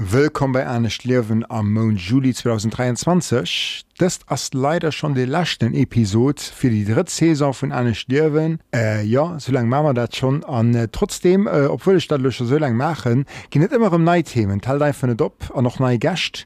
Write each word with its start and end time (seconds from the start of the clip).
Willkommen 0.00 0.52
bei 0.52 0.64
Anne 0.64 0.90
Schlierwen 0.90 1.44
am 1.50 1.72
Monat 1.72 1.98
Juli 1.98 2.32
2023. 2.32 3.84
Das 3.98 4.20
ist 4.30 4.54
leider 4.54 4.92
schon 4.92 5.16
die 5.16 5.24
letzte 5.24 5.66
Episode 5.66 6.40
für 6.40 6.70
die 6.70 6.84
dritte 6.84 7.10
Saison 7.10 7.52
von 7.52 7.72
Anne 7.72 7.96
Schlierwen. 7.96 8.60
Äh, 8.72 9.04
ja, 9.04 9.40
so 9.40 9.50
lange 9.50 9.66
machen 9.66 9.86
wir 9.86 9.94
das 9.94 10.14
schon. 10.14 10.44
Und 10.44 10.76
äh, 10.76 10.86
trotzdem, 10.86 11.48
äh, 11.48 11.66
obwohl 11.66 11.96
ich 11.96 12.06
das 12.06 12.20
schon 12.32 12.46
so 12.46 12.58
lange 12.58 12.76
mache, 12.76 13.24
geht 13.50 13.60
nicht 13.60 13.72
immer 13.72 13.92
um 13.92 14.04
neue 14.04 14.22
Themen. 14.22 14.60
Teil 14.60 14.80
einfach 14.80 15.08
nicht 15.08 15.20
ab 15.20 15.50
und 15.52 15.64
noch 15.64 15.80
neue 15.80 15.98
Gäste. 15.98 16.44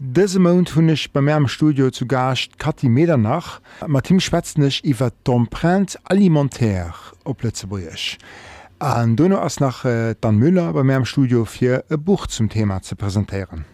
Dëse 0.00 0.38
Mount 0.38 0.76
hunn 0.76 0.88
ich 0.88 1.12
bei 1.12 1.20
Mäm 1.20 1.48
Studio 1.48 1.90
zu 1.90 2.06
gascht 2.06 2.56
Kati 2.60 2.88
Medernach, 2.88 3.60
mat 3.86 4.04
Team 4.04 4.20
schwätznech 4.20 4.84
iwwer 4.84 5.10
d'Emprent 5.26 5.98
alimentär 6.04 6.94
op 7.24 7.42
Lettzebuech. 7.42 8.18
An 8.82 9.14
Donno 9.14 9.38
ass 9.38 9.60
nach 9.60 9.84
äh, 9.84 10.16
Dan 10.20 10.38
Müller 10.38 10.72
bei 10.72 10.82
Mäm 10.82 11.04
Studio 11.04 11.44
fir 11.44 11.84
e 11.88 11.96
Buch 11.96 12.26
zum 12.26 12.48
Thema 12.48 12.82
ze 12.82 12.96
präsentieren. 12.96 13.64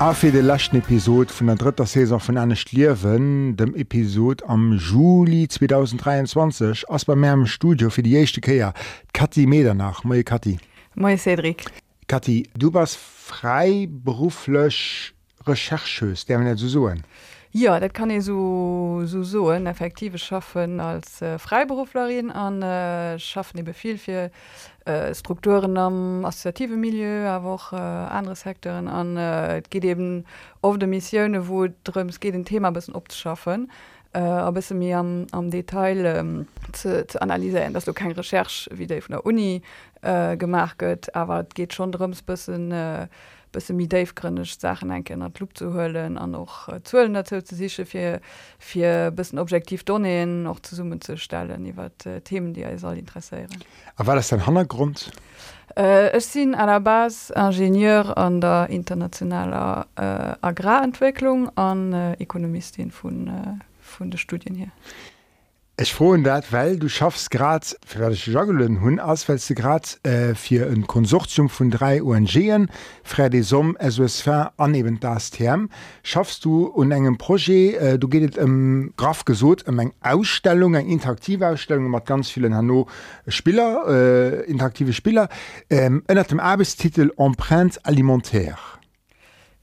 A 0.00 0.12
fir 0.12 0.32
de 0.32 0.40
lachten 0.40 0.78
Episod 0.78 1.30
vun 1.30 1.46
der 1.46 1.56
dritter 1.56 1.86
Saison 1.86 2.20
vun 2.20 2.36
Anne 2.36 2.56
Schlierwen, 2.56 3.56
dem 3.56 3.76
Episod 3.76 4.42
am 4.42 4.76
Juli 4.76 5.46
2023 5.46 6.90
ass 6.90 7.04
bei 7.04 7.14
Mäm 7.14 7.46
Studio 7.46 7.90
fir 7.90 8.02
die 8.02 8.10
jechte 8.10 8.40
Käier 8.40 8.74
Kati 9.12 9.46
Medernach 9.46 10.02
Moi 10.02 10.24
Kati. 10.24 10.58
Moi 10.96 11.16
Cedric. 11.16 11.66
Kati, 12.08 12.48
du 12.58 12.74
warst 12.74 12.96
freiberuflech 12.96 15.14
Rechercheus, 15.46 16.26
der 16.26 16.40
net 16.40 16.58
zu 16.58 16.68
soen. 16.68 17.04
Ja, 17.52 17.78
dat 17.78 17.94
kann 17.94 18.10
ich 18.10 18.24
so 18.24 19.02
so 19.04 19.22
so 19.22 19.52
effektive 19.52 20.18
schaffen 20.18 20.80
als 20.80 21.22
äh, 21.22 21.38
Freiberuflerin 21.38 22.32
an 22.32 22.62
äh, 22.62 23.16
schaffen 23.20 23.64
die 23.64 23.72
viel 23.72 23.96
für 23.96 24.32
äh, 24.84 25.14
Strukturen 25.14 25.76
am 25.76 26.24
assoziative 26.24 26.76
Milieu, 26.76 27.26
aber 27.26 27.50
auch 27.50 27.72
äh, 27.72 27.76
andere 27.76 28.36
Sektoren 28.36 28.88
an 28.88 29.16
äh, 29.16 29.62
geht 29.70 29.84
eben 29.84 30.24
auf 30.60 30.78
de 30.78 30.88
Missionen, 30.88 31.48
wo 31.48 31.66
drum 31.84 32.08
es 32.08 32.20
geht 32.20 32.34
ein 32.34 32.44
Thema 32.44 32.68
ein 32.68 32.74
bisschen 32.74 32.94
abzuschaffen. 32.94 33.70
Äh, 34.14 34.18
aber 34.20 34.60
es 34.60 34.70
mir 34.70 34.98
am, 34.98 35.26
am 35.32 35.50
Detail 35.50 36.04
ähm, 36.04 36.48
zu, 36.72 37.06
zu 37.06 37.20
analysieren, 37.20 37.74
dass 37.74 37.84
du 37.84 37.92
kein 37.92 38.12
Recherche 38.12 38.70
wie 38.72 38.86
von 39.00 39.14
der 39.14 39.26
Uni 39.26 39.62
äh, 40.02 40.36
gemacht 40.36 40.80
wird, 40.80 41.14
aber 41.16 41.40
es 41.40 41.54
geht 41.54 41.74
schon 41.74 41.90
darum, 41.90 42.12
ein 42.12 42.24
bisschen 42.24 42.70
äh, 42.70 43.08
bisschen 43.54 43.76
mit 43.76 43.92
Davegründig 43.92 44.58
Sachen 44.58 44.90
enke 44.90 45.14
an 45.14 45.32
Club 45.32 45.56
zu 45.56 45.72
höllen 45.72 46.18
an 46.18 46.32
noch 46.32 46.68
äh, 46.68 46.82
zu 46.82 47.08
dazu 47.08 47.40
zu 47.40 47.54
sich 47.54 47.74
für 47.74 48.20
für 48.58 49.10
bisschen 49.10 49.38
objektiv 49.38 49.84
Donnnen 49.84 50.42
noch 50.42 50.60
zu 50.60 50.74
summen 50.74 51.00
zu 51.00 51.16
stellen 51.16 51.64
über 51.64 51.90
äh, 52.04 52.20
Themen 52.20 52.52
die 52.52 52.66
soll 52.76 52.98
interessieren 52.98 53.48
Aber 53.96 54.08
war 54.08 54.16
das 54.16 54.28
dein 54.28 54.44
Hintergrund? 54.44 55.10
Äh, 55.76 56.16
ich 56.16 56.30
bin 56.32 56.54
an 56.54 56.66
der 56.66 56.80
Bas 56.80 57.30
Ingenieur 57.30 58.16
an 58.16 58.40
der 58.40 58.68
internationaler 58.68 59.86
äh, 59.96 60.46
Agrarentwicklung 60.46 61.56
an 61.56 61.92
äh, 61.92 62.22
Ökonomistin 62.22 62.90
von, 62.90 63.28
äh, 63.28 63.64
von 63.80 64.10
den 64.10 64.18
Studien 64.18 64.54
hier. 64.54 64.70
Ich 65.76 65.92
froh 65.92 66.16
dat 66.16 66.52
weil 66.52 66.78
du 66.78 66.88
schaffst 66.88 67.32
grad 67.32 67.76
joggeln 68.12 68.80
hun 68.80 69.00
ausfällst 69.00 69.50
du 69.50 69.54
grad 69.56 69.98
äh, 70.04 70.36
für 70.36 70.70
ein 70.70 70.86
Konsortium 70.86 71.48
von 71.48 71.72
drei 71.72 72.00
ONGen 72.00 72.70
frei 73.02 73.28
des 73.28 73.48
Somm 73.48 73.76
SOSV 73.80 74.52
aneben 74.56 75.00
das 75.00 75.32
Term 75.32 75.70
schaffst 76.04 76.44
du 76.44 76.68
un 76.68 76.92
engem 76.92 77.18
Projekt 77.18 77.82
äh, 77.82 77.98
du 77.98 78.06
gehtt 78.06 78.36
im 78.36 78.92
Graf 78.96 79.24
gesot 79.24 79.66
um 79.66 79.80
eng 79.80 79.92
Ausstellung 80.00 80.74
eng 80.74 80.86
interaktive 80.86 81.48
Ausstellung 81.48 81.90
mat 81.90 82.06
ganz 82.06 82.30
vielen 82.30 82.54
Hanno 82.54 82.86
Spieler 83.26 83.84
äh, 83.88 84.44
interaktive 84.44 84.92
Spieler 84.92 85.28
ähm, 85.70 86.04
dem 86.08 86.38
Arbeitstitel 86.38 87.10
Empreinte 87.18 87.80
alimentaire. 87.82 88.58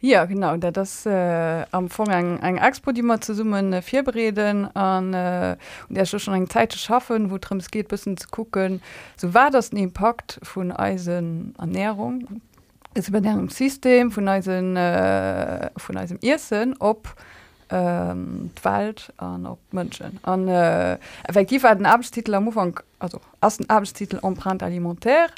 Ja 0.03 0.25
genau 0.25 0.57
da 0.57 0.71
das 0.71 1.05
äh, 1.05 1.63
am 1.69 1.87
Vorgang 1.87 2.39
eng 2.39 2.57
Expo 2.57 2.91
die 2.91 3.03
man 3.03 3.21
zu 3.21 3.35
summen 3.35 3.71
äh, 3.71 3.83
vier 3.83 4.03
bereden 4.03 4.75
an 4.75 5.13
äh, 5.13 5.57
und 5.89 5.95
der 5.95 6.05
schon 6.07 6.33
eng 6.33 6.49
Zeit 6.49 6.71
zu 6.71 6.79
schaffen, 6.79 7.29
wo 7.29 7.37
drum 7.37 7.59
es 7.59 7.69
geht 7.69 7.87
bis 7.87 8.01
zu 8.01 8.15
gucken 8.31 8.81
so 9.15 9.35
war 9.35 9.51
das 9.51 9.71
ein 9.71 9.77
Impact 9.77 10.39
von 10.41 10.71
Eisen 10.71 11.53
Ernährung 11.59 12.41
ist 12.95 13.09
über 13.09 13.21
dem 13.21 13.49
System 13.49 14.09
von 14.11 14.27
Eisen 14.27 14.75
äh, 14.75 15.69
von 15.77 15.97
Eisen 15.97 16.17
Issen 16.17 16.75
ob 16.79 17.15
ähm, 17.69 18.49
Wald 18.63 19.13
an 19.17 19.45
op 19.45 19.59
Mënschen 19.71 20.17
an 20.23 20.47
äh, 20.47 20.97
effektiv 21.27 21.61
war 21.61 21.75
den 21.75 21.85
Abstitel 21.85 22.33
am 22.33 22.47
Anfang 22.47 22.79
also 22.97 23.21
as 23.39 23.57
den 23.57 23.69
Abstitel 23.69 24.19
empreinte 24.23 24.65
alimentaire 24.65 25.29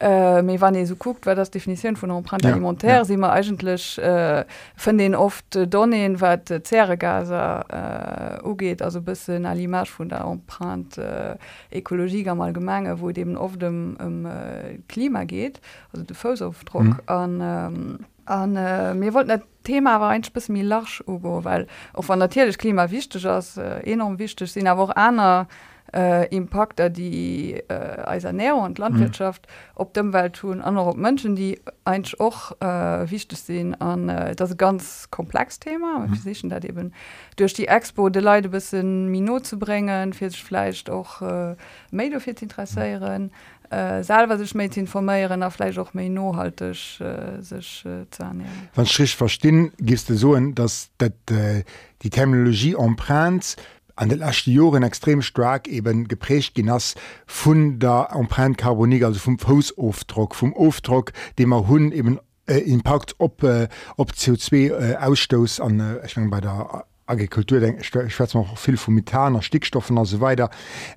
äh, 0.00 0.60
wann 0.60 0.74
e 0.74 0.84
so 0.84 0.96
guckt 0.96 1.26
wer 1.26 1.34
das 1.34 1.50
Definition 1.50 1.96
von 1.96 2.10
Empreinte 2.10 2.48
ja, 2.48 2.54
alimentaire. 2.54 2.98
Ja. 2.98 3.04
sie 3.04 3.16
man 3.16 3.30
eigentlich 3.30 3.98
äh, 3.98 4.44
von 4.76 4.98
den 4.98 5.14
oft 5.14 5.56
äh, 5.56 5.66
Donnen 5.66 6.20
wat 6.20 6.50
äh, 6.50 6.62
Zerregaser 6.62 8.40
äh, 8.42 8.48
ugeet, 8.48 8.82
also 8.82 9.00
bis 9.00 9.28
na 9.28 9.52
Limage 9.52 9.90
von 9.90 10.08
der 10.08 10.22
Empreinte 10.22 11.38
äh, 11.70 11.78
Ökologie 11.78 12.28
am 12.28 12.40
allgemenge 12.40 13.00
wo 13.00 13.10
dem 13.10 13.36
oft 13.36 13.60
dem 13.60 13.96
um, 14.02 14.26
äh, 14.26 14.78
Klima 14.88 15.24
geht. 15.24 15.60
Also 15.92 16.04
de 16.04 16.16
Fosaufdruck 16.16 16.82
mhm. 16.82 17.00
an 17.06 17.40
ähm, 17.42 17.98
an 18.24 18.56
äh, 18.56 18.94
mir 18.94 19.12
wollt 19.14 19.26
net 19.26 19.42
Thema 19.62 20.00
war 20.00 20.10
ein 20.10 20.22
bis 20.32 20.48
mir 20.48 20.64
lach 20.64 21.00
Ugo 21.06 21.44
weil 21.44 21.66
of 21.92 22.10
an 22.10 22.20
natürlich 22.20 22.56
Klima 22.56 22.90
wichtig 22.90 23.26
ass 23.26 23.58
äh, 23.58 23.80
enorm 23.80 24.18
wichtig 24.18 24.50
sind 24.50 24.66
aber 24.66 24.82
auch 24.82 24.96
aner 24.96 25.46
äh, 25.46 25.70
äh, 25.94 26.28
Impakter 26.34 26.90
die 26.90 27.54
äh, 27.68 28.04
Eisernährung 28.04 28.62
und 28.62 28.78
Landwirtschaft 28.78 29.46
mhm. 29.46 29.80
op 29.80 29.94
dem 29.94 30.12
Welt 30.12 30.34
tun 30.34 30.60
andere 30.60 30.96
Menschen 30.96 31.36
die 31.36 31.60
einsch 31.84 32.14
och 32.18 32.56
äh, 32.60 33.10
wichtig 33.10 33.38
sehen 33.38 33.80
an 33.80 34.08
äh, 34.08 34.34
das 34.34 34.56
ganz 34.56 35.08
komplex 35.10 35.58
Thema 35.58 36.06
mhm. 36.06 36.48
dat 36.48 36.64
eben 36.64 36.92
durch 37.36 37.54
die 37.54 37.68
Expo 37.68 38.08
de 38.08 38.22
Leute 38.22 38.48
bis 38.48 38.72
Minot 38.72 39.46
zu 39.46 39.58
bringen 39.58 40.12
Fischfleisch 40.12 40.88
auch 40.88 41.22
äh, 41.22 41.56
Medofir 41.90 42.34
interesseieren 42.40 43.30
äh, 43.70 44.02
selber 44.02 44.36
sech 44.38 44.54
méi 44.54 44.68
informéieren 44.74 45.42
erfleich 45.42 45.78
auch 45.78 45.94
méi 45.94 46.08
nohalteg 46.08 47.00
äh, 47.00 47.40
sech 47.40 47.84
äh, 47.86 48.06
zane. 48.10 48.44
Wann 48.74 48.86
Schrich 48.86 49.16
verstinn 49.16 49.72
gist 49.78 50.08
du 50.08 50.14
soen, 50.14 50.54
dats 50.54 50.90
dat 50.98 51.14
äh, 51.30 51.64
die 52.02 52.10
Terminologie 52.10 52.74
emprenz 52.74 53.56
an 53.96 54.08
den 54.08 54.18
lachte 54.18 54.50
Joren 54.50 54.82
extrem 54.82 55.22
stark 55.22 55.68
eben 55.68 56.08
geprecht 56.08 56.54
ginnners 56.54 56.94
vun 57.26 57.78
der 57.78 58.08
Empreinkarbonik 58.12 59.04
also 59.04 59.18
vum 59.18 59.38
Fosofdruck 59.38 60.34
vum 60.34 60.52
Ofdruck 60.52 61.12
dem 61.38 61.52
er 61.52 61.68
hunn 61.68 61.92
eben 61.92 62.18
äh, 62.46 62.58
Impakt 62.58 63.14
op 63.18 63.42
äh, 63.42 63.68
op 63.96 64.12
CO2 64.12 64.54
äh, 64.70 64.96
Ausstoß 64.96 65.60
an 65.60 65.80
äh, 65.80 66.06
ich 66.06 66.16
mein, 66.16 66.30
bei 66.30 66.40
der 66.40 66.84
Agrikultur 67.10 67.62
ich 67.62 68.34
noch 68.34 68.56
viel 68.56 68.76
von 68.76 68.94
Methaner, 68.94 69.42
Stickstoffen 69.42 69.98
und 69.98 70.06
so 70.06 70.20
weiter. 70.20 70.50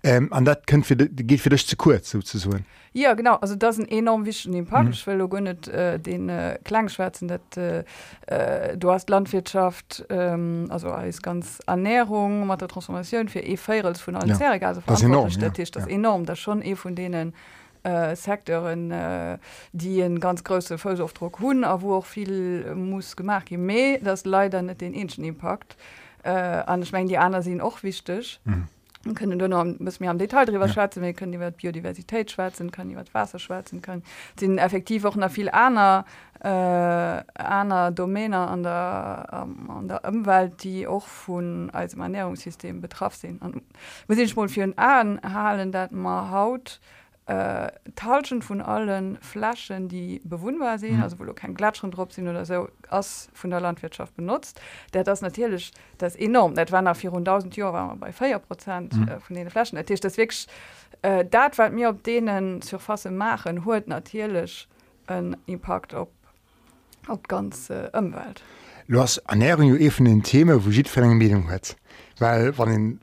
Ähm, 0.03 0.31
an 0.31 0.45
dat 0.45 0.67
geht 0.67 1.41
für 1.41 1.49
dich 1.49 1.67
zu 1.67 1.75
kurz 1.75 2.11
sozusagen. 2.11 2.65
Ja 2.93 3.15
genau 3.15 3.35
also 3.35 3.55
das 3.55 3.79
ein 3.79 3.87
enorm 3.87 4.25
wichtig 4.25 4.53
Impact 4.53 4.85
mhm. 4.85 4.91
ich 4.91 5.07
will 5.07 5.41
nicht, 5.41 5.67
äh, 5.67 5.99
den 5.99 6.29
äh, 6.29 6.59
Klangschwärzen 6.63 7.29
äh, 7.57 7.83
äh, 8.27 8.77
du 8.77 8.91
hast 8.91 9.09
Landwirtschaft 9.09 10.05
ähm, 10.09 10.67
also 10.69 10.91
als 10.91 11.21
ganz 11.21 11.59
Ernährung 11.65 12.47
der 12.55 12.67
Transformation 12.67 13.27
für 13.27 13.39
e 13.39 13.57
von 13.57 14.15
allen 14.15 14.37
ja. 14.37 14.51
also 14.61 14.81
das 14.85 15.01
enorm, 15.01 15.29
ja. 15.29 15.49
das 15.49 15.71
ja. 15.75 15.87
enorm 15.87 16.25
das 16.25 16.37
schon 16.37 16.61
eh 16.61 16.75
von 16.75 16.95
denen 16.95 17.33
äh, 17.81 18.15
Sektoren 18.15 18.91
äh, 18.91 19.39
die 19.71 20.03
einen 20.03 20.19
ganz 20.19 20.43
große 20.43 20.77
Vollaufdruck 20.77 21.39
hun 21.39 21.63
aber 21.63 21.81
wo 21.81 21.95
auch 21.95 22.05
viel 22.05 22.75
muss 22.75 23.15
gemacht 23.15 23.49
mehr 23.49 23.97
das 24.03 24.23
leider 24.25 24.61
nicht 24.61 24.81
den 24.81 24.93
Inschen 24.93 25.23
Impact 25.23 25.73
äh, 25.73 26.02
an 26.29 26.81
ich 26.81 26.91
meine 26.91 27.07
die 27.07 27.17
anderen 27.17 27.43
sind 27.43 27.61
auch 27.61 27.83
wichtig. 27.83 28.39
Mhm 28.45 28.67
Und 29.05 29.15
können 29.15 29.37
du 29.37 29.49
noch 29.49 29.65
bis 29.79 29.99
mir 29.99 30.09
am 30.09 30.17
Detail 30.17 30.45
drüber 30.45 30.67
ja. 30.67 30.71
schwatzen 30.71 31.03
wir 31.03 31.13
können 31.13 31.33
die 31.33 31.37
Biodiversität 31.37 32.31
schwatzen 32.31 32.71
kann 32.71 32.87
die 32.87 32.95
Wasser 33.13 33.37
schwatzen 33.37 33.81
können 33.81 34.01
sind 34.39 34.57
effektiv 34.59 35.03
auch 35.03 35.17
noch 35.17 35.29
viel 35.29 35.49
einer 35.49 36.05
äh, 36.39 36.47
einer 36.47 37.91
Domäne 37.91 38.37
an 38.37 38.63
der 38.63 39.27
ähm, 39.33 39.69
an 39.69 39.87
der 39.89 40.05
Umwelt 40.05 40.63
die 40.63 40.87
auch 40.87 41.05
von 41.05 41.69
als 41.71 41.95
Ernährungssystem 41.95 42.79
betroffen 42.79 43.19
sind 43.19 43.41
und 43.41 43.61
muss 44.07 44.17
ich 44.17 44.35
mal 44.37 44.47
für 44.47 44.71
anhalen 44.77 45.73
dass 45.73 45.91
man 45.91 46.31
haut 46.31 46.79
äh, 47.25 47.71
Talschen 47.95 48.41
von 48.41 48.61
allen 48.61 49.17
Flaschen, 49.21 49.87
die 49.87 50.21
bewohnbar 50.25 50.77
sind, 50.77 50.97
mhm. 50.97 51.03
also 51.03 51.19
wo 51.19 51.33
kein 51.33 51.53
Glatschen 51.53 51.89
drauf 51.91 52.11
sind 52.11 52.27
oder 52.27 52.45
so 52.45 52.67
aus 52.89 53.29
von 53.33 53.49
der 53.49 53.61
Landwirtschaft 53.61 54.15
benutzt, 54.15 54.59
der 54.93 55.03
das 55.03 55.21
natürlich 55.21 55.71
das 55.97 56.15
enorm 56.15 56.57
etwa 56.57 56.81
nach 56.81 56.97
400.000 56.97 57.55
Jahre 57.57 57.73
waren 57.73 57.87
wir 57.91 57.95
bei 57.95 58.11
4 58.11 58.39
Prozent 58.39 58.97
mhm. 58.97 59.07
äh, 59.07 59.19
von 59.19 59.35
den 59.35 59.49
Flaschen 59.49 59.77
das 59.77 59.89
ist 59.89 60.03
das 60.03 60.17
wirklich 60.17 60.47
äh, 61.01 61.23
dat 61.23 61.57
weil 61.57 61.71
mir 61.71 61.89
ob 61.89 62.03
denen 62.03 62.61
zur 62.61 62.79
Fasse 62.79 63.09
machen 63.09 63.63
holt 63.63 63.87
natürlich 63.87 64.67
einen 65.07 65.37
Impact 65.45 65.95
auf, 65.95 66.09
auf 67.07 67.23
ganz 67.23 67.69
äh, 67.69 67.89
Umwelt. 67.93 68.43
Du 68.87 68.99
hast 68.99 69.17
Ernährung 69.29 69.77
even 69.77 70.07
ein 70.07 70.23
Thema 70.23 70.65
wo 70.65 70.71
sieht 70.71 70.93
Medium 70.97 71.49
hat 71.49 71.77
weil 72.19 72.51
den 72.51 72.99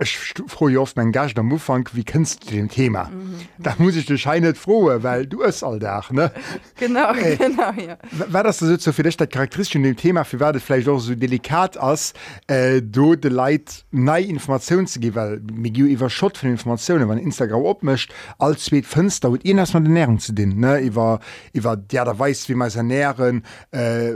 Ich 0.00 0.18
froh 0.48 0.68
oft 0.80 0.96
mein 0.96 1.12
Gast 1.12 1.38
am 1.38 1.52
Ufang 1.52 1.88
wie 1.92 2.02
kennst 2.02 2.50
du 2.50 2.54
dem 2.54 2.68
Thema? 2.68 3.04
Mhm. 3.04 3.36
da 3.58 3.74
muss 3.78 3.94
ich 3.94 4.06
dich 4.06 4.20
scheinet 4.20 4.58
frohe 4.58 5.04
weil 5.04 5.24
du 5.24 5.42
es 5.42 5.62
all 5.62 5.78
da 5.78 6.02
ne? 6.10 6.32
Genau, 6.80 7.12
äh, 7.14 7.36
genau 7.36 7.70
ja. 7.72 7.96
war 8.28 8.42
das 8.42 8.58
so 8.58 8.92
für 8.92 9.04
dich 9.04 9.16
der 9.16 9.28
charakteristisch 9.28 9.76
in 9.76 9.84
dem 9.84 9.96
Thema 9.96 10.24
für 10.24 10.40
werdet 10.40 10.62
vielleicht 10.62 10.88
auch 10.88 10.98
so 10.98 11.14
delikat 11.14 11.76
als 11.76 12.12
äh, 12.48 12.82
du 12.82 13.14
de 13.14 13.30
Lei 13.30 13.60
nei 13.92 14.22
Informationen 14.22 14.88
zu 14.88 14.98
geben? 14.98 15.14
Weil 15.14 15.40
mir 15.52 16.10
Schott 16.10 16.38
von 16.38 16.50
Informationen 16.50 17.08
wann 17.08 17.18
Instagram 17.18 17.62
opmischt 17.64 18.12
als 18.38 18.66
spät 18.66 18.86
Fenster 18.86 19.30
und 19.30 19.44
ihnen 19.44 19.60
erstmal 19.60 19.84
den 19.84 19.92
Nährung 19.92 20.18
zu 20.18 20.32
den 20.32 20.58
ne? 20.58 20.80
Ich 20.80 20.96
war 20.96 21.20
ich 21.52 21.62
war 21.62 21.76
der 21.76 22.04
da 22.04 22.18
weiß 22.18 22.48
wie 22.48 22.56
man 22.56 22.66
es 22.66 22.74
ernähren 22.74 23.44
äh, 23.70 24.14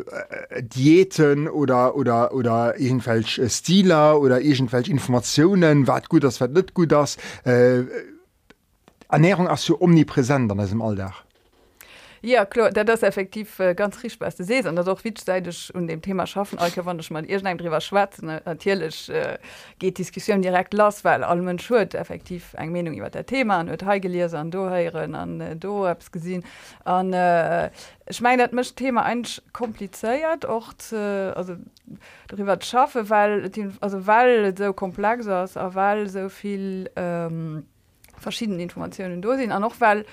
Diäten 0.61 1.47
oder 1.47 1.95
oder 1.95 2.35
oder 2.35 2.81
irgendwelche 2.81 3.43
äh, 3.43 3.49
Stiler 3.49 4.21
oder 4.21 4.41
irgendwelche 4.41 4.91
Informationen 4.91 5.68
kennen 5.69 5.87
wat 5.87 6.09
gut 6.09 6.25
das 6.25 6.41
wat 6.41 6.53
net 6.53 6.75
gut 6.75 6.93
das 6.93 7.17
äh, 7.45 7.85
Ernährung 9.09 9.49
as 9.49 9.65
so 9.65 9.81
omnipräsent 9.81 10.51
an 10.51 10.59
im 10.59 10.83
alldach 10.83 11.25
Ja 12.23 12.45
klar 12.45 12.71
das 12.71 13.03
effektiv 13.03 13.59
äh, 13.61 13.75
ganz 13.75 14.03
rich 14.03 14.19
beste 14.19 14.45
se 14.45 14.69
an 14.69 14.77
das 14.77 14.89
auch 14.89 15.03
wieseitig 15.05 15.75
und 15.75 15.87
dem 15.87 16.03
Thema 16.03 16.27
schaffen 16.27 16.59
wann 16.59 16.99
ich 16.99 17.11
mal 17.11 17.57
drüber 17.57 17.81
schwarz 17.81 18.21
natürlich 18.23 19.09
äh, 19.09 19.39
geht 19.79 19.99
Diskussion 19.99 20.43
direkt 20.43 20.75
los 20.75 21.05
weil 21.05 21.23
allem 21.23 21.59
Schu 21.59 21.77
effektiv 21.77 22.55
eng 22.55 22.73
Meinung 22.73 22.95
über 22.95 23.11
der 23.11 23.27
Thema 23.27 23.59
an 23.59 23.69
gelesen 24.01 24.37
an 24.37 24.51
doieren 24.51 25.15
an 25.15 25.41
äh, 25.41 25.57
do 25.57 25.87
abs 25.87 26.11
gesehen. 26.11 26.45
An 26.85 27.13
äh, 27.13 27.71
ich 28.09 28.21
meine 28.21 28.43
dat 28.43 28.53
mischt 28.53 28.77
Thema 28.77 29.05
ein 29.05 29.25
kompliziert 29.53 30.47
auch 30.47 30.73
zu, 30.75 31.33
also 31.37 31.57
darüber 32.29 32.59
schaffe 32.61 33.11
weil 33.11 33.51
die, 33.51 33.69
also 33.81 34.07
weil 34.07 34.57
so 34.57 34.73
komplex 34.73 35.27
ist 35.27 35.57
weil 35.57 36.09
so 36.09 36.29
viel 36.29 36.91
ähm, 36.97 37.65
verschiedene 38.17 38.63
Informationen 38.63 39.23
do 39.23 39.37
sind. 39.37 39.53
An 39.53 39.63
noch 39.63 39.81
weil 39.81 40.05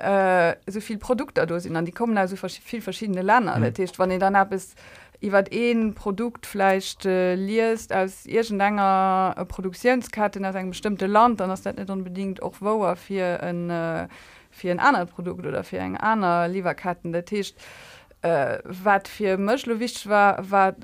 äh, 0.00 0.56
soviel 0.66 0.98
Produkte 0.98 1.46
do 1.46 1.58
sind. 1.58 1.76
An 1.76 1.84
die 1.84 1.92
kommen 1.92 2.16
also 2.18 2.36
viel 2.36 2.80
verschiedene 2.80 3.22
Länder. 3.22 3.58
Mhm. 3.58 3.74
Tisch 3.74 3.92
wann 3.96 4.18
dann 4.18 4.36
ab 4.36 4.52
ist 4.52 4.76
wat 5.22 5.48
een 5.52 5.92
Produktfleisch 5.92 6.96
äh, 7.04 7.34
liest 7.34 7.92
als 7.92 8.24
ir 8.26 8.42
langer 8.50 9.34
äh, 9.36 9.44
Produktionskarte 9.44 10.40
aus 10.48 10.54
ein 10.54 10.70
bestimmte 10.70 11.06
Land 11.06 11.40
dann 11.40 11.50
hast 11.50 11.66
nicht 11.66 11.90
unbedingt 11.90 12.42
auch 12.42 12.54
wo 12.60 12.94
für 12.94 13.42
ein, 13.42 13.68
äh, 13.68 14.08
für 14.50 14.70
ein 14.70 14.80
anderes 14.80 15.10
Produkt 15.10 15.44
oder 15.46 15.62
für 15.62 15.80
ein 15.80 15.96
anderer 15.96 16.48
Lieferkarten. 16.48 17.12
Der 17.12 17.26
Tisch 17.26 17.52
äh, 17.52 17.89
wat 18.22 19.08
für 19.08 19.38
Mlowich 19.38 20.08
war 20.08 20.50
war 20.50 20.74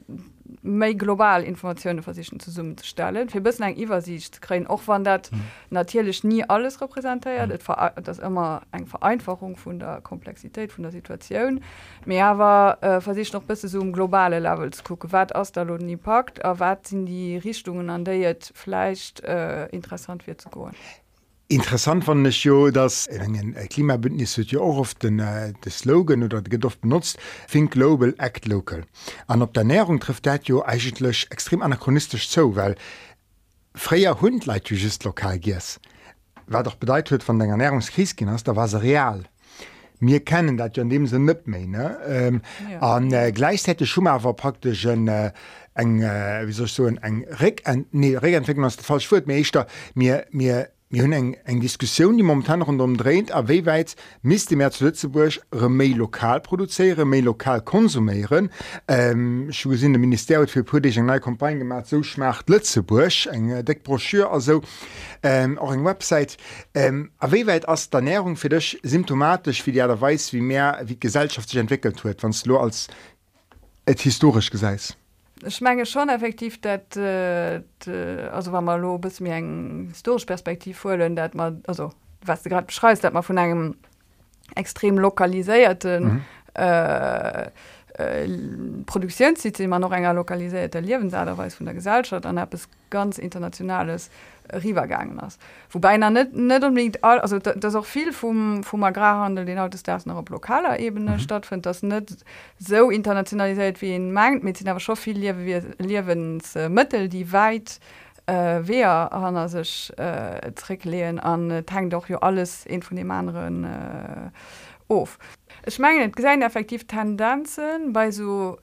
méi 0.63 0.95
global 0.95 1.43
Informationen 1.45 2.03
ver 2.03 2.15
sich 2.15 2.31
zu 2.39 2.51
summen 2.51 2.77
zu 2.77 2.85
stellen. 2.85 3.33
Wir 3.33 3.43
bis 3.43 3.61
eng 3.61 3.77
Iwersicht 3.77 4.43
kre 4.43 4.65
och 4.69 4.83
wann 4.87 5.05
dat 5.05 5.31
mhm. 5.33 5.43
natürlich 5.71 6.25
nie 6.25 6.45
alles 6.45 6.81
repräsentiert 6.81 7.49
mhm. 7.49 8.03
das 8.03 8.19
immer 8.19 8.63
eng 8.73 8.87
Vereinfachung 8.87 9.57
von 9.57 9.79
der 9.79 10.01
Komplexität 10.01 10.73
von 10.73 10.83
der 10.83 10.93
Situation. 10.93 11.61
Mehr 12.05 12.39
war 12.39 12.83
äh, 12.83 13.01
versicht 13.01 13.35
noch 13.35 13.43
bis 13.43 13.63
so 13.63 13.81
um 13.81 13.93
globale 13.93 14.39
Levels 14.39 14.85
gucke 14.85 15.13
wat 15.13 15.35
aus 15.35 15.53
der 15.53 15.65
Lo 15.65 15.77
nie 15.77 15.97
packt, 15.97 16.41
wat 16.43 16.89
sind 16.89 17.07
die 17.07 17.37
Richtungen 17.37 17.91
an 17.91 18.05
der 18.05 18.19
jetzt 18.19 18.53
vielleicht 18.55 19.21
äh, 19.21 19.67
interessant 19.67 20.27
wird 20.27 20.41
zu 20.41 20.49
go. 20.51 20.71
Interessant 21.49 22.05
van 22.09 22.25
ich 22.27 22.43
jo, 22.43 22.73
dass 22.73 23.07
engen 23.07 23.55
Klimabündnis 23.55 24.37
huet 24.37 24.51
ja 24.51 24.59
auch 24.59 24.79
oft 24.79 25.05
den 25.05 25.21
äh, 25.21 25.53
de 25.65 25.71
Slogan 25.71 26.25
oder 26.25 26.43
Gedoft 26.43 26.81
benutzt 26.81 27.19
Think 27.49 27.71
global 27.71 28.15
act 28.19 28.47
local. 28.47 28.83
An 29.29 29.43
op 29.43 29.55
der 29.55 29.61
Ernährung 29.61 30.01
trifft 30.01 30.27
dat 30.27 30.49
jo 30.49 30.65
eigentlich 30.65 31.29
extrem 31.31 31.63
anachronistisch 31.63 32.29
zo, 32.29 32.57
weil 32.57 32.75
freier 33.77 34.21
Hund 34.21 34.47
leit 34.47 34.69
just 34.69 35.05
lokal 35.05 35.39
gies. 35.39 35.79
Wer 36.49 36.65
doch 36.65 36.75
bedeit 36.75 37.13
huet 37.13 37.23
von 37.23 37.39
den 37.39 37.51
Ernährungskriskin 37.51 38.29
hast, 38.29 38.49
da 38.49 38.57
war 38.57 38.67
se 38.67 38.83
real 38.83 39.23
mir 39.99 40.21
kennen 40.21 40.57
dat 40.57 40.77
jo 40.77 40.83
an 40.83 40.91
dem 40.91 41.07
se 41.07 41.17
nëpp 41.17 41.47
me 41.47 41.67
ne 41.67 41.99
ähm, 42.07 42.43
ja. 42.71 42.81
an 42.81 43.13
äh, 43.13 43.33
gleichhäte 43.33 43.87
Schummer 43.87 44.23
war 44.25 44.35
praktisch 44.35 44.85
en 44.85 45.09
äh, 45.09 45.33
eng 45.75 46.03
äh, 46.03 46.47
wie 46.47 46.53
soch 46.53 46.69
so 46.69 46.87
eng 46.87 46.99
eng 46.99 47.25
Re 47.41 47.55
nee 47.93 48.17
Regenentwicklung 48.17 48.67
as 48.67 48.77
falsch 48.77 49.09
fut 49.09 49.27
méichter 49.27 49.67
mir 49.95 50.27
mir 50.31 50.69
hunn 50.93 51.13
eng 51.13 51.37
eng 51.45 51.61
Diskussion 51.61 52.17
die 52.17 52.23
momentan 52.23 52.61
noch 52.61 52.69
umdreht 52.69 53.33
a 53.35 53.49
weweit 53.49 53.97
miss 54.23 54.47
die 54.47 54.55
Mä 54.55 54.71
zu 54.71 54.85
Lützeburg 54.85 55.41
Remei 55.53 55.89
lokal 55.89 56.41
produziere 56.41 57.05
méi 57.05 57.21
lokal 57.21 57.61
konsumieren 57.61 58.51
ähm, 58.87 59.51
gesinn 59.51 59.95
dem 59.95 60.01
Ministerium 60.01 60.47
fir 60.47 60.63
pu 60.63 60.77
eng 60.77 61.07
neue 61.07 61.21
Kompagne 61.21 61.59
gemacht 61.59 61.87
so 61.89 62.05
schmacht 62.05 62.49
Lützeburg 62.49 63.27
eng 63.27 63.51
äh, 63.51 63.65
Deckbroschür 63.65 64.31
also 64.31 64.63
ähm, 65.25 65.59
auch 65.59 65.73
eng 65.73 65.85
Website 65.85 66.37
ähm, 66.75 67.11
a 67.19 67.33
weweit 67.33 67.69
as 67.69 67.91
der 67.91 67.99
Ernährung 67.99 68.37
fir 68.37 68.51
dech 68.51 68.79
symptomatisch 68.85 69.67
wie 69.67 69.73
derweis 69.73 70.33
wie 70.33 70.41
mehr 70.41 70.81
wie 70.85 71.01
gesellschaftlich 71.01 71.61
entwickelt 71.61 72.05
huet 72.05 72.23
wanns 72.23 72.47
lo 72.47 72.59
als 72.59 72.87
et 73.87 74.01
historisch 74.01 74.51
geseis. 74.51 74.97
Ich 75.45 75.61
menge 75.61 75.87
schon 75.87 76.09
effektiv 76.09 76.61
dat 76.61 76.97
äh, 76.97 77.63
also 78.33 78.53
war 78.53 78.63
mal 78.63 78.81
lo 78.81 78.99
bis 78.99 79.21
mir 79.21 79.35
eng 79.35 79.89
historisch 79.89 80.25
perspektiv 80.25 80.79
vorllen 80.79 81.17
dat 81.17 81.35
man 81.35 81.63
also 81.67 81.93
was 82.25 82.43
du 82.43 82.49
gerade 82.49 82.67
beschreist 82.67 83.05
dat 83.05 83.13
man 83.13 83.23
von 83.23 83.39
einem 83.39 83.77
extrem 84.55 84.99
lokalisierten 84.99 86.05
mhm. 86.05 86.25
äh, 86.55 87.51
äh, 87.99 88.29
Produktionssitze 88.87 89.65
immer 89.65 89.79
noch 89.79 89.93
enger 89.93 90.15
lokalisierte 90.15 90.81
Lebensaderweis 90.81 91.55
von 91.55 91.67
der 91.67 91.75
Gesellschaft 91.75 92.27
an 92.27 92.39
es 92.51 92.69
ganz 92.91 93.19
internationales 93.19 94.11
Rivergangen 94.53 95.21
ass. 95.21 95.39
Wobei 95.71 95.97
net 95.97 96.35
net 96.35 96.65
unbedingt 96.65 97.03
all, 97.05 97.21
also 97.21 97.39
das 97.39 97.75
auch 97.75 97.85
viel 97.85 98.13
vom, 98.13 98.63
vom 98.63 98.83
Agrarhandel 98.85 99.45
den 99.45 99.59
Autos 99.59 99.83
der 99.83 100.01
noch 100.05 100.17
auf 100.17 100.29
lokaler 100.29 100.79
Ebene 100.79 101.13
mhm. 101.13 101.19
stattfindet, 101.19 101.67
das 101.67 101.83
net 101.83 102.17
so 102.59 102.91
internationalisiert 102.91 103.81
wie 103.83 103.95
in 103.95 104.13
Markt 104.13 104.45
mit 104.45 104.57
sind 104.57 104.69
aber 104.69 104.81
schon 104.81 104.97
viel 104.97 105.19
Lebenssmittel, 105.79 107.09
die 107.09 107.33
weit 107.33 107.81
äh, 108.27 108.61
wer 108.63 109.11
han 109.13 109.49
sich 109.49 109.93
äh, 109.99 110.53
trick 110.53 110.85
lehen 110.85 111.19
an 111.19 111.51
äh, 111.51 111.63
tank 111.63 111.91
doch 111.91 112.09
ja 112.09 112.19
alles 112.19 112.67
in 112.67 112.83
von 112.83 112.97
dem 112.97 113.11
anderen 113.11 113.65
äh, 113.65 114.31
of. 114.89 115.19
Ich 115.65 115.79
meine 115.79 116.11
gesehen 116.11 116.43
effektiv 116.43 116.87
Tendenzen 116.87 117.93
bei 117.93 118.11
so 118.11 118.59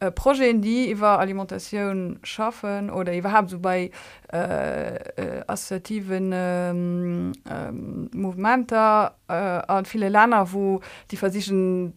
äh, 0.00 0.10
Projekten 0.10 0.62
die 0.62 0.90
über 0.90 1.18
Alimentation 1.18 2.18
schaffen 2.22 2.90
oder 2.90 3.16
überhaupt 3.16 3.50
so 3.50 3.58
bei 3.58 3.90
äh, 4.32 4.94
äh, 4.96 5.44
assertiven 5.46 6.30
ähm, 6.32 7.32
ähm, 7.48 8.10
Movementer 8.12 9.14
äh, 9.28 9.32
an 9.32 9.84
viele 9.84 10.08
Länder, 10.08 10.52
wo 10.52 10.80
die 11.10 11.16
versichern 11.16 11.94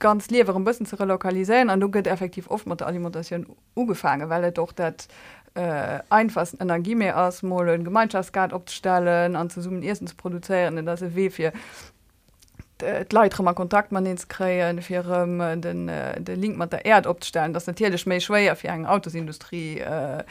ganz 0.00 0.30
leveren 0.30 0.64
bisschen 0.64 0.86
zu 0.86 0.96
relokalisieren 0.96 1.70
Und 1.70 1.80
du 1.80 1.90
geht 1.90 2.06
effektiv 2.06 2.50
oft 2.50 2.66
mit 2.66 2.80
der 2.80 2.86
Alimentation 2.86 3.46
umgefangen, 3.74 4.28
weil 4.30 4.44
er 4.44 4.50
doch 4.50 4.72
das 4.72 5.08
äh, 5.54 6.00
einfachsten 6.08 6.62
Energie 6.62 6.94
mehr 6.94 7.20
ausmolen, 7.20 7.84
Gemeinschaftsgrad 7.84 8.52
abzustellen, 8.52 9.36
an 9.36 9.50
zu 9.50 9.60
summen 9.60 9.82
erstens 9.82 10.14
produzieren, 10.14 10.84
das 10.86 11.02
ist 11.02 11.14
weh 11.16 11.30
für 11.30 11.52
äh, 12.82 13.04
leitremmer 13.10 13.54
Kontakt 13.54 13.92
man 13.92 14.06
ins 14.06 14.28
kreien 14.28 14.82
fir 14.82 15.04
um, 15.06 15.38
den 15.60 15.88
äh, 15.88 16.20
den 16.20 16.40
Link 16.40 16.56
mat 16.56 16.72
der 16.72 16.84
Erd 16.84 17.06
opstellen, 17.06 17.52
dats 17.52 17.66
natierlech 17.66 18.06
méi 18.06 18.20
schwéier 18.20 18.56
fir 18.56 18.70
eng 18.70 18.86
Autosindustrie 18.86 19.78
äh, 19.78 20.24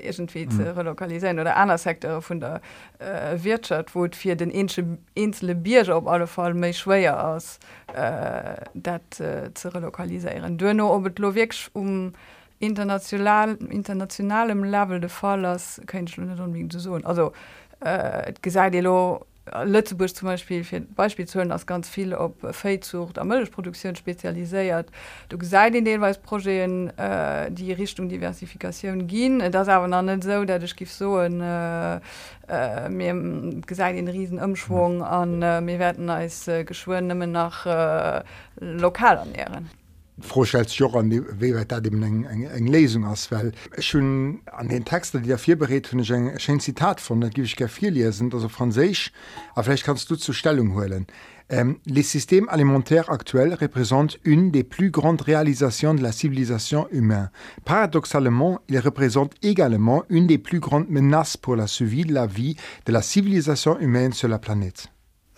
irgendwie 0.00 0.46
mhm. 0.46 0.50
ze 0.50 0.76
relokalisieren 0.76 1.38
oder 1.38 1.56
aner 1.56 1.78
Sektor 1.78 2.20
vun 2.20 2.40
der 2.40 2.60
äh, 2.98 3.42
Wirtschaft, 3.42 3.94
wot 3.94 4.16
fir 4.16 4.36
den 4.36 4.50
insle 4.50 5.54
Bierge 5.54 5.94
op 5.94 6.06
alle 6.06 6.26
Fall 6.26 6.54
méi 6.54 6.72
schwéier 6.72 7.16
aus 7.22 7.58
äh, 7.94 8.56
dat 8.74 9.20
äh, 9.20 9.50
ze 9.54 9.74
relokaliseieren. 9.74 10.58
Dënne 10.58 10.84
op 10.84 11.06
et 11.06 11.18
Lowik 11.18 11.54
um 11.72 12.12
international 12.58 13.56
internationalem 13.68 14.64
Level 14.64 15.00
de 15.00 15.08
Fallers 15.08 15.80
kein 15.86 16.08
schon 16.08 16.26
net 16.26 16.72
so. 16.72 16.94
Also 17.02 17.32
äh, 17.80 18.32
gesäit 18.42 18.74
lo 18.82 19.26
Lützeburg 19.64 20.14
zum 20.14 20.28
Beispiel 20.28 20.64
für 20.64 20.80
Beispiel 20.80 21.26
zu 21.26 21.38
hören, 21.38 21.50
dass 21.50 21.66
ganz 21.66 21.88
viel 21.88 22.14
op 22.14 22.34
Fezucht 22.54 23.18
am 23.18 23.28
Müllproduktion 23.28 23.94
spezialisiert. 23.94 24.90
Du 25.28 25.36
seid 25.42 25.74
in 25.74 25.84
denweis 25.84 26.18
Projekten 26.18 26.88
äh, 26.98 27.50
die 27.50 27.72
Richtung 27.72 28.08
Diversifikation 28.08 29.06
gehen. 29.06 29.42
Das 29.52 29.68
aber 29.68 29.86
noch 29.86 30.02
nicht 30.02 30.24
so, 30.24 30.44
dass 30.44 30.62
ich 30.62 30.76
gi 30.76 30.86
so 30.86 31.16
ein, 31.16 31.40
äh, 31.40 32.00
äh, 32.48 32.88
mir 32.88 33.60
gesagt 33.66 33.96
den 33.96 34.08
Riesenumschwung 34.08 35.02
an 35.02 35.42
äh, 35.42 35.60
mir 35.60 35.78
werden 35.78 36.08
als 36.08 36.48
äh, 36.48 36.64
geschworen 36.64 37.08
nach 37.30 37.66
äh, 37.66 38.22
lokal 38.60 39.18
ernähren 39.18 39.70
vorstellt 40.18 40.70
Jo 40.70 40.88
an 40.98 41.10
eng 41.10 42.24
eng 42.24 42.66
Lesung 42.66 43.04
ass 43.04 43.30
well 43.30 43.52
schon 43.78 44.40
an 44.52 44.68
den 44.68 44.84
Texte, 44.84 45.20
die 45.20 45.28
der 45.28 45.38
vier 45.38 45.58
berät 45.58 45.90
hun 45.92 46.00
eng 46.00 46.38
schen 46.38 46.60
Zitat 46.60 47.00
von 47.00 47.20
der 47.20 47.30
gi 47.30 47.42
ich 47.42 47.56
ger 47.56 47.68
vier 47.68 47.90
lesen 47.90 48.32
also 48.32 48.48
Franzisch 48.48 49.12
aber 49.54 49.74
kannst 49.76 50.10
du 50.10 50.16
zur 50.16 50.34
Stellung 50.34 50.74
holen. 50.74 51.06
Ähm, 51.50 51.78
les 51.84 52.02
systèmes 52.02 52.48
alimentaires 52.48 53.10
actuels 53.10 53.54
représentent 53.54 54.18
une 54.24 54.50
des 54.50 54.64
plus 54.64 54.90
grandes 54.90 55.20
réalisations 55.20 55.94
de 55.94 56.02
la 56.02 56.10
civilisation 56.10 56.88
humaine. 56.90 57.30
Paradoxalement, 57.66 58.60
ils 58.68 58.78
représentent 58.78 59.34
également 59.42 60.04
une 60.08 60.26
des 60.26 60.38
plus 60.38 60.60
grandes 60.60 60.88
menaces 60.88 61.36
pour 61.36 61.54
la 61.54 61.66
survie 61.66 62.04
de 62.04 62.14
la 62.14 62.26
vie 62.26 62.56
de 62.86 62.92
la 62.92 63.02
civilisation 63.02 63.78
humaine 63.78 64.14
sur 64.14 64.28
la 64.28 64.38
planète. 64.38 64.88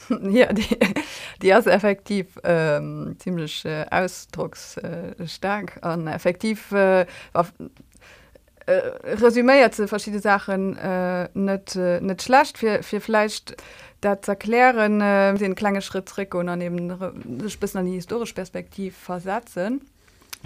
ja, 0.23 0.53
die, 0.53 0.77
die 1.43 1.51
ist 1.51 1.67
effektiv 1.67 2.39
ähm, 2.45 3.17
ziemlich 3.19 3.65
äh, 3.65 3.87
ausdrucksstark 3.91 5.81
äh, 5.83 5.89
und 5.89 6.07
effektiv 6.09 6.73
äh, 6.73 7.07
auf, 7.33 7.53
äh, 8.67 8.73
resümiert 9.05 9.75
zu 9.75 9.89
verschiedene 9.89 10.23
Sachen 10.23 10.77
äh, 10.77 11.29
nicht, 11.35 11.77
äh, 11.77 12.01
nicht 12.01 12.23
schlecht 12.23 12.59
für, 12.59 12.83
für 12.83 13.01
vielleicht 13.01 13.57
das 14.01 14.29
erklären 14.29 15.01
äh, 15.01 15.35
den 15.35 15.57
Schritt 15.81 16.09
zurück 16.09 16.35
und 16.35 16.47
dann 16.47 16.61
eben 16.61 17.41
sich 17.41 17.59
bis 17.59 17.77
an 17.77 17.87
die 17.87 17.95
historische 17.95 18.35
Perspektiv 18.35 18.97
versetzen. 18.97 19.81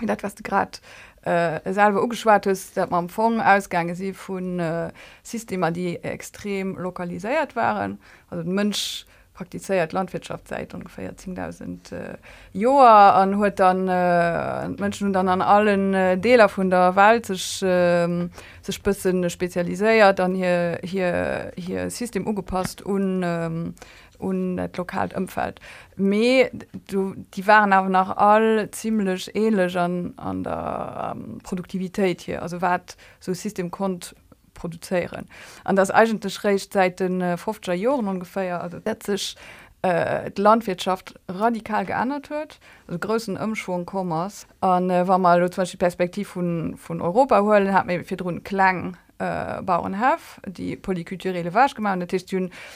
Das, 0.03 0.19
was 0.23 0.35
du 0.35 0.43
gerade 0.43 0.79
äh, 1.23 1.73
selber 1.73 2.03
ugeschwart 2.03 2.47
ist, 2.47 2.77
dass 2.77 2.89
man 2.91 3.05
am 3.05 3.09
Fong 3.09 3.41
ausgange 3.41 3.95
sie 3.95 4.13
von 4.15 4.59
äh, 4.59 4.91
Systemen, 5.23 5.75
die 5.75 5.97
extrem 5.97 6.77
lokalisiert 6.79 7.57
waren. 7.57 7.99
Also 8.31 8.49
Mensch, 8.49 9.05
praktiziert 9.41 9.95
Landwirtschaft 9.95 10.49
seit 10.49 10.75
ungefähr 10.75 11.15
10.000 11.15 11.95
äh, 11.95 12.19
Joer 12.53 13.15
an 13.15 13.39
huet 13.39 13.59
dann 13.59 13.89
äh, 13.89 14.69
Menschen 14.69 15.07
und 15.07 15.13
dann 15.15 15.31
an 15.31 15.41
allen 15.41 15.95
äh, 15.95 16.19
Deler 16.19 16.51
vun 16.55 16.69
der 16.69 16.95
Welt 16.95 17.25
sech 17.25 17.63
äh, 17.63 18.29
sech 18.61 18.83
bisssen 18.83 19.25
speziaiséiert 19.31 20.19
dann 20.19 20.35
hier 20.35 20.79
hier 20.83 21.53
hier 21.57 21.89
System 21.89 22.27
ugepasst 22.27 22.85
un 22.85 23.23
ähm, 23.25 23.75
und 24.19 24.57
net 24.57 24.77
lokal 24.77 25.09
ëmfeld. 25.17 25.57
Me 25.97 26.51
du 26.91 27.15
die 27.35 27.47
waren 27.47 27.73
aber 27.73 27.89
nach 27.89 28.17
all 28.19 28.71
ziemlichlech 28.71 29.35
elech 29.35 29.79
an, 29.79 30.13
an 30.19 30.45
der 30.45 31.15
ähm, 31.17 31.39
Produktivitéit 31.43 32.21
hier, 32.21 32.43
also 32.43 32.61
wat 32.61 32.99
so 33.21 33.33
System 33.33 33.71
kont 33.71 34.15
produzieren 34.61 35.27
an 35.65 35.77
das 35.77 35.91
eigentlich 35.91 36.45
recht 36.45 36.73
seit 36.73 37.01
den 37.01 37.21
äh, 37.21 37.37
50er 37.39 37.73
Jahren 37.73 38.07
ungefähr 38.07 38.61
also 38.61 38.79
letztlich 38.85 39.37
äh, 39.83 40.31
die 40.31 40.43
Landwirtschaft 40.43 41.19
radikal 41.29 41.87
geändert 41.87 42.31
wird 42.31 42.61
also 42.87 42.99
größten 42.99 43.37
Umschwung 43.39 43.87
kommmers 43.87 44.47
an 44.61 44.91
äh, 44.91 45.09
war 45.09 45.19
mal 45.19 45.51
zum 45.51 45.63
Beispiel 45.63 45.79
Perspektiv 45.79 46.29
von, 46.29 46.77
von 46.77 47.01
Europa 47.01 47.41
holen 47.41 47.73
hat 47.73 47.87
mir 47.87 48.05
für 48.05 48.17
klang 48.45 48.97
äh, 49.21 49.63
Bauernhaf, 49.63 50.41
die 50.47 50.77
polykulturelle 50.77 51.53
Wasch 51.55 51.75
gemacht 51.75 52.09
Tisch 52.09 52.25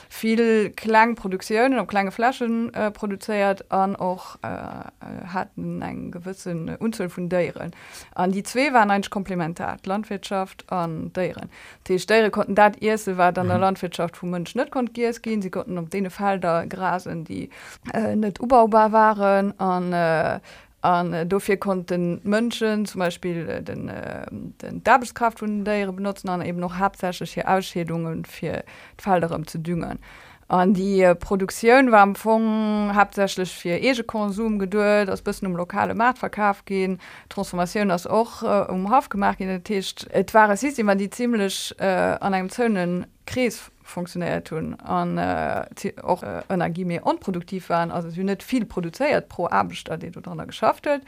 viel 0.08 0.70
Klangproduktionen 0.70 1.78
und 1.78 1.86
kleine 1.86 2.10
Flaschen 2.10 2.72
äh, 2.74 2.90
produziert 2.90 3.70
an 3.70 3.96
auch 3.96 4.36
äh, 4.42 4.48
hatten 5.26 5.82
einen 5.82 6.10
gewissen 6.10 6.76
Unzahl 6.76 7.08
von 7.08 7.28
Deieren. 7.28 7.72
An 8.14 8.32
die 8.32 8.42
zwei 8.42 8.72
waren 8.72 8.90
eigentlich 8.90 9.10
Komplementat 9.10 9.86
Landwirtschaft 9.86 10.70
an 10.70 11.12
Deieren. 11.12 11.50
Die 11.88 11.98
Steire 11.98 12.30
konnten 12.30 12.54
dat 12.54 12.82
erste 12.82 13.16
war 13.16 13.32
dann 13.32 13.46
mhm. 13.46 13.50
der 13.50 13.58
Landwirtschaft 13.58 14.16
vom 14.16 14.30
Mönsch 14.30 14.54
nicht 14.54 14.70
konnte 14.70 14.92
Gies 14.92 15.22
gehen, 15.22 15.40
sie 15.40 15.50
konnten 15.50 15.78
um 15.78 15.88
den 15.88 16.10
Fall 16.10 16.38
da 16.38 16.64
Grasen, 16.66 17.24
die 17.24 17.50
äh, 17.92 18.16
nicht 18.16 18.40
ubaubar 18.40 18.92
waren 18.92 19.58
an 19.58 19.92
äh, 19.92 20.40
an 20.84 21.12
äh, 21.14 21.26
dofir 21.26 21.56
konnten 21.56 22.20
Mënschen 22.24 22.84
zum 22.84 22.98
Beispiel 22.98 23.48
äh, 23.48 23.62
den, 23.62 23.88
äh, 23.88 24.26
den 24.30 24.84
Dabelskraft 24.84 25.40
hun 25.40 25.64
deiere 25.64 25.92
benutzen 25.92 26.28
an 26.28 26.42
eben 26.42 26.60
noch 26.60 26.78
hauptsächlich 26.78 27.46
Ausschädungen 27.46 28.24
fir 28.24 28.64
Fallerem 28.98 29.46
zu 29.46 29.58
düngern. 29.58 29.98
An 30.48 30.74
die 30.74 31.00
äh, 31.00 31.14
Produktionioun 31.14 31.90
war 31.90 32.14
Fong 32.14 32.94
hauptsächlich 32.94 33.50
fir 33.50 33.80
ege 33.82 34.04
Konsum 34.04 34.58
geduld, 34.58 35.08
aus 35.08 35.22
bisssen 35.22 35.46
um 35.46 35.56
lokale 35.56 35.94
Marktverkauf 35.94 36.64
gehen, 36.64 37.00
Transformation 37.28 37.90
as 37.90 38.06
och 38.06 38.42
äh, 38.42 38.70
um 38.70 38.90
Haf 38.90 39.08
gemacht 39.08 39.40
in 39.40 39.48
den 39.48 39.64
Tisch. 39.64 39.94
Et 40.10 40.34
war 40.34 40.50
es 40.50 40.62
ist 40.62 40.78
immer 40.78 40.96
die 40.96 41.10
ziemlich 41.10 41.74
äh, 41.78 41.84
an 41.84 42.34
einem 42.34 42.50
zönnen 42.50 43.06
Kries 43.26 43.70
funktioniert 43.82 44.48
tun 44.48 44.74
an 44.80 45.18
äh, 45.18 45.64
auch 46.02 46.22
äh, 46.22 46.42
Energie 46.48 46.84
mehr 46.84 47.06
unproduktiv 47.06 47.68
waren 47.68 47.90
also 47.90 48.08
nicht 48.08 48.42
viel 48.42 48.64
produziert 48.64 49.28
pro 49.28 49.46
Abstand 49.46 50.02
die 50.02 50.10
du 50.10 50.20
dann 50.20 50.38
geschafft 50.46 50.86
hat 50.86 51.02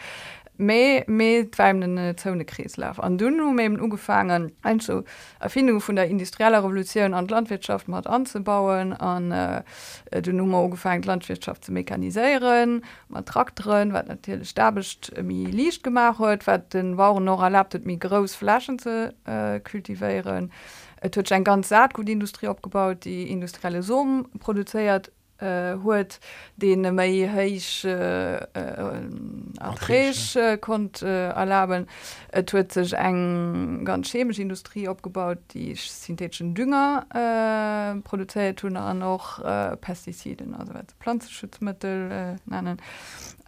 méi 0.59 1.05
méiweimne 1.07 2.17
Zoune 2.17 2.45
Krislaf. 2.45 2.99
An 2.99 3.19
dunn 3.19 3.55
méem 3.55 3.81
ugefangen 3.81 4.53
ein 4.63 4.81
zu 4.81 5.05
Erfindung 5.41 5.81
vun 5.81 5.97
der 5.97 6.09
industrieller 6.09 6.59
Revolutionun 6.59 7.15
an 7.15 7.29
Landwirtschaft 7.29 7.89
mat 7.89 8.07
anzubauen, 8.07 8.93
an 8.93 9.33
äh, 9.33 9.63
de 10.13 10.33
Nummer 10.33 10.63
ugefangen 10.65 11.03
Landwirtschaft 11.03 11.65
zu 11.65 11.73
mechaniseieren, 11.73 12.85
mat 13.09 13.27
Traktoren, 13.27 13.93
wat 13.93 14.09
natürlich 14.09 14.51
stabecht 14.51 15.13
mi 15.23 15.45
liicht 15.47 15.83
gemacht 15.83 16.19
huet, 16.19 16.47
wat 16.47 16.75
den 16.75 16.97
Waren 16.97 17.25
noch 17.25 17.43
erlaubtet 17.43 17.87
mi 17.87 17.97
gros 17.97 18.35
Flaschen 18.35 18.79
ze 18.79 19.15
äh, 19.25 19.61
kultivieren. 19.61 20.51
Et 21.03 21.15
huet 21.17 21.31
en 21.31 21.45
ganz 21.45 21.69
Saatgutindustrie 21.69 22.49
opgebaut, 22.49 23.05
die 23.05 23.31
industrielle 23.31 23.83
Summen 23.83 24.27
produziert 24.39 25.13
huet 25.41 26.15
äh, 26.15 26.19
den 26.57 26.95
méi 26.95 27.29
heich 27.29 27.85
äh, 27.85 28.37
äh, 28.37 30.57
kon 30.59 30.91
äh, 31.03 31.29
erlaubben. 31.29 31.87
Et 32.33 32.53
huet 32.53 32.73
sech 32.73 32.93
eng 32.95 33.85
ganz 33.85 34.09
chemische 34.09 34.43
Industrie 34.43 34.89
abgebaut, 34.89 35.39
die 35.53 35.75
synthetischen 35.75 36.55
Dünger 36.55 37.07
äh, 37.13 38.01
produziert 38.03 38.63
hun 38.63 38.77
an 38.77 38.99
noch 38.99 39.45
äh, 39.45 39.77
Pestiziden, 39.77 40.55
also 40.55 40.73
Pflanzenschutzmittel 41.01 42.11
äh, 42.11 42.37
nennen. 42.47 42.81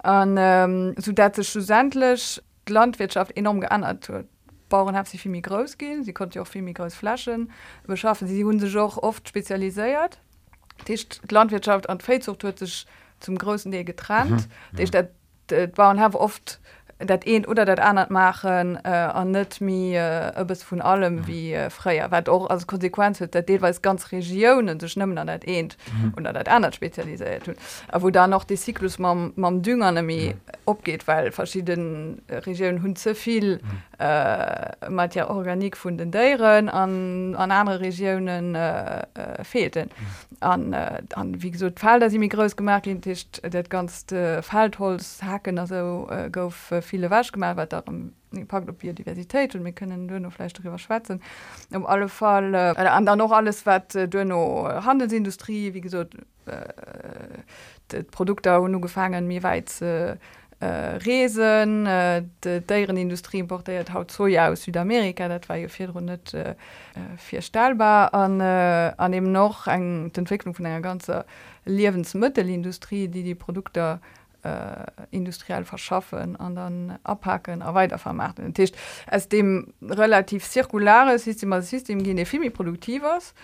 Und, 0.02 0.36
ähm, 0.38 0.94
so 0.98 1.12
dat 1.12 1.36
sech 1.36 1.48
schlussendlich 1.48 2.42
Landwirtschaft 2.68 3.36
enorm 3.36 3.60
geändert 3.60 4.08
huet. 4.08 4.26
Bauern 4.68 4.94
haben 4.94 5.06
sie 5.06 5.16
viel 5.16 5.40
groß 5.40 5.78
gehen 5.78 6.04
sie 6.04 6.12
konnte 6.12 6.42
auch 6.42 6.46
viel 6.46 6.72
groß 6.72 6.94
Flaschen 6.94 7.50
beschaffen 7.86 8.28
sie 8.28 8.44
hun 8.44 8.60
sich 8.60 8.76
auch 8.76 8.98
oft 8.98 9.26
spezialisiert 9.26 10.20
die 10.86 10.98
Landwirtschaft 11.30 11.88
an 11.88 12.00
Fezucht 12.00 12.44
wird 12.44 12.58
sich 12.58 12.86
zum 13.20 13.36
größten 13.36 13.72
Teil 13.72 13.84
getrennt 13.84 14.48
mhm. 14.72 14.76
die 14.76 15.66
Bauern 15.74 16.00
haben 16.00 16.14
oft 16.14 16.60
dat 16.98 17.26
een 17.26 17.46
oder 17.46 17.64
dat 17.64 17.78
anert 17.80 18.10
machen 18.10 18.78
äh, 18.82 18.88
an 18.90 19.30
net 19.30 19.60
mi 19.60 19.94
äh, 19.94 20.44
bis 20.46 20.64
vun 20.64 20.80
allem 20.80 21.14
mhm. 21.14 21.26
wie 21.26 21.52
äh, 21.52 21.70
freier 21.70 22.10
wat 22.10 22.28
auch 22.28 22.50
als 22.50 22.66
Konsequenz 22.66 23.20
huet 23.20 23.34
dat 23.34 23.48
deweis 23.48 23.82
ganz 23.82 24.10
Regionen 24.10 24.80
sech 24.80 24.96
nëmmen 24.96 25.18
an 25.18 25.26
dat 25.28 25.44
eenent 25.44 25.76
mhm. 25.92 26.14
und 26.16 26.24
dat 26.24 26.48
anert 26.48 26.74
spezialisiert 26.74 27.46
hun 27.46 27.56
a 27.92 28.02
wo 28.02 28.10
da 28.10 28.26
noch 28.26 28.44
die 28.44 28.56
Cyklus 28.56 28.98
mam 28.98 29.32
mam 29.36 29.62
düngermi 29.62 30.34
mhm. 30.34 30.40
opgeht 30.64 31.06
weil 31.06 31.30
verschieden 31.30 32.20
Regionen 32.28 32.82
hun 32.82 32.96
zuvi 32.96 33.40
mhm. 33.40 33.60
äh, 33.98 34.90
mat 34.90 35.14
ja 35.14 35.30
organik 35.30 35.76
vun 35.76 35.98
den 35.98 36.10
Deieren 36.10 36.68
an 36.68 37.36
an 37.36 37.52
andere 37.52 37.80
Regionen 37.80 38.56
äh, 38.56 39.02
äh, 39.14 39.44
fehlten 39.44 39.88
mhm. 39.88 40.36
an 40.40 40.72
äh, 40.72 41.02
an 41.14 41.42
wie 41.42 41.52
gesot 41.52 41.78
fall 41.78 42.00
dat 42.00 42.10
sie 42.10 42.18
mir 42.18 42.28
grös 42.28 42.56
gemerk 42.56 42.86
hin 42.86 43.00
ticht 43.00 43.40
dat 43.54 43.70
ganz 43.70 44.10
äh, 44.10 44.42
Faltholz 44.42 45.22
hacken 45.22 45.60
also 45.60 46.08
äh, 46.10 46.28
gouf 46.28 46.72
äh, 46.72 46.82
viele 46.88 47.10
wasch 47.10 47.32
gemacht 47.32 47.56
wat 47.56 47.72
darum 47.72 48.12
packt 48.46 48.68
op 48.68 48.78
Biodiversität 48.78 49.54
und 49.54 49.64
wir 49.64 49.72
können 49.72 50.08
dünnerfleisch 50.08 50.52
darüber 50.52 50.78
schwatzen. 50.78 51.22
Um 51.72 51.86
alle 51.86 52.08
Fall 52.08 52.54
äh, 52.54 52.74
an 52.76 53.06
dann 53.06 53.18
noch 53.18 53.32
alles 53.32 53.66
wat 53.66 53.94
äh, 53.94 54.08
dünno 54.08 54.68
Handelsindustrie 54.84 55.74
wie 55.74 55.80
gesagt 55.80 56.14
äh, 56.46 58.02
Produkte 58.10 58.58
nur 58.68 58.80
gefangen 58.80 59.26
mir 59.26 59.42
weit 59.42 59.80
äh, 59.80 60.16
äh, 60.60 60.66
Resen 60.66 61.86
äh, 61.86 62.24
deren 62.44 62.96
Industrie 62.96 63.38
importiert 63.38 63.92
haut 63.92 64.10
soja 64.10 64.48
aus 64.48 64.62
Südamerika 64.62 65.28
dat 65.28 65.48
war 65.48 65.56
ja 65.56 65.68
400 65.68 66.34
äh, 66.34 66.54
vier 67.16 67.42
stahlbar. 67.42 68.12
An 68.12 68.40
äh, 68.40 68.92
an 68.96 69.12
dem 69.12 69.30
noch 69.30 69.66
eng 69.66 70.10
Entwicklung 70.16 70.54
von 70.54 70.66
einer 70.66 70.80
ganze 70.80 71.24
Lebenssmittelindustrie 71.64 73.08
die 73.08 73.22
die 73.22 73.34
Produkte 73.34 74.00
äh, 74.02 74.17
industriell 75.10 75.64
verschaffen 75.64 76.36
an 76.36 76.54
dann 76.54 76.98
abhaken 77.02 77.62
a 77.62 77.74
weiter 77.74 77.98
vermachten. 77.98 78.54
Tisch 78.54 78.72
es 79.06 79.28
dem 79.28 79.72
relativ 79.82 80.48
zirkulare 80.48 81.18
System 81.18 81.60
System 81.62 82.02
gene 82.02 82.24
vielmi 82.24 82.50
produktivers 82.50 83.34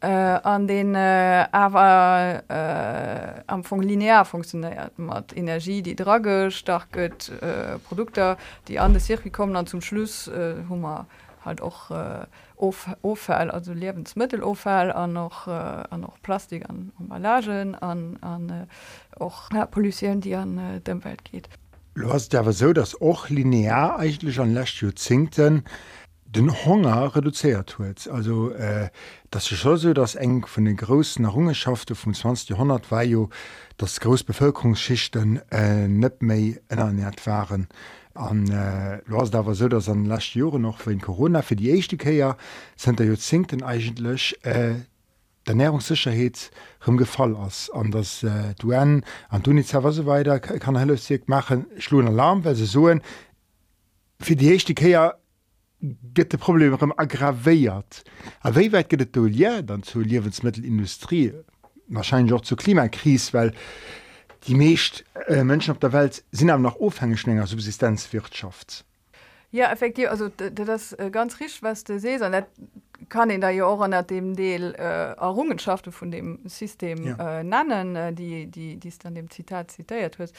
äh, 0.00 0.06
an 0.06 0.66
den 0.66 0.94
äh, 0.94 1.46
aber 1.50 2.42
äh, 2.48 3.42
am 3.46 3.64
Funk 3.64 3.84
linear 3.84 4.24
funktioniert. 4.24 4.98
Mat 4.98 5.36
Energie 5.36 5.82
die 5.82 5.96
drage 5.96 6.50
stark 6.50 6.96
äh, 6.96 7.10
Produkte 7.88 8.36
die 8.68 8.78
an 8.78 8.98
Circuit 9.00 9.32
kommen 9.32 9.54
dann 9.54 9.66
zum 9.66 9.80
Schluss 9.80 10.28
äh, 10.28 10.56
Hummer 10.68 11.06
halt 11.44 11.60
auch 11.60 11.90
äh, 11.90 12.26
Offall 12.56 13.50
also 13.50 13.72
Lebensmitteloffall 13.72 14.92
an 14.92 15.12
noch 15.12 15.48
äh, 15.48 15.50
an 15.50 16.00
noch 16.00 16.20
Plastik 16.22 16.68
an 16.68 16.92
Emballagen 16.98 17.74
an 17.74 18.16
an 18.20 18.50
äh, 18.50 19.20
auch 19.20 19.50
ja, 19.52 19.66
Polizeieren 19.66 20.20
die 20.20 20.34
an 20.34 20.58
äh, 20.58 20.80
dem 20.80 21.04
Welt 21.04 21.24
geht. 21.24 21.48
Du 21.94 22.12
hast 22.12 22.34
aber 22.34 22.52
so 22.52 22.72
dass 22.72 23.00
auch 23.00 23.28
linear 23.28 23.98
eigentlich 23.98 24.38
an 24.40 24.52
Lächtzinkten 24.52 25.64
den 26.26 26.64
Hunger 26.64 27.14
reduziert 27.14 27.78
huet. 27.78 28.08
Also 28.08 28.50
äh, 28.50 28.90
das 29.30 29.50
ist 29.50 29.58
schon 29.58 29.76
so 29.76 29.92
dass 29.92 30.14
eng 30.14 30.46
von 30.46 30.64
den 30.64 30.76
großen 30.76 31.24
Errungenschaften 31.24 31.96
vom 31.96 32.14
20. 32.14 32.50
Jahrhundert 32.50 32.90
war 32.90 33.04
jo 33.04 33.30
dass 33.76 34.00
Großbevölkerungsschichten 34.00 35.40
äh, 35.50 35.88
net 35.88 36.22
méi 36.22 36.60
ernährt 36.68 37.26
waren 37.26 37.68
an 38.14 38.48
äh, 38.50 39.00
los 39.06 39.30
dawer 39.30 39.54
se 39.54 39.68
dats 39.68 39.88
an 39.88 40.04
lacht 40.04 40.34
Jore 40.34 40.60
noch 40.60 40.80
fir 40.80 40.96
Corona 40.98 41.42
fir 41.42 41.56
die 41.56 41.72
Eichtekeier 41.72 42.36
sind 42.76 42.98
der 42.98 43.06
jo 43.06 43.16
zinngten 43.16 43.62
eigenlech 43.62 44.38
äh, 44.42 44.74
der 45.46 45.54
Nährungssicherheet 45.54 46.50
rem 46.86 46.96
Gefall 46.96 47.36
ass 47.36 47.70
an 47.70 47.90
das 47.90 48.22
äh, 48.22 48.54
Duen 48.58 49.04
an 49.28 49.42
Dunitzer 49.42 49.92
so 49.92 50.06
weiter 50.06 50.38
kann 50.40 50.76
helle 50.76 50.96
Sig 50.96 51.28
machen 51.28 51.66
schluen 51.78 52.06
Alarm, 52.06 52.44
well 52.44 52.54
se 52.54 52.66
soen 52.66 53.02
fir 54.20 54.36
die 54.36 54.52
Eichtekeier 54.52 55.18
gëtt 56.14 56.32
de 56.32 56.38
Problem 56.38 56.74
rem 56.74 56.94
aggravéiert. 56.96 58.04
Aéi 58.40 58.70
weit 58.72 58.88
gët 58.88 59.12
do 59.12 59.26
Lier 59.26 59.62
dann 59.62 59.82
zu 59.82 60.00
Liwensmittelindustrie 60.00 61.32
wahrscheinlich 61.88 62.32
auch 62.32 62.40
zur 62.40 62.56
Klimakris, 62.56 63.34
weil 63.34 63.52
die 64.46 64.54
mecht 64.54 65.04
äh, 65.26 65.44
Menschen 65.44 65.72
auf 65.72 65.78
der 65.78 65.92
Welt 65.92 66.24
sind 66.32 66.50
aber 66.50 66.62
noch 66.62 66.80
aufhängigschlänger 66.80 67.46
Subsistenzwirtschaft. 67.46 68.84
Ja 69.50 69.70
effektiv 69.70 70.08
also 70.10 70.28
das 70.28 70.92
äh, 70.94 71.10
ganz 71.10 71.40
rich 71.40 71.62
was 71.62 71.84
du 71.84 72.00
se 72.00 72.18
kann 73.08 73.30
in 73.30 73.40
der 73.40 73.50
ja 73.50 73.64
auch 73.64 73.80
an 73.80 74.06
dem 74.06 74.34
Deel 74.34 74.74
äh, 74.76 75.12
Errungenschaften 75.12 75.92
von 75.92 76.10
dem 76.10 76.40
System 76.46 77.04
ja. 77.04 77.40
äh, 77.40 77.44
nennen, 77.44 77.96
äh, 77.96 78.12
die 78.12 78.46
die 78.46 78.76
dies 78.76 78.98
dann 78.98 79.14
dem 79.14 79.30
Zitat 79.30 79.70
zitiert 79.70 80.18
wird. 80.18 80.32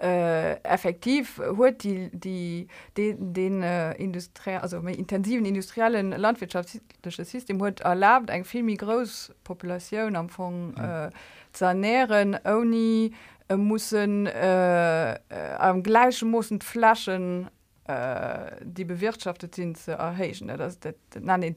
Äh, 0.00 0.54
effektiv 0.62 1.38
huet 1.38 1.82
die, 1.82 2.10
die, 2.12 2.68
die 2.96 3.14
den 3.18 3.62
äh, 3.62 3.94
Industrie 3.94 4.56
also 4.56 4.78
intensiven 4.78 5.44
industriellen 5.44 6.10
landwirtschaftliche 6.10 7.24
System 7.24 7.60
huet 7.60 7.80
erlaubt 7.80 8.30
eng 8.30 8.44
vielmi 8.44 8.76
groß 8.76 9.32
Population 9.44 10.16
am 10.16 10.26
Anfang 10.26 10.74
ja. 10.76 11.06
äh, 11.06 11.10
zu 11.52 11.64
ernähren 11.64 12.38
oni 12.44 13.12
äh, 13.50 13.56
müssen 13.56 14.26
äh, 14.26 15.14
äh, 15.14 15.18
am 15.58 15.82
gleichen 15.82 16.30
mussssen 16.30 16.60
Flaschen 16.60 17.50
äh, 17.90 18.56
die 18.62 18.84
bewirtschaftet 18.84 19.56
sind 19.56 19.76
zu 19.76 19.92
erheschen. 19.92 20.48
Das, 20.48 20.78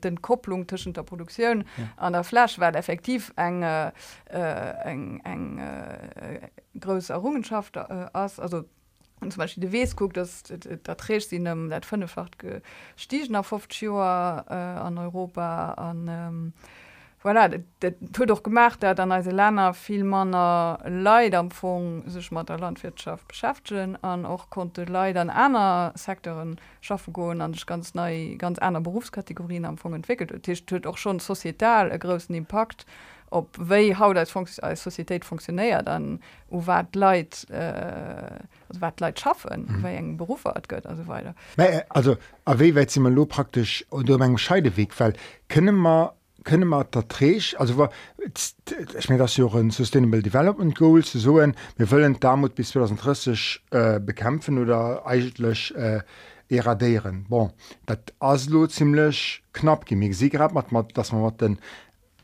den 0.02 0.22
Kopplung 0.22 0.68
zwischen 0.68 0.94
der 0.94 1.04
Produktion 1.04 1.66
ja. 1.78 1.84
an 1.98 2.14
der 2.14 2.24
Flasch 2.24 2.58
war 2.58 2.74
effektiv 2.76 3.32
eng 3.36 3.62
äh, 3.62 3.92
eng 4.30 5.22
eng 5.24 5.60
äh, 5.60 6.50
größer 6.80 7.14
Errungenschaft 7.14 7.78
äh, 7.78 8.08
aus. 8.14 8.40
Also 8.40 8.64
und 9.20 9.32
zum 9.32 9.40
Beispiel 9.40 9.62
de 9.62 9.72
Wes 9.72 9.96
guckt 9.96 10.18
dass 10.18 10.44
da 10.84 10.96
trägt 10.96 11.30
sie 11.30 11.38
einem 11.38 11.70
seit 11.70 11.86
fünffach 11.86 12.30
gestiegen 12.96 13.36
auf 13.36 13.52
oft 13.52 13.80
äh, 13.82 13.88
an 13.88 14.98
Europa 14.98 15.74
an 15.74 16.08
ähm, 16.10 16.54
voilà, 17.24 17.50
tu 18.12 18.26
doch 18.26 18.44
gemacht 18.44 18.84
dat 18.84 19.00
an 19.00 19.12
als 19.12 19.26
Länner 19.26 19.74
viel 19.74 20.04
manner 20.04 20.80
Leid 20.86 21.34
am 21.34 21.52
Fong 21.52 22.04
sech 22.08 22.32
mat 22.32 22.50
der 22.50 22.60
Landwirtschaft 22.60 23.28
beschäftigen 23.28 23.98
an 24.04 24.26
och 24.26 24.50
konnte 24.50 24.84
Lei 24.84 25.16
an 25.16 25.30
einer 25.30 25.94
Sektoren 25.96 26.60
schaffen 26.82 27.14
go 27.14 27.30
an 27.30 27.56
ganz 27.66 27.94
neu 27.94 28.36
ganz 28.38 28.60
einer 28.60 28.82
Berufskategorien 28.82 29.66
am 29.66 29.78
Fong 29.78 29.94
entwickelt 29.94 30.44
tut 30.68 30.86
auch 30.86 30.98
schon 30.98 31.20
sozial 31.20 31.92
e 31.92 31.98
großen 31.98 32.36
Impact 32.36 32.86
op 33.34 33.58
wéi 33.58 33.96
haut 33.96 34.18
als, 34.18 34.60
als 34.60 34.84
Societäet 34.84 35.26
funktioniert 35.26 35.88
dann 35.88 36.20
u 36.52 36.62
wat 36.68 36.96
Leiit 36.96 37.50
äh, 37.50 38.40
wat 38.80 39.00
Leiit 39.00 39.20
schaffen 39.20 39.66
mhm. 39.68 39.84
wéi 39.84 39.96
eng 39.96 40.18
Berufe 40.18 40.50
hat 40.50 40.68
gëtt 40.70 40.86
also 40.86 41.08
weiter. 41.08 41.36
Äh, 41.58 41.82
also 41.90 42.18
aé 42.46 42.76
wä 42.76 42.86
immer 42.96 43.10
lo 43.10 43.26
praktisch 43.26 43.86
und 43.90 44.10
engem 44.10 44.38
Scheideweg 44.38 45.00
weil 45.00 45.14
kënne 45.50 45.72
man 45.72 46.10
kënne 46.44 46.66
mat 46.66 46.96
der 46.96 47.08
Trech 47.08 47.56
also 47.60 47.78
war 47.78 47.90
ich 48.18 49.10
mein, 49.10 49.18
das 49.18 49.38
Joren 49.38 49.72
Sustainable 49.72 50.22
Development 50.22 50.76
Goals 50.76 51.12
so 51.12 51.40
en 51.40 51.56
wir 51.78 51.88
wëllen 51.88 52.20
Damut 52.20 52.56
bis 52.56 52.70
2030 52.72 53.64
äh, 53.72 54.00
bekämpfen 54.00 54.58
oder 54.58 55.06
eigenlech 55.06 55.74
äh, 55.76 56.02
eradieren. 56.50 57.26
Bon 57.30 57.52
dat 57.86 58.14
aslo 58.20 58.68
zilech 58.68 59.44
knapp 59.54 59.86
gemig 59.86 60.16
sie 60.16 60.30
grad 60.30 60.54
mat 60.54 60.72
mat 60.72 60.98
dass 60.98 61.12
man 61.12 61.22
mat 61.22 61.42
den 61.42 61.60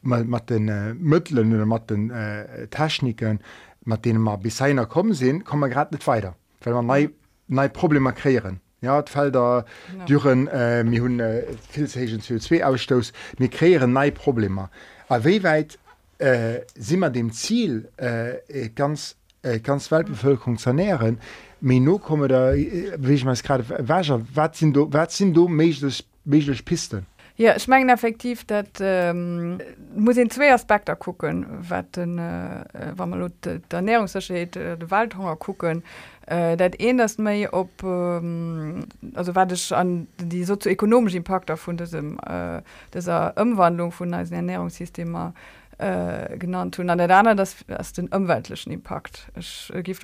mat 0.01 0.49
den 0.49 0.69
äh, 0.69 0.93
Mëtlen 0.93 1.53
oder 1.53 1.65
mat 1.65 1.89
den 1.89 2.09
äh, 2.11 2.67
Techniken 2.67 3.39
mat 3.85 4.05
denen 4.05 4.21
man 4.21 4.39
bis 4.39 4.57
seiner 4.57 4.85
kommen 4.85 5.13
sinn, 5.13 5.43
kommen 5.43 5.71
grad 5.71 5.91
net 5.91 6.05
weiter, 6.07 6.35
weil 6.61 6.73
man 6.73 6.85
nei 6.85 7.09
nei 7.47 7.67
Probleme 7.67 8.13
kreieren. 8.13 8.61
Ja 8.81 9.03
Felder 9.05 9.65
no. 9.97 10.05
duren 10.05 10.47
äh, 10.47 10.83
mi 10.83 10.99
hunn 10.99 11.19
äh, 11.19 11.43
CO2 11.75 12.63
ausstoß, 12.63 13.11
mir 13.37 13.49
kreieren 13.49 13.93
nei 13.93 14.11
Probleme. 14.11 14.69
Aéi 15.09 15.43
weit 15.43 15.79
äh, 16.19 16.61
simmer 16.75 17.09
dem 17.09 17.31
Ziel 17.31 17.89
äh, 17.97 18.69
ganz, 18.69 19.15
äh, 19.41 19.59
ganz 19.59 19.91
Weltbevölkerung 19.91 20.57
zernähren, 20.57 21.19
mé 21.61 21.79
no 21.81 21.97
komme 21.97 22.27
da 22.27 22.53
ich 22.53 23.25
me 23.25 23.33
gerade 23.33 23.65
Wager 23.87 24.21
wat 24.33 24.55
sinn 24.55 24.73
do, 24.73 24.89
do 24.89 25.47
meiglech 25.47 26.65
Pisten? 26.65 27.05
Ja, 27.35 27.55
ich 27.55 27.69
mengen 27.69 27.87
effektiv 27.87 28.43
dat 28.45 28.81
ähm, 28.81 29.59
muss 29.95 30.17
in 30.17 30.29
zwei 30.29 30.53
Aspekte 30.53 30.95
gucken 30.97 31.45
wat 31.69 31.95
den 31.95 32.17
äh, 32.17 32.65
man 32.97 33.31
der 33.45 33.61
Ernährungsscheet 33.71 34.57
äh, 34.57 34.77
de 34.77 34.91
Waldhunger 34.91 35.37
gucken 35.37 35.83
äh, 36.29 36.55
dat 36.55 36.75
een 36.79 36.97
das 36.97 37.17
méi 37.17 37.47
op 37.51 37.83
ähm, 37.83 38.85
also 39.15 39.31
an 39.71 40.07
die 40.21 40.43
sozioökonomische 40.43 41.17
Impakte 41.17 41.57
von 41.57 41.77
diesem 41.77 42.19
äh, 42.19 42.61
dieser 42.93 43.33
Umwandlung 43.37 43.91
von 43.91 44.13
als 44.13 44.31
Ernährungssystemer 44.31 45.33
äh, 45.79 46.37
genannt 46.37 46.77
hun 46.77 46.89
an 46.89 46.99
der 46.99 47.09
andere 47.09 47.35
das 47.35 47.55
as 47.67 47.93
den 47.93 48.09
umweltlichen 48.09 48.71
Impact. 48.71 49.31
Äh, 49.73 49.81
gift 49.81 50.01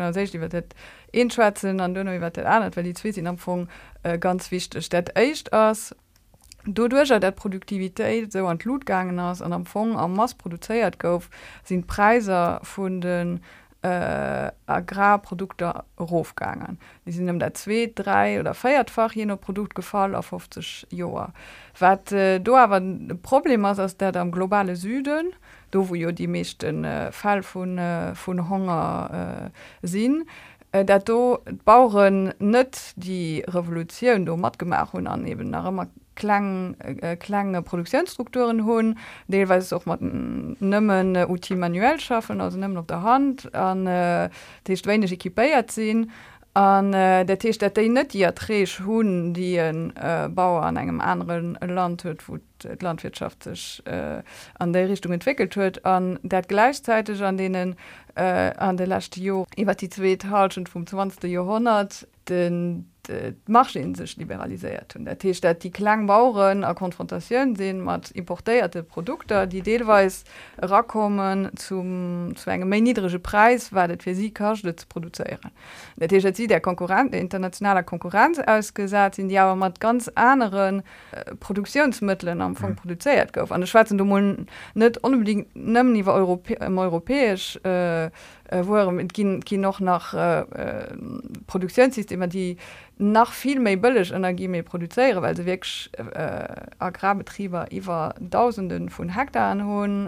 Schwezen 1.31 1.79
an 1.79 1.93
dunner 1.93 2.21
weil 2.21 2.83
die 2.83 2.93
Zwi 2.93 3.27
am 3.27 3.67
äh, 4.03 4.17
ganz 4.17 4.51
wichtig. 4.51 4.89
Echt 5.13 5.53
aus 5.53 5.95
Dodurch 6.67 7.09
der 7.09 7.31
Produktivität 7.31 8.31
so 8.31 8.47
an 8.47 8.57
Blutgangen 8.57 9.19
ass 9.19 9.43
an 9.43 9.53
am 9.53 9.67
Fong 9.67 9.95
am 9.97 10.15
Mass 10.15 10.33
produziert 10.33 10.97
gouf 10.97 11.29
sind 11.63 11.85
Preise 11.85 12.59
vun 12.63 13.01
den 13.01 13.37
äh, 13.37 13.39
Agrarprodukte 14.65 15.83
Rofgangen. 15.99 16.79
Die 17.05 17.11
sind 17.11 17.29
um 17.29 17.39
2, 17.39 17.91
3 17.95 18.39
oder 18.39 18.53
feiertfach 18.53 19.13
jener 19.13 19.37
Produkt 19.37 19.75
gefallen 19.75 20.15
auf 20.15 20.27
50 20.27 20.87
Joer. 20.91 21.33
wat 21.79 22.11
äh, 22.11 22.39
do 22.39 22.55
aber 22.55 22.81
Problem 23.21 23.65
ist, 23.65 23.79
ist 23.79 24.01
der 24.01 24.15
am 24.15 24.31
globale 24.31 24.75
Süden, 24.75 25.33
do 25.71 25.89
wo 25.89 25.95
jo 25.95 26.11
die 26.11 26.27
mechten 26.27 26.85
äh, 26.85 27.11
Fall 27.11 27.43
von, 27.43 27.77
äh, 27.77 28.15
von 28.15 28.49
Hunger 28.49 29.51
äh, 29.83 29.87
sind, 29.87 30.27
äh, 30.75 30.85
dat 30.85 31.07
do 31.07 31.39
Bauuren 31.63 32.33
net 32.39 32.93
die 32.95 33.43
Revolutionun 33.47 34.25
do 34.25 34.37
mat 34.37 34.59
gemacht 34.59 34.93
hun 34.93 35.07
aneben 35.07 35.49
nach 35.49 35.67
immer 35.67 35.87
klang 36.15 36.75
äh, 36.79 37.15
klange 37.15 37.61
Produktionsstrukturen 37.61 38.65
hunn 38.65 38.97
deelweis 39.27 39.73
auch 39.73 39.85
mat 39.85 40.01
nëmmen 40.01 41.15
äh, 41.15 41.25
uti 41.29 41.55
manuell 41.55 41.99
schaffen 41.99 42.41
also 42.41 42.57
nëmmen 42.57 42.77
op 42.77 42.87
der 42.87 43.03
Hand 43.03 43.53
an 43.53 43.87
äh, 43.87 44.29
deweneg 44.67 45.11
ekipéiert 45.11 45.71
sinn 45.71 46.11
an 46.55 46.93
äh, 46.93 47.25
der 47.25 47.37
Tisch 47.37 47.57
dat 47.57 47.75
net 47.75 48.13
ja 48.13 48.31
trech 48.31 48.79
hunn 48.79 49.33
die 49.33 49.57
en 49.57 49.93
äh, 49.97 50.29
Bauer 50.29 50.63
an 50.63 50.77
engem 50.77 51.01
anderen 51.01 51.55
Land 51.61 52.05
huet 52.05 52.27
wo 52.29 52.37
landwirtschaftlich 52.79 53.83
äh, 53.85 54.23
an 54.57 54.71
der 54.71 54.87
Richtung 54.87 55.11
entwickelt 55.11 55.55
huet 55.57 55.83
an 55.83 56.17
dat 56.23 56.47
gleichzeitig 56.47 57.21
an 57.21 57.35
denen 57.35 57.75
äh, 58.15 58.53
an 58.55 58.77
der 58.77 58.87
last 58.87 59.17
Jo 59.17 59.45
iwwer 59.57 59.75
die 59.75 59.89
zweet 59.89 60.29
Halschen 60.29 60.65
vum 60.65 60.87
20. 60.87 61.25
Jahrhundert 61.29 62.07
den 62.29 62.89
Marsch 63.47 63.75
in 63.75 63.95
sich 63.95 64.17
liberalisiert 64.17 64.95
und 64.95 65.05
der 65.05 65.17
Tstadt 65.19 65.63
die 65.63 65.71
Klangbauuren 65.71 66.63
a 66.63 66.73
Konfrontation 66.73 67.55
sehen 67.55 67.81
mat 67.81 68.11
importierte 68.11 68.83
Produkte 68.83 69.47
die 69.47 69.61
Deweis 69.61 70.23
rakommen 70.57 71.49
zum 71.55 72.33
zu 72.35 72.49
engem 72.49 72.69
méi 72.69 72.81
niedrigsche 72.81 73.19
Preis 73.19 73.71
wartet 73.73 74.03
für 74.03 74.15
sie 74.15 74.31
ka 74.31 74.55
zu 74.55 74.87
produzieren 74.89 75.51
der 75.95 76.09
TSC 76.09 76.47
der 76.47 76.61
Konkurrent 76.61 77.13
der 77.13 77.21
internationaler 77.21 77.83
Konkurrenz 77.83 78.39
ausgesagt 78.39 79.15
sind 79.15 79.29
die 79.29 79.39
aber 79.39 79.55
mat 79.55 79.79
ganz 79.79 80.09
anderen 80.15 80.81
äh, 81.11 81.35
Produktionsmitteln 81.35 82.41
am 82.41 82.55
Anfang 82.55 82.71
mhm. 82.71 82.75
produziert 82.75 83.33
gouf. 83.33 83.51
An 83.51 83.61
der 83.61 83.67
Schweizer 83.67 83.95
net 83.95 84.97
unbedingt 85.03 85.55
niwer 85.55 86.13
Europä 86.13 86.57
europäisch 86.59 87.59
äh, 87.63 88.09
äh, 88.49 88.65
wo 88.65 88.75
er 88.75 88.91
noch 89.57 89.79
nach 89.79 90.13
äh, 90.13 90.41
äh, 90.41 90.87
Produktionssysteme, 91.47 92.27
die 92.27 92.57
nach 92.97 93.33
viel 93.33 93.59
méi 93.59 93.75
bëllech 93.75 94.13
Energie 94.15 94.47
méi 94.47 94.63
produzéiere, 94.63 95.21
weil 95.21 95.35
se 95.35 95.45
wirklich 95.45 95.89
äh, 95.97 96.47
Agrarbetrieber 96.79 97.67
iwwer 97.71 98.15
tausenden 98.31 98.89
vun 98.89 99.09
Hektar 99.09 99.51
anhoen 99.51 100.07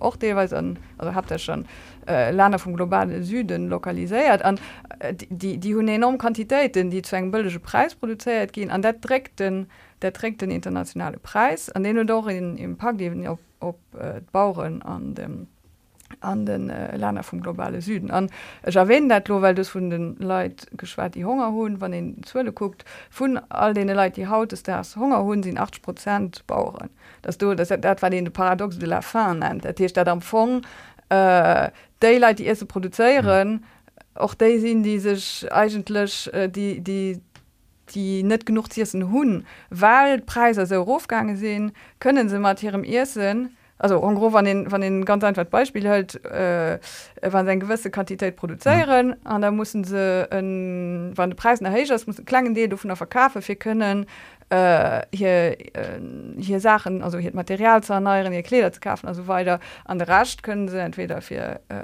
och 0.00 0.16
äh, 0.16 0.18
deweis 0.18 0.52
an 0.52 0.78
habt 0.98 1.30
er 1.30 1.38
schon 1.38 1.66
äh, 2.08 2.30
Länder 2.30 2.58
vum 2.58 2.76
globalen 2.76 3.22
Süden 3.22 3.68
lokaliséiert 3.68 4.42
an 4.42 4.58
äh, 4.98 5.12
die, 5.14 5.58
die 5.58 5.74
hunn 5.74 5.88
enorm 5.88 6.16
Quantitéiten, 6.16 6.90
die 6.90 7.02
zu 7.02 7.16
eng 7.16 7.32
bëllesche 7.32 7.60
Preis 7.60 7.94
produzéiert 7.94 8.52
gin 8.52 8.70
an 8.70 8.82
der 8.82 8.94
direkten 8.94 9.66
der 10.02 10.12
trägt 10.12 10.42
den 10.42 10.50
internationale 10.50 11.18
Preis, 11.18 11.70
an 11.70 11.82
den 11.82 12.06
doch 12.06 12.28
in, 12.28 12.56
im 12.56 12.76
Park 12.76 12.96
op, 13.28 13.40
op 13.60 13.78
äh, 13.94 14.20
Bauuren 14.32 14.82
an 14.82 15.14
dem 15.14 15.48
an 16.20 16.46
den 16.46 16.70
äh, 16.70 16.96
Länder 16.96 17.22
vom 17.22 17.40
globale 17.40 17.80
Süden. 17.80 18.10
An 18.10 18.30
erwähnt 18.62 19.10
dat 19.10 19.28
lo 19.28 19.42
weil 19.42 19.54
das 19.54 19.68
von 19.68 19.90
den 19.90 20.16
Leid 20.18 20.66
geschwert 20.76 21.14
die 21.14 21.24
Hunger 21.24 21.52
hun 21.52 21.80
wann 21.80 21.92
den 21.92 22.22
Zölle 22.22 22.52
guckt 22.52 22.84
von 23.10 23.40
all 23.48 23.74
den 23.74 23.88
Leid 23.88 24.16
die 24.16 24.26
Haut 24.26 24.52
ist 24.52 24.68
das 24.68 24.96
Hunger 24.96 25.22
hun 25.22 25.42
sind 25.42 25.58
80 25.58 25.82
Prozent 25.82 26.46
Bauern. 26.46 26.90
Dass 27.22 27.38
du 27.38 27.54
das 27.54 27.68
dat 27.68 28.02
war 28.02 28.10
den 28.10 28.32
Paradox 28.32 28.78
de 28.78 28.88
la 28.88 29.00
fin 29.02 29.40
nennt. 29.40 29.64
Der 29.64 29.74
Tisch 29.74 29.96
am 29.96 30.20
Fong 30.20 30.62
äh, 31.08 31.70
Daylight 32.00 32.38
die 32.38 32.46
erste 32.46 32.66
produzieren 32.66 33.52
mhm. 33.52 33.60
auch 34.14 34.34
die 34.34 34.58
sind 34.58 34.82
die 34.82 34.98
sich 34.98 35.46
eigentlich 35.52 36.32
äh, 36.32 36.48
die 36.48 36.80
die 36.80 37.20
die 37.94 38.22
net 38.22 38.46
genug 38.46 38.72
zissen 38.72 39.10
hun 39.10 39.46
weil 39.70 40.20
Preise 40.20 40.66
so 40.66 40.86
hochgange 40.86 41.36
sehen 41.36 41.72
können 42.00 42.28
sie 42.28 42.38
mal 42.38 42.56
ihrem 42.60 42.84
ersten 42.84 43.55
also 43.78 44.00
gro 44.00 44.32
van 44.32 44.44
den 44.44 44.70
van 44.70 44.80
den 44.80 45.04
ganz 45.04 45.24
einfach 45.24 45.44
beispiel 45.44 45.88
halt 45.88 46.24
äh, 46.24 46.78
wann 47.22 47.46
se 47.46 47.58
gewisse 47.58 47.90
quantität 47.90 48.36
produzieren 48.36 49.16
an 49.24 49.36
mhm. 49.36 49.42
da 49.42 49.50
mussten 49.50 49.84
se 49.84 50.28
wann 50.30 51.30
de 51.30 51.34
preis 51.34 51.60
nach 51.60 51.72
muss 52.06 52.22
klangen 52.24 52.54
die 52.54 52.68
du 52.68 52.76
von 52.76 52.88
der 52.88 52.96
verkaufe 52.96 53.46
wir 53.46 53.56
können 53.56 54.06
äh, 54.48 55.02
hier 55.12 55.58
äh, 55.74 56.00
hier 56.38 56.60
sachen 56.60 57.02
also 57.02 57.18
hier 57.18 57.34
material 57.34 57.82
zu 57.82 57.92
erneuern 57.92 58.32
ihr 58.32 58.42
kleder 58.42 58.72
zu 58.72 58.80
kaufen 58.80 59.08
also 59.08 59.26
weiter. 59.26 59.60
An 59.84 59.98
der 59.98 60.08
racht 60.08 60.42
können 60.42 60.68
sie 60.68 60.78
entweder 60.78 61.20
für 61.20 61.60
äh, 61.68 61.78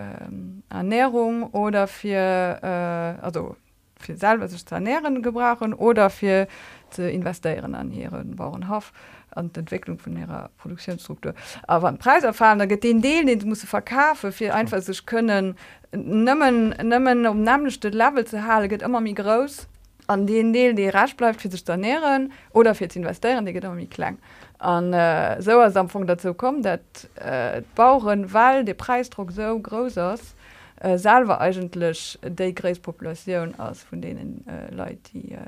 ernährung 0.71 1.45
oder 1.51 1.87
für 1.87 2.59
äh, 2.63 3.25
also 3.25 3.57
für 3.99 4.17
selber 4.17 4.49
sich 4.49 4.67
zu 4.67 4.75
ernähren 4.75 5.23
gebrauchen 5.23 5.75
oder 5.75 6.11
für 6.11 6.47
zu 6.91 7.09
investieren 7.09 7.75
an 7.75 7.91
ihren 7.91 8.37
bauernhof. 8.37 8.93
und 8.93 9.22
an 9.35 9.53
der 9.53 9.61
Entwicklung 9.61 9.99
von 9.99 10.17
ihrer 10.17 10.51
Produktionsstruktur. 10.59 11.35
Aber 11.67 11.89
ein 11.89 11.99
Preis 11.99 12.25
erfahren, 12.25 12.59
da 12.59 12.67
geht 12.67 12.85
den 12.85 13.01
Deal, 13.01 13.25
den 13.25 13.49
muss 13.49 13.65
verkaufen, 13.65 14.33
für 14.33 14.55
einfach 14.55 14.81
sich 14.81 15.05
können 15.07 15.57
nimmen, 15.95 16.71
nimmen 16.83 17.27
um 17.27 17.43
nämlichste 17.43 17.91
Level 17.91 18.25
zu 18.25 18.45
halen, 18.45 18.69
geht 18.69 18.83
immer 18.83 19.01
mehr 19.01 19.15
groß. 19.15 19.69
An 20.09 20.27
den 20.27 20.53
Deal, 20.53 20.75
der 20.75 20.95
rasch 20.95 21.17
bleibt, 21.17 21.41
für 21.41 21.49
sich 21.49 21.65
zu 21.65 21.73
ernähren 21.73 22.33
oder 22.53 22.75
für 22.75 22.89
zu 22.89 22.99
investieren, 22.99 23.45
der 23.45 23.55
geht 23.55 23.65
immer 23.65 23.75
mehr 23.75 23.87
klein. 23.87 24.19
Und 24.59 24.93
äh, 24.93 25.41
so 25.41 25.59
als 25.59 25.77
Anfang 25.77 26.07
dazu 26.07 26.35
kommt, 26.35 26.65
dass 26.65 26.81
äh, 27.17 27.63
Bauern, 27.75 28.33
weil 28.33 28.65
der 28.65 28.75
Preisdruck 28.75 29.33
so 29.33 29.59
groß 29.59 29.97
ist, 29.97 30.35
äh, 30.81 30.99
selber 30.99 31.41
eigentlich 31.41 32.19
die 32.25 32.55
größte 32.55 32.83
Population 32.83 33.55
aus 33.59 33.83
von 33.83 34.01
denen 34.01 34.45
äh, 34.49 34.75
Leuten, 34.75 35.01
die, 35.13 35.33
äh, 35.33 35.39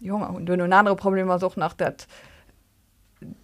die 0.00 0.10
Hunger 0.10 0.28
haben. 0.28 0.36
Und 0.36 0.50
ein 0.50 0.72
anderes 0.72 0.98
Problem 0.98 1.28
ist 1.30 1.42
auch 1.42 1.56
noch, 1.56 1.72
dass 1.72 2.06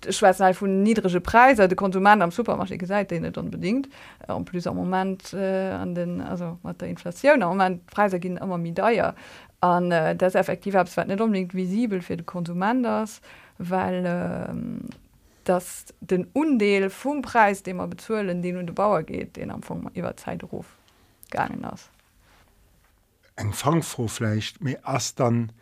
Schweiz 0.08 0.40
vu 0.60 0.66
niedrigsche 0.66 1.20
Preise 1.20 1.68
de 1.68 1.76
Konsument 1.76 2.22
am 2.22 2.30
Supermarsche 2.30 2.78
gesagt 2.78 3.10
den 3.10 3.22
nicht 3.22 3.36
unbedingt 3.36 3.88
und 4.26 4.44
plus 4.44 4.66
am 4.66 4.76
moment 4.76 5.32
äh, 5.34 5.70
an 5.70 5.94
den 5.94 6.20
also 6.20 6.58
der 6.80 6.88
Inflation 6.88 7.40
moment 7.40 7.86
Preise 7.86 8.18
gin 8.18 8.36
immer 8.36 8.58
mi 8.58 8.72
daier 8.72 9.14
an 9.60 9.90
äh, 9.90 10.16
das 10.16 10.34
effektiv 10.34 10.74
ab 10.74 10.88
nicht 11.06 11.20
unbedingt 11.20 11.54
visibel 11.54 12.00
fir 12.00 12.16
de 12.16 12.24
Konsument 12.24 12.86
weil 13.58 14.06
äh, 14.06 14.54
das 15.44 15.86
den 16.00 16.26
Undeel 16.32 16.90
vum 16.90 17.22
Preis 17.22 17.62
dem 17.62 17.80
er 17.80 17.86
bezuelen 17.86 18.42
den 18.42 18.56
hun 18.56 18.66
de 18.66 18.74
Bauer 18.74 19.02
geht 19.02 19.36
den 19.36 19.50
am 19.50 19.60
iwwer 19.94 20.16
Zeitruf 20.16 20.66
gangen 21.30 21.64
ass. 21.64 21.90
Empfang 23.36 23.82
vorfleisch 23.82 24.54
mir 24.60 24.78
as 24.82 25.14
dann 25.14 25.52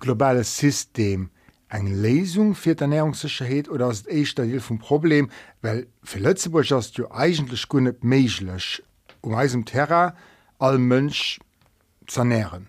globales 0.00 0.56
System, 0.56 1.30
eng 1.68 1.86
Lesung 1.86 2.54
fir 2.54 2.74
d 2.74 2.84
Ernährungssicherheet 2.84 3.68
oder 3.68 3.86
ass 3.86 4.06
as 4.06 4.12
eichter 4.12 4.44
Hill 4.44 4.60
vum 4.60 4.78
Problem, 4.78 5.30
well 5.62 5.86
fir 6.02 6.20
Lettzeburg 6.20 6.72
ass 6.72 6.92
du 6.92 7.10
eigenlech 7.10 7.68
gunne 7.68 7.94
méiglech 8.00 8.82
um 9.20 9.34
eisem 9.34 9.64
Terra 9.64 10.14
all 10.58 10.78
Mënsch 10.78 11.38
zernähren. 12.06 12.68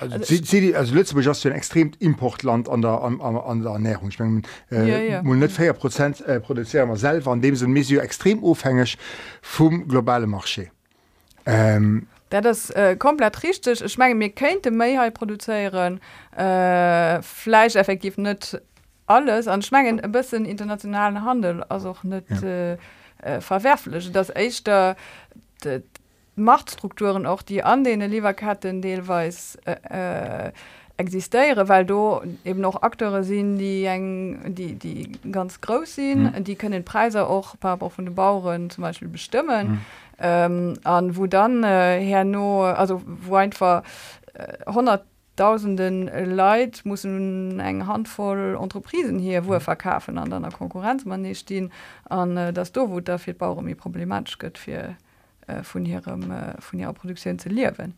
Lützeburg 0.00 1.26
as 1.26 1.46
ein 1.46 1.52
extrem 1.52 1.92
Importland 1.98 2.68
an 2.68 2.82
der, 2.82 3.02
an, 3.02 3.20
an 3.20 3.62
der 3.62 3.72
Ernährung 3.72 4.08
ich 4.10 4.18
mein, 4.18 4.42
äh, 4.70 4.88
ja, 4.88 4.98
ja. 4.98 5.22
net 5.22 5.52
4 5.52 5.72
Prozent 5.72 6.20
äh, 6.20 6.38
produzieren 6.38 6.88
man 6.88 6.98
selber 6.98 7.32
an 7.32 7.40
dem 7.40 7.56
sind 7.56 7.72
mis 7.72 7.90
extrem 7.90 8.42
ofhängig 8.42 8.98
vum 9.42 9.88
globale 9.88 10.26
Marche. 10.26 10.70
Ähm, 11.46 12.08
der 12.32 12.40
das 12.40 12.70
äh, 12.70 12.96
komplett 12.96 13.42
richtig 13.42 13.82
ich 13.82 13.98
meine 13.98 14.14
mir 14.14 14.30
könnte 14.30 14.70
Mayheit 14.70 15.14
produzieren 15.14 16.00
äh, 16.36 17.22
Fleisch 17.22 17.76
effektiv 17.76 18.18
nicht 18.18 18.60
alles. 19.06 19.48
An 19.48 19.62
schmengen 19.62 20.00
ein 20.00 20.12
bisschen 20.12 20.44
internationalen 20.44 21.24
Handel 21.24 21.62
also 21.64 21.90
auch 21.90 22.02
nicht 22.02 22.30
ja. 22.42 22.48
äh, 22.48 22.78
äh, 23.22 23.40
verwerflich. 23.40 24.10
Das 24.12 24.30
echt 24.30 24.68
äh, 24.68 24.94
Machtstrukturen 26.34 27.26
auch 27.26 27.42
die 27.42 27.62
an 27.62 27.82
den 27.82 28.00
Lieferketten 28.00 28.82
teilweise 28.82 29.58
äh, 29.64 30.48
äh, 30.48 30.52
existiere 30.96 31.68
weil 31.68 31.84
du 31.84 32.20
eben 32.44 32.60
noch 32.60 32.82
Akteure 32.82 33.22
sind 33.22 33.58
die 33.58 33.84
eng 33.84 34.54
die 34.54 34.74
die 34.74 35.12
ganz 35.30 35.60
groß 35.60 35.94
sind 35.94 36.36
mhm. 36.36 36.44
die 36.44 36.56
können 36.56 36.84
Preise 36.84 37.26
auch 37.26 37.58
paar 37.58 37.78
von 37.90 38.04
den 38.04 38.14
Bauern 38.14 38.70
zum 38.70 38.82
Beispiel 38.82 39.08
bestimmen 39.08 39.68
mhm. 39.68 39.80
ähm, 40.18 40.74
an 40.84 41.16
wo 41.16 41.26
dann 41.26 41.62
äh, 41.64 42.00
her 42.00 42.24
nur 42.24 42.78
also 42.78 43.02
wo 43.04 43.36
einfach 43.36 43.82
äh, 44.34 44.64
100 44.66 45.04
tausenden 45.36 46.06
Leid 46.34 46.80
muss 46.84 47.04
eng 47.04 47.86
handvoll 47.86 48.58
Entreprisen 48.60 49.18
hier 49.18 49.46
wo 49.46 49.52
er 49.52 49.60
verkaufen 49.60 50.18
an 50.18 50.30
deiner 50.30 50.50
Konkurrenz 50.50 51.04
man 51.04 51.22
nicht 51.22 51.40
stehen 51.40 51.70
an 52.08 52.36
äh, 52.36 52.52
das 52.52 52.72
do 52.72 52.90
wo 52.90 53.00
dafür 53.00 53.34
bau 53.34 53.60
mir 53.60 53.76
problematisch 53.76 54.38
gött 54.38 54.56
für 54.56 54.96
äh, 55.46 55.62
von 55.62 55.86
ihrem 55.86 56.30
äh, 56.30 56.60
von 56.60 56.78
ihrer 56.78 56.92
Produktion 56.92 57.38
zu 57.38 57.48
liewen. 57.48 57.94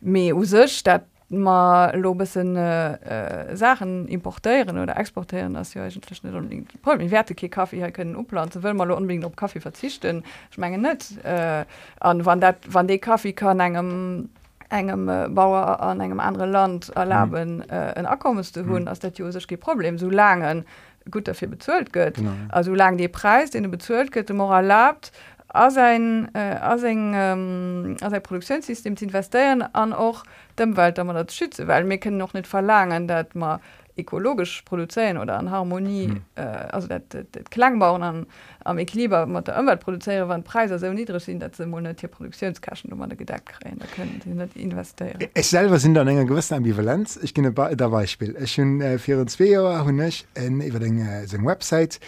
Me 0.00 0.32
statt 0.66 1.02
dat 1.02 1.17
lobessen 1.30 2.56
äh, 2.56 3.50
äh, 3.50 3.56
Sachen 3.56 4.08
importieren 4.08 4.78
oder 4.78 4.96
exportieren 4.96 5.56
as 5.56 5.74
ja 5.74 5.84
nicht 5.84 6.24
unbedingt 6.24 6.72
Werte 6.84 7.34
Kaffee 7.34 7.90
können 7.90 8.16
uplan 8.16 8.48
will 8.54 8.74
mal 8.74 8.90
unbedingt 8.90 9.24
op 9.24 9.36
Kaffee 9.36 9.60
verzichten 9.60 10.24
schmengen 10.50 10.80
net 10.80 11.22
äh, 11.24 11.64
an 12.00 12.24
wann 12.24 12.40
dat 12.40 12.56
wann 12.68 12.88
de 12.88 12.98
Kaffee 12.98 13.34
kann 13.34 13.60
engem 13.60 14.30
engem 14.70 15.08
äh, 15.08 15.28
Bauer 15.28 15.80
an 15.80 16.00
engem 16.00 16.20
andere 16.20 16.46
Land 16.46 16.90
erlauben 16.96 17.56
mhm. 17.56 17.62
äh, 17.70 17.92
en 17.92 18.06
Akkommes 18.06 18.52
zu 18.52 18.64
hunn 18.64 18.82
mhm. 18.82 18.88
as 18.88 18.98
dat 18.98 19.18
Josech 19.18 19.46
Problem 19.60 19.98
so 19.98 20.08
langen 20.08 20.64
gut 21.10 21.28
dafür 21.28 21.48
bezöllt 21.48 21.92
gött 21.92 22.16
also 22.48 22.74
lang 22.74 22.96
die 22.96 23.08
Preis 23.08 23.50
den 23.50 23.64
du 23.64 23.68
bezöllt 23.68 24.12
gött 24.12 24.30
moral 24.30 24.64
erlaubt 24.64 25.12
as 25.48 25.76
ein 25.76 26.28
äh, 26.34 26.56
as 26.60 26.84
ein, 26.84 27.12
ähm, 27.14 27.96
as 28.00 28.12
ein 28.12 28.22
Produktionssystem 28.22 28.96
zu 28.96 29.04
investieren 29.04 29.62
an 29.62 29.92
auch 29.92 30.24
dem 30.58 30.76
Wald 30.76 30.98
man 30.98 31.14
dat 31.14 31.32
schütze, 31.32 31.66
weil 31.66 31.84
mir 31.84 31.98
können 31.98 32.18
noch 32.18 32.34
nicht 32.34 32.46
verlangen, 32.46 33.08
dat 33.08 33.34
man 33.34 33.60
ökologisch 33.98 34.62
produzieren 34.62 35.18
oder 35.18 35.38
an 35.38 35.50
Harmonie 35.50 36.06
hm. 36.06 36.20
äh, 36.36 36.42
also 36.42 36.88
dat, 36.88 37.02
dat, 37.08 37.26
dat 37.32 37.50
Klangbauen 37.50 38.02
an 38.02 38.26
am 38.64 38.78
ich 38.78 38.94
lieber 38.94 39.26
mat 39.26 39.48
der 39.48 39.58
Umwelt 39.58 39.80
produziere 39.80 40.28
wann 40.28 40.44
Preise 40.44 40.78
so 40.78 40.92
niedrig 40.92 41.24
sind 41.24 41.40
dat 41.40 41.58
monetier 41.58 42.08
Produktionskaschen 42.08 42.92
um 42.92 43.08
gedacht 43.08 43.44
da 43.62 43.86
können 43.96 44.20
sie 44.22 44.30
net 44.30 44.54
investieren. 44.54 45.18
Ich 45.34 45.48
selber 45.48 45.78
sind 45.78 45.98
an 45.98 46.08
enger 46.08 46.24
gewisse 46.24 46.54
Ambivalenz 46.54 47.18
ich 47.22 47.34
gene 47.34 47.52
der 47.52 47.88
Beispiel 47.88 48.36
Ich 48.42 48.58
hun 48.58 48.80
äh, 48.80 48.98
42 48.98 49.56
hun 49.84 50.60
iwwer 50.60 50.80
den 50.80 50.98
äh, 51.00 51.44
Website 51.44 51.98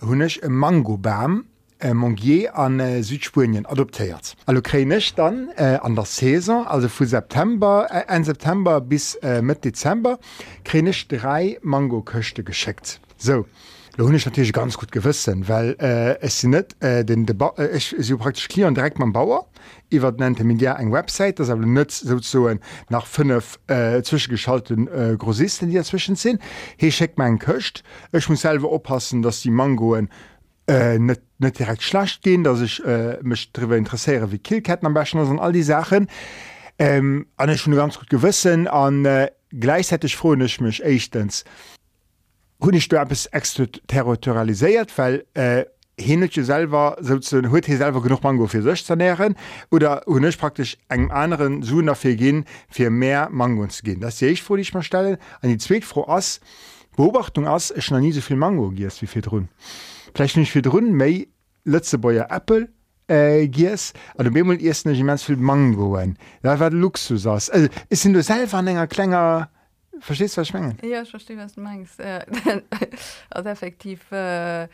hunnech 0.00 0.40
Mangobam 0.46 1.44
äh, 1.80 1.94
Mongier 1.94 2.56
an 2.56 2.80
äh, 2.80 3.02
Südspurien 3.02 3.66
adoptiert. 3.66 4.36
Also 4.46 4.62
kräisch 4.62 5.14
dann 5.14 5.50
äh, 5.56 5.78
an 5.82 5.94
der 5.94 6.04
Saison, 6.04 6.66
also 6.66 6.88
von 6.88 7.06
September 7.06 7.86
äh, 7.90 8.06
1 8.06 8.26
September 8.26 8.80
bis 8.80 9.14
äh, 9.16 9.42
Mitte 9.42 9.70
Dezember 9.70 10.18
kräisch 10.64 11.08
drei 11.08 11.58
Mangoköchte 11.62 12.44
geschickt. 12.44 13.00
So. 13.16 13.46
Da 13.96 14.04
hun 14.04 14.14
ich 14.14 14.24
natürlich 14.24 14.52
ganz 14.52 14.78
gut 14.78 14.92
gewissen, 14.92 15.48
weil 15.48 15.76
äh, 15.80 16.18
es 16.20 16.40
sind 16.40 16.50
net 16.50 16.76
äh, 16.80 17.04
den 17.04 17.26
Deba 17.26 17.52
äh, 17.58 17.76
ich, 17.76 17.94
ich 17.98 18.16
praktisch 18.16 18.48
klieren 18.48 18.74
direkt 18.74 18.98
man 18.98 19.12
Bauer 19.12 19.46
iwwer 19.90 20.12
nannte 20.12 20.44
mir 20.44 20.56
der 20.56 20.78
eng 20.78 20.92
Website, 20.92 21.38
das 21.38 21.50
aber 21.50 21.66
net 21.66 21.90
so 21.90 22.50
nach 22.88 23.06
fünf 23.06 23.58
äh, 23.66 24.02
zwischengeschalteten 24.02 24.88
äh, 24.88 25.16
Grossisten, 25.18 25.68
die 25.68 25.76
dazwischen 25.76 26.16
sind. 26.16 26.40
He 26.76 26.90
checkt 26.90 27.18
mein 27.18 27.38
köcht. 27.38 27.82
Ich 28.12 28.28
muss 28.28 28.42
selber 28.42 28.70
oppassen, 28.70 29.22
dass 29.22 29.42
die 29.42 29.50
Mangoen 29.50 30.08
äh, 30.70 30.98
net 30.98 31.20
net 31.38 31.58
direkt 31.58 31.82
schlacht 31.82 32.22
gehen, 32.22 32.44
dass 32.44 32.60
ich 32.60 32.84
äh, 32.84 33.18
mich 33.22 33.52
darüber 33.52 33.76
interessiere 33.76 34.30
wie 34.30 34.38
Killketten 34.38 34.86
am 34.86 34.94
besten 34.94 35.18
und 35.18 35.38
all 35.38 35.52
die 35.52 35.62
Sachen. 35.62 36.08
Ähm, 36.78 37.26
an 37.36 37.56
schon 37.58 37.74
ganz 37.74 37.98
gut 37.98 38.08
gewissen 38.08 38.68
an 38.68 39.04
äh, 39.04 39.30
gleichzeitig 39.50 40.16
froh 40.16 40.34
ich 40.34 40.60
mich 40.60 40.82
echtens 40.82 41.44
hun 42.62 42.74
ich 42.74 42.88
es 42.92 43.26
extraterritorialisiert 43.26 44.96
weil 44.96 45.26
äh, 45.34 45.64
hinnnesche 45.98 46.44
selber 46.44 46.96
huet 47.00 47.68
hi 47.68 47.76
selber 47.76 48.00
genug 48.02 48.22
Mango 48.22 48.46
fir 48.46 48.62
sech 48.62 48.88
ernähren 48.88 49.36
oder 49.70 50.02
hunnech 50.06 50.38
praktisch 50.38 50.78
eng 50.88 51.10
anderen 51.10 51.62
Suen 51.62 51.94
fir 51.94 52.16
gin 52.16 52.44
fir 52.70 52.90
mehr 52.90 53.28
Mangon 53.30 53.70
zu 53.70 53.82
gehen. 53.82 54.00
Das 54.00 54.18
sehe 54.18 54.30
ich 54.30 54.42
vor 54.42 54.56
dich 54.56 54.72
mal 54.72 54.82
stellen 54.82 55.18
an 55.42 55.50
die 55.50 55.58
zweet 55.58 55.84
froh 55.84 56.06
ass 56.08 56.40
Beobachtung 56.96 57.46
ass 57.46 57.70
ech 57.70 57.90
na 57.90 58.00
nie 58.00 58.12
soviel 58.12 58.36
Mango 58.36 58.70
giers 58.70 59.02
wie 59.02 59.06
fir 59.06 59.26
runn. 59.26 59.48
Vielleicht 60.14 60.36
nicht 60.36 60.52
fir 60.52 60.66
run 60.66 60.92
méi 60.94 61.28
letze 61.64 61.98
beier 61.98 62.28
Apple 62.30 62.68
äh, 63.08 63.48
gies 63.48 63.92
an 64.16 64.24
du 64.24 64.30
bemmel 64.30 64.62
erst 64.62 64.86
mens 64.86 65.22
viel 65.22 65.36
Mangoen. 65.36 66.16
Da 66.42 66.58
war 66.58 66.70
Luxus 66.70 67.26
ass. 67.26 67.50
Also, 67.50 67.68
is 67.88 68.02
sind 68.02 68.14
du 68.14 68.22
selber 68.22 68.58
an 68.58 68.66
enger 68.66 68.86
klenger 68.86 69.50
verstehst 70.00 70.36
was 70.36 70.48
schwngen 70.48 70.76
ja 70.82 71.02
ich 71.02 71.10
verstehe 71.10 71.36
was 71.36 71.54
du 71.54 71.60
meinst 71.60 72.00
äh, 72.00 72.24
also 73.30 73.48
effektiv 73.48 74.10
äh 74.12 74.68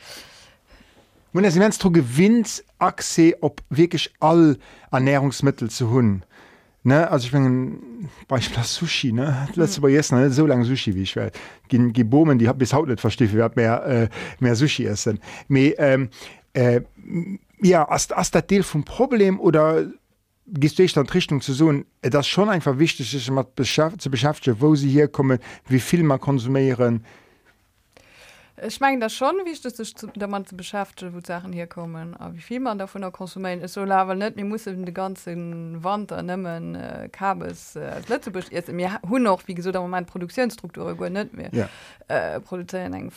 wenn 1.33 1.71
du 1.71 1.91
gewinnt 1.91 2.65
Ase 2.79 3.37
ob 3.43 3.61
wirklich 3.69 4.13
all 4.21 4.57
Ernährungsmittel 4.91 5.69
zu 5.69 5.91
hun 5.91 6.25
ne 6.87 7.11
also 7.11 7.27
ich 7.27 7.33
mein, 7.33 7.79
Beispiel 8.29 8.63
Sushi 8.63 9.13
ne 9.13 9.49
letzte 9.55 9.81
mhm. 9.81 9.89
jetzt 9.89 10.13
ne? 10.13 10.31
so 10.31 10.47
lange 10.47 10.65
Sushi 10.65 10.95
wie 10.95 11.03
ich 11.03 11.19
gebomen 11.69 12.39
die 12.39 12.49
hat 12.49 12.59
bis 12.59 12.73
haut 12.73 12.89
nicht 12.89 13.01
verstehe 13.01 13.29
wer 13.33 13.51
mehr 13.55 13.85
äh, 13.87 14.09
mehr 14.39 14.55
Sushi 14.55 14.87
essen 14.87 15.19
Me, 15.49 15.75
ähm, 15.79 16.09
äh, 16.55 16.81
ja 17.61 17.89
as 17.89 18.11
as 18.13 18.31
der 18.31 18.43
Deal 18.43 18.63
vom 18.63 18.85
Problem 18.85 19.41
oder 19.41 19.85
gehst 20.47 20.79
du 20.79 20.85
echt 20.85 20.97
an 20.97 21.09
Richtung 21.09 21.41
zu 21.41 21.53
so 21.53 21.73
das 22.03 22.29
schon 22.29 22.49
einfach 22.49 22.79
wichtig 22.79 23.13
ist 23.15 23.31
zu 23.99 24.11
beschäftigen 24.11 24.57
wo 24.61 24.75
sie 24.77 24.89
hier 24.89 25.09
kommen 25.09 25.41
wie 25.69 25.81
viel 25.81 26.05
man 26.05 26.21
konsumieren 26.21 27.05
Ich 28.65 28.81
meine 28.81 29.01
das 29.01 29.13
schon 29.13 29.35
wie 29.45 29.55
das 29.61 29.75
der 30.15 30.29
man 30.29 30.47
zu 30.47 30.57
beschäftigt 30.57 31.13
wo 31.15 31.21
Sachen 31.21 31.53
hier 31.53 31.67
kommen 31.67 32.17
aber 32.17 32.35
wie 32.35 32.41
viel 32.41 32.59
man 32.59 32.79
davon 32.79 33.03
konsumieren 33.13 33.61
ist 33.61 33.75
so 33.75 33.83
aber 33.83 34.15
nicht. 34.15 34.37
Wir 34.37 34.47
muss 34.47 34.65
die 34.65 34.95
ganzen 34.95 35.85
Wand 35.85 36.11
nehmen 36.23 36.75
äh, 36.75 37.11
Kabels 37.13 37.77
äh, 37.77 38.01
letzte 38.09 38.33
jetzt 38.51 38.73
mir 38.73 38.99
hun 39.07 39.25
noch 39.25 39.47
wie 39.47 39.55
gesagt 39.55 39.79
mein 39.89 40.07
Produktionsstruktur 40.07 41.11
nicht 41.11 41.35
mehr. 41.35 41.51
Ja. 41.53 41.69
äh, 42.09 42.41
produzieren 42.41 42.95
eng 42.95 43.13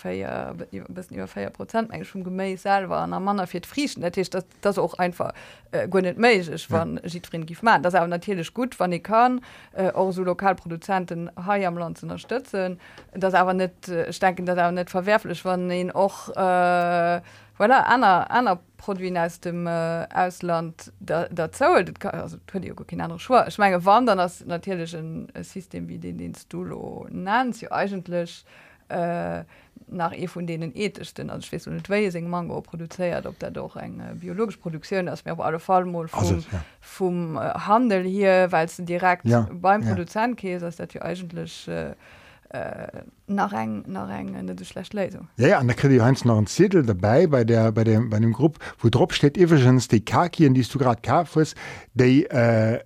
bis 0.89 1.12
über 1.12 1.28
vier 1.28 1.49
Prozent 1.52 1.93
eigentlich 1.93 2.10
schon 2.10 2.25
gemäß 2.25 2.63
selber. 2.63 2.97
An 2.97 3.23
Mann 3.23 3.38
wird 3.38 3.65
frischen 3.65 4.02
natürlich 4.02 4.30
das 4.30 4.45
das 4.60 4.78
auch 4.78 4.95
einfach 4.95 5.34
äh, 5.71 5.88
nicht 5.88 6.17
mäßig 6.17 6.69
wann 6.69 6.99
ja. 7.02 7.19
drin 7.21 7.45
gibt 7.45 7.63
man 7.63 7.82
das 7.82 7.95
aber 7.95 8.08
natürlich 8.08 8.54
gut 8.54 8.78
wann 8.78 8.91
ich 8.91 9.04
kann 9.04 9.39
äh, 9.71 9.89
auch 9.91 10.12
so 10.12 10.21
Lokalproduzenten 10.21 11.32
Hai 11.45 11.65
am 11.65 11.78
Land 11.78 11.99
zu 11.99 12.06
unterstützen. 12.06 12.78
Das 13.13 13.34
aber 13.34 13.54
nicht 13.54 13.88
äh, 13.88 14.10
ich 14.10 14.19
denke 14.19 14.43
das 14.43 14.58
auch 14.58 14.71
nicht 14.71 14.89
verwerfen 14.89 15.28
unhöflich 15.29 15.45
wann 15.45 15.69
den 15.69 15.91
och 15.91 16.29
äh, 16.35 17.21
voilà, 17.57 17.83
aner 17.85 18.31
aner 18.31 18.59
Produkt 18.77 19.17
aus 19.17 19.39
dem 19.39 19.67
äh, 19.67 20.07
Ausland 20.13 20.91
der 20.99 21.51
zouel 21.51 21.85
andere 22.99 23.45
ich 23.47 23.57
meine 23.57 23.85
wandern 23.85 24.17
das 24.17 24.45
natürlich 24.45 24.95
ein 24.95 25.27
System 25.41 25.87
wie 25.87 25.97
den 25.99 26.17
den 26.17 26.35
Stulo 26.35 27.07
nannt 27.11 27.61
ja 27.61 27.71
eigentlich 27.71 28.45
äh, 28.89 29.43
nach 29.87 30.13
e 30.13 30.27
von 30.27 30.47
denen 30.47 30.75
ethischchten 30.75 31.29
als 31.29 31.45
Schwesing 31.45 32.29
Mango 32.29 32.61
produziert 32.61 33.25
ob 33.25 33.37
der 33.39 33.51
doch 33.51 33.75
eng 33.75 33.99
äh, 33.99 34.15
biologisch 34.15 34.57
Produktion 34.57 35.05
das 35.05 35.25
mir 35.25 35.31
aber 35.31 35.45
alle 35.45 35.59
Fall 35.59 35.83
vom, 35.83 36.07
also, 36.13 36.35
ja. 36.35 36.63
vom 36.79 37.35
äh, 37.35 37.39
Handel 37.39 38.03
hier 38.03 38.51
weil 38.51 38.65
es 38.65 38.77
direkt 38.77 39.25
ja, 39.25 39.47
beim 39.51 39.81
ja. 39.81 39.89
produzentkäse 39.89 40.67
ist 40.67 40.79
natürlich 40.79 41.03
eigentlich 41.03 41.67
äh, 41.67 41.95
nach 43.27 43.53
eng 43.53 43.83
nach 43.88 44.09
eng 44.09 44.55
schlecht 44.63 44.93
lesung 44.93 45.27
ja, 45.38 45.47
ja 45.49 45.59
an 45.59 45.67
der 45.67 45.75
kredit 45.75 46.01
heinz 46.01 46.25
noch 46.25 46.38
ein 46.38 46.47
zettel 46.47 46.83
dabei 46.83 47.27
bei 47.27 47.43
der 47.43 47.71
bei 47.71 47.83
dem 47.83 48.09
bei 48.09 48.19
dem 48.19 48.33
gru 48.33 48.49
wo 48.79 48.89
drop 48.89 49.13
steht 49.13 49.38
egens 49.38 49.88
die 49.88 50.03
kakien 50.03 50.55
die 50.55 50.63
du 50.63 50.79
grad 50.79 51.03
ka 51.03 51.25
fust 51.25 51.55
de 51.93 52.23
äh, 52.23 52.79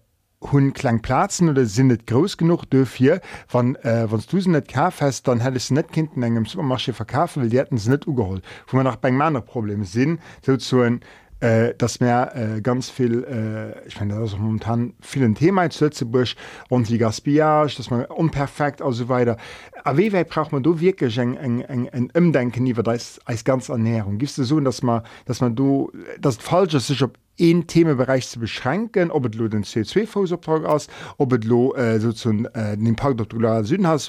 hun 0.52 0.74
klang 0.74 1.02
plazen 1.02 1.50
oder 1.50 1.66
sind 1.66 1.88
net 1.88 2.08
groß 2.08 2.38
genug 2.38 2.66
dürf 2.66 2.96
hier 2.96 3.22
wann 3.50 3.76
äh, 3.76 4.08
wann 4.10 4.24
du 4.30 4.50
net 4.50 4.68
ka 4.68 4.92
fest 4.92 5.28
dann 5.28 5.40
hätte 5.40 5.58
es 5.58 5.72
net 5.72 5.92
kind 5.92 6.18
engem 6.22 6.46
supermarsche 6.46 6.94
verkaufen 6.94 7.44
will 7.44 7.50
die 7.50 7.60
hätten 7.60 7.76
es 7.76 7.88
net 7.88 8.08
ugeholt 8.08 8.44
wo 8.68 8.78
man 8.78 8.86
nach 8.86 8.98
bei 8.98 9.12
meiner 9.12 9.42
problem 9.42 9.86
sinn 9.86 10.20
so 10.46 10.58
zu 10.58 10.82
ein 10.82 11.00
äh, 11.44 11.76
dass 11.78 12.00
mir 12.00 12.32
äh, 12.34 12.62
ganz 12.62 12.90
viel 12.90 13.24
äh, 13.26 13.88
ich 13.88 14.00
meine 14.00 14.18
das 14.18 14.38
momentan 14.38 14.94
vielen 15.02 15.36
Thema 15.36 15.64
Lützeburg 15.64 16.30
und 16.70 16.88
die 16.88 16.98
Gaspiage 16.98 17.76
dass 17.76 17.90
man 17.90 18.06
unperfekt 18.06 18.82
und 18.82 18.94
so 18.94 19.10
weiter. 19.10 19.38
Aber 19.84 19.98
wie 19.98 20.14
weit 20.14 20.30
braucht 20.30 20.54
man 20.54 20.64
du 20.64 20.80
wirklich 20.80 21.20
ein, 21.20 21.38
ein, 21.38 21.66
ein, 21.66 21.90
ein 21.90 22.12
Umdenken 22.16 22.66
über 22.66 22.82
das 22.82 23.20
als 23.26 23.44
ganz 23.44 23.68
Ernährung? 23.68 24.18
Gibst 24.20 24.38
du 24.38 24.44
so 24.44 24.60
dass 24.62 24.82
man 24.84 25.02
dass 25.26 25.42
man 25.42 25.56
du 25.56 25.92
das 26.20 26.38
falsch 26.38 26.76
ist 26.76 26.88
sich 26.88 27.04
ob 27.04 27.18
een 27.38 27.66
Themenbereich 27.66 28.28
zu 28.30 28.40
beschränken, 28.40 29.10
ob 29.10 29.30
du 29.32 29.48
den 29.48 29.64
CO2-Fußabtrag 29.64 30.66
aus, 30.66 30.88
ob 31.18 31.42
du 31.42 31.74
äh, 31.74 32.00
so 32.00 32.10
äh, 32.30 32.78
den 32.78 32.96
Park 32.96 33.18
der 33.18 33.64
Süden 33.64 33.88
hast, 33.88 34.06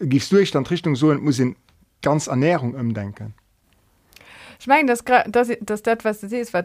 gibst 0.00 0.32
du 0.32 0.36
dich 0.36 0.50
dann 0.50 0.66
Richtung 0.66 0.96
so 0.96 1.08
und 1.08 1.24
muss 1.24 1.38
in 1.38 1.56
ganz 2.02 2.26
Ernährung 2.26 2.74
umdenken 2.74 3.34
ich 4.58 4.66
meine 4.66 4.88
das 4.88 5.04
das 5.28 5.50
das 5.60 5.82
das 5.82 5.98
was 6.02 6.20
du 6.20 6.28
siehst 6.28 6.52
was 6.52 6.64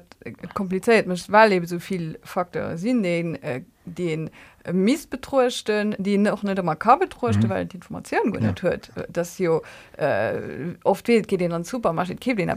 kompliziert 0.54 1.08
muss 1.08 1.32
weil 1.32 1.52
eben 1.52 1.66
so 1.66 1.80
viel 1.80 2.20
Faktor 2.24 2.78
sind 2.78 3.04
den 3.04 3.42
äh, 3.42 3.62
den 3.86 4.30
missbetruchten 4.72 5.96
die 5.98 6.18
noch 6.18 6.44
nicht 6.44 6.60
immer 6.60 6.76
ka 6.76 6.96
betruchte 6.96 7.48
mhm. 7.48 7.50
weil 7.50 7.66
die 7.66 7.78
Information 7.78 8.34
ja. 8.40 8.54
hört 8.62 8.92
dass 9.10 9.38
jo 9.38 9.62
äh, 9.98 10.76
oft 10.84 11.06
geht 11.06 11.32
den 11.32 11.54
an 11.54 11.64
supermaschine 11.64 12.20
den 12.20 12.50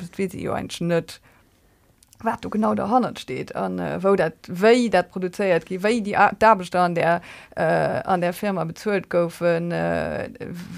ein 0.52 0.70
Schnitt 0.70 1.20
wat 2.24 2.44
du 2.44 2.50
genau 2.50 2.74
der 2.74 2.88
hannen 2.88 3.16
steht 3.16 3.54
an 3.54 3.78
äh, 3.78 4.02
wo 4.02 4.16
dat 4.16 4.34
wei 4.48 4.88
dat 4.88 5.10
produziert 5.10 5.66
gi 5.66 5.82
wei 5.82 6.00
die 6.00 6.16
dabestand 6.38 6.96
der 6.96 7.20
äh, 7.56 8.02
an 8.04 8.20
der 8.20 8.32
Firma 8.32 8.64
bezuelt 8.64 9.08
goufen 9.10 9.72
äh, 9.72 10.30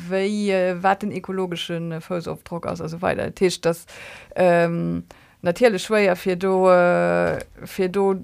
wei 0.08 0.50
äh, 0.50 0.82
wat 0.82 1.02
den 1.02 1.12
ekologischen 1.12 1.92
äh, 1.92 2.00
Fosaufdruck 2.00 2.66
aus 2.66 2.80
also 2.80 3.00
weiter. 3.02 3.34
Tisch 3.34 3.60
das 3.60 3.86
ähm, 4.34 5.04
natürlich 5.42 5.82
schwer 5.82 6.16
fir 6.16 6.36
do 6.36 6.68
äh, 6.70 7.38
fir 7.64 7.88
do 7.88 8.16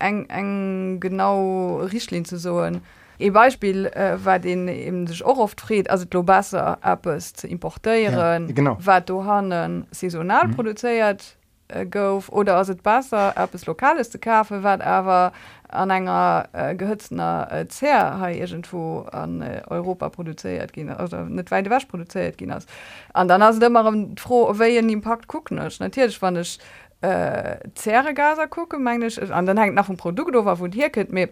eng 0.00 0.26
eng 0.28 1.00
genau 1.00 1.78
richlin 1.80 2.24
zu 2.24 2.38
soen 2.38 2.80
E 3.18 3.30
Beispiel 3.30 3.86
äh, 3.86 4.22
war 4.22 4.38
den 4.38 4.68
eben 4.68 5.06
sich 5.06 5.24
auch 5.24 5.38
oft 5.38 5.60
fried 5.60 5.88
also 5.88 6.06
Globasser 6.06 6.78
Apps 6.82 7.32
zu 7.32 7.46
importieren 7.46 8.48
ja, 8.48 8.54
genau. 8.54 8.76
war 8.78 9.00
du 9.00 9.24
hannen 9.24 9.86
saisonal 9.90 10.48
mhm. 10.48 10.56
produziert 10.56 11.35
äh, 11.68 11.86
gouf 11.86 12.28
oder 12.30 12.56
as 12.56 12.68
het 12.68 12.84
Wasser 12.84 13.32
App 13.36 13.54
es 13.54 13.66
lokales 13.66 14.10
zu 14.10 14.18
kafe 14.18 14.62
wat 14.62 14.80
aber 14.80 15.32
an 15.68 15.90
enger 15.90 16.48
äh, 16.52 16.74
gehützner 16.74 17.48
äh, 17.50 17.66
Zer 17.68 18.18
ha 18.20 18.30
irgendwo 18.30 19.06
an 19.12 19.42
äh, 19.42 19.62
Europa 19.68 20.08
produziert 20.08 20.72
gin 20.72 20.90
also 20.90 21.16
net 21.24 21.50
weite 21.50 21.70
wasch 21.70 21.86
produziert 21.86 22.38
gin 22.38 22.52
ass. 22.52 22.66
An 23.12 23.28
dann 23.28 23.42
as 23.42 23.58
immer 23.58 23.84
froh 24.16 24.52
wéi 24.52 24.74
den 24.74 24.88
Impact 24.88 25.28
gucken 25.28 25.56
natürlich 25.56 26.22
wann 26.22 26.36
ich 26.36 26.58
äh, 27.02 27.56
Zere 27.74 28.14
gaser 28.14 28.46
gucke 28.46 28.78
mein 28.78 29.02
ich 29.02 29.20
an 29.32 29.46
dann 29.46 29.58
hängt 29.58 29.74
nach 29.74 29.86
dem 29.86 29.96
Produkt 29.96 30.36
over 30.36 30.58
wo 30.60 30.66
hier 30.66 30.90
könnt 30.90 31.12
mir 31.12 31.28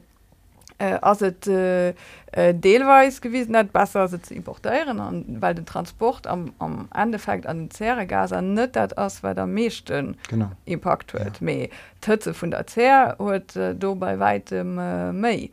äh, 0.78 0.98
as 1.00 1.20
het 1.20 1.46
äh, 1.46 1.90
äh, 2.32 2.54
deelweis 2.54 3.20
gewiesen 3.20 3.52
net 3.52 3.72
besser 3.72 4.08
se 4.08 4.20
ze 4.22 4.34
importieren 4.34 5.00
an 5.00 5.24
weil 5.40 5.54
den 5.54 5.66
Transport 5.66 6.26
am, 6.26 6.52
am 6.58 6.88
Endeffekt 6.94 7.46
an 7.46 7.58
den 7.58 7.70
Zregaser 7.70 8.42
net 8.42 8.76
dat 8.76 8.98
ass 8.98 9.22
weil 9.22 9.34
der 9.34 9.46
meeschten 9.46 10.16
Impact 10.64 11.12
huet 11.12 11.40
ja. 11.40 11.46
méi 11.46 11.70
Tëze 12.00 12.34
vun 12.34 12.50
der 12.50 12.66
Zer 12.66 13.16
huet 13.18 13.56
äh, 13.56 13.74
do 13.74 13.94
bei 13.94 14.18
weitem 14.18 14.78
äh, 14.78 15.12
méi. 15.12 15.50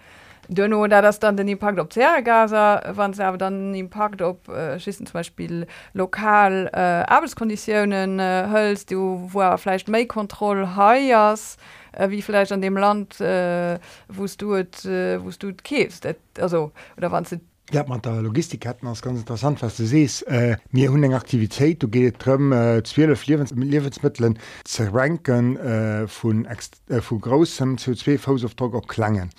Dënno 0.50 0.88
da 0.88 1.02
das 1.02 1.20
dann 1.20 1.38
den 1.38 1.48
Impact 1.48 1.80
op 1.80 1.94
Zergaser 1.94 2.82
wann 2.96 3.14
se 3.14 3.38
dann 3.38 3.74
Impact 3.76 4.22
op 4.22 4.50
äh, 4.50 4.80
schissen 4.80 5.06
zum 5.06 5.14
Beispiel 5.14 5.68
lokal 5.94 6.70
äh, 6.74 7.06
Arbeitskonditionen 7.08 8.20
äh, 8.20 8.48
hölst 8.50 8.92
du 8.92 9.30
wo 9.32 9.42
er 9.42 9.58
fleicht 9.58 9.88
méi 9.88 10.08
haiers. 10.08 11.56
Äh, 11.56 11.81
wie 12.10 12.22
vielleicht 12.22 12.52
an 12.52 12.62
dem 12.62 12.78
Land 12.78 13.20
äh, 13.20 13.80
wost 14.08 14.42
du 14.42 14.56
äh, 14.56 15.24
wost 15.24 15.44
du 15.44 15.54
käst 15.54 16.08
also 16.40 16.72
oder 16.98 17.12
wann 17.12 17.26
sie 17.26 17.40
Ja, 17.72 17.86
man 17.88 18.02
der 18.02 18.22
Logistik 18.22 18.66
hat 18.66 18.84
man 18.84 18.96
ganz 18.96 19.20
interessant 19.20 19.62
was 19.62 19.78
du 19.78 19.86
siehst. 19.86 20.28
Äh, 20.28 20.58
mir 20.72 20.92
hun 20.92 21.04
eng 21.04 21.14
Aktivität 21.14 21.82
du 21.84 21.88
geht 21.88 22.26
drum 22.26 22.52
äh, 22.52 22.84
12 22.84 23.26
Lebensmitteln 23.26 24.40
zerranken 24.64 25.58
äh, 25.58 26.08
von 26.08 26.46
äh, 26.46 27.00
großem 27.00 27.78
zu 27.78 27.96
zwei 27.96 28.18
Fuß 28.18 28.46
auf 28.46 28.56
Druck 28.56 28.88
klangen. 28.88 29.30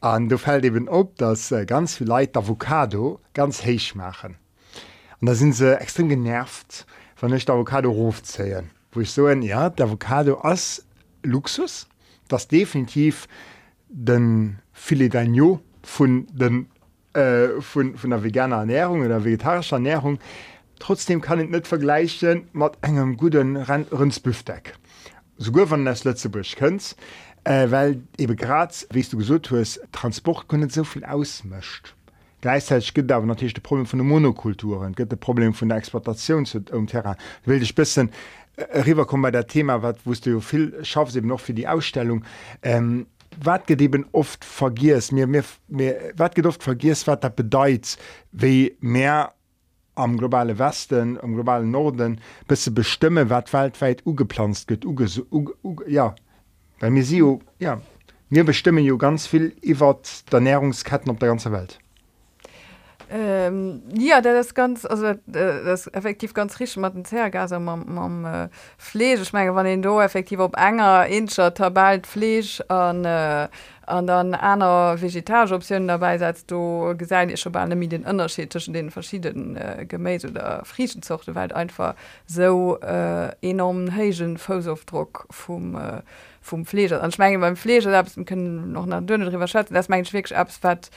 An 0.00 0.28
du 0.28 0.38
fällt 0.38 0.64
eben 0.64 0.88
op 0.88 1.16
dass 1.16 1.52
äh, 1.52 1.66
ganz 1.66 1.96
viel 1.96 2.06
Leid 2.06 2.36
Avocado 2.36 3.20
ganz 3.34 3.64
heich 3.64 3.94
machen. 3.94 4.36
Und 5.20 5.26
da 5.26 5.34
sind 5.34 5.52
sie 5.52 5.80
extrem 5.80 6.08
genervt 6.08 6.86
von 7.16 7.30
nicht 7.32 7.50
Avocado 7.50 7.90
rufzählen 7.90 8.70
wo 8.92 9.00
ich 9.00 9.10
so 9.10 9.26
ein 9.26 9.42
ja 9.42 9.70
der 9.70 9.86
Avocado 9.86 10.36
als 10.38 10.84
Luxus 11.22 11.88
das 12.28 12.48
definitiv 12.48 13.26
den 13.88 14.58
Filet 14.72 15.08
d'agneau 15.08 15.60
von 15.82 16.26
äh, 17.14 17.60
von, 17.60 17.96
von 17.96 18.10
der 18.10 18.22
veganer 18.22 18.58
Ernährung 18.58 19.04
oder 19.04 19.24
vegetarischer 19.24 19.76
Ernährung. 19.76 20.18
Trotzdem 20.78 21.20
kann 21.20 21.40
ich 21.40 21.48
nicht 21.48 21.66
vergleichen 21.66 22.48
mit 22.52 22.72
einem 22.82 23.16
guten 23.16 23.56
Rindsbüfdeck. 23.56 24.74
Sogar 25.38 25.70
wenn 25.70 25.84
das 25.84 26.04
letzte 26.04 26.28
Busch 26.28 26.54
könnt, 26.54 26.94
äh, 27.44 27.70
weil 27.70 28.02
eben 28.18 28.36
gerade, 28.36 28.74
wie 28.90 29.02
du 29.02 29.16
gesagt 29.16 29.50
hast, 29.50 29.80
Transport 29.90 30.52
nicht 30.52 30.72
so 30.72 30.84
viel 30.84 31.04
ausmischt. 31.04 31.94
Gleichzeitig 32.40 32.94
gibt 32.94 33.10
es 33.10 33.16
aber 33.16 33.26
natürlich 33.26 33.54
das 33.54 33.62
Problem 33.62 33.86
von 33.86 33.98
den 33.98 34.06
Monokulturen, 34.06 34.94
gibt 34.94 35.10
das 35.10 35.18
Problem 35.18 35.54
von 35.54 35.68
der 35.68 35.78
Exportation 35.78 36.46
zu, 36.46 36.62
um 36.70 36.86
Terra. 36.86 37.16
Ich 37.42 37.48
will 37.48 37.58
dich 37.58 37.72
ein 37.72 37.74
bisschen 37.74 38.10
äh, 38.58 38.80
rüberkommen 38.80 39.22
bei 39.22 39.30
der 39.30 39.46
Thema, 39.46 39.82
was 39.82 40.20
du 40.20 40.30
ja 40.30 40.40
viel 40.40 40.84
schaffst 40.84 41.16
eben 41.16 41.28
noch 41.28 41.40
für 41.40 41.54
die 41.54 41.68
Ausstellung. 41.68 42.24
Ähm, 42.62 43.06
wat 43.42 43.66
gedeben 43.66 44.06
oft 44.12 44.44
vergiss 44.44 45.12
mir 45.12 45.26
mir 45.26 45.44
mir 45.68 46.12
wat 46.16 46.34
geduft 46.34 46.62
vergiss 46.62 47.06
wat 47.06 47.22
dat 47.22 47.36
bedeit 47.36 47.96
wie 48.32 48.76
mehr 48.80 49.32
am 49.94 50.16
globale 50.16 50.58
Westen 50.58 51.20
am 51.20 51.34
globalen 51.34 51.70
Norden 51.70 52.20
bis 52.46 52.64
ze 52.64 52.70
bestimme 52.70 53.30
wat 53.30 53.52
weltweit 53.52 54.02
ugeplant 54.06 54.66
gëtt 54.66 54.84
ja 55.86 56.14
bei 56.80 56.90
mir 56.90 57.04
si 57.04 57.22
ja 57.58 57.80
mir 58.28 58.44
bestimmen 58.44 58.84
jo 58.84 58.98
ganz 58.98 59.26
viel 59.26 59.52
iwwer 59.62 59.98
der 60.30 60.38
Ernährungsketten 60.38 61.10
op 61.10 61.20
der 61.20 61.28
ganze 61.28 61.52
Welt 61.52 61.78
Ähm, 63.10 63.82
ja 63.94 64.20
der 64.20 64.34
das 64.34 64.52
ganz 64.52 64.84
also 64.84 65.06
äh, 65.06 65.16
das 65.32 65.86
effektiv 65.86 66.34
ganz 66.34 66.60
rich 66.60 66.76
mat 66.76 66.94
den 66.94 67.06
Zergas 67.06 67.52
am 67.52 68.24
äh, 68.26 68.48
ich 69.14 69.32
mein, 69.32 69.54
wann 69.54 69.64
den 69.64 69.80
do 69.80 69.98
effektiv 69.98 70.40
op 70.40 70.58
enger 70.58 71.06
inscher 71.06 71.54
tabelt 71.54 72.06
Flech 72.06 72.62
an 72.70 73.06
äh, 73.06 73.48
an 73.86 74.06
dann 74.06 74.34
einer 74.34 75.00
Vegetageoptionen 75.00 75.88
dabei 75.88 76.18
setzt 76.18 76.50
du 76.50 76.94
gesinn 76.98 77.30
ich 77.30 77.40
schon 77.40 77.52
bei 77.52 77.64
mit 77.66 77.92
den 77.92 78.04
Unterschied 78.04 78.52
zwischen 78.52 78.74
den 78.74 78.90
verschiedenen 78.90 79.56
äh, 79.56 79.86
Gemäß 79.88 80.26
oder 80.26 80.62
frischen 80.66 81.00
weil 81.28 81.52
einfach 81.52 81.94
so 82.26 82.78
äh, 82.80 83.30
enorm 83.40 83.90
hegen 83.90 84.36
Fosaufdruck 84.36 85.26
vom 85.30 85.76
äh, 85.76 86.02
vom 86.42 86.66
Fleger 86.66 87.02
anschmengen 87.02 87.40
beim 87.40 87.56
Fleger 87.56 88.04
können 88.26 88.72
noch 88.72 88.84
nach 88.84 89.00
dünne 89.00 89.30
drüber 89.30 89.46
schätzen 89.46 89.72
das 89.72 89.88
mein 89.88 90.04
Schwg 90.04 90.34
absfahrt 90.34 90.90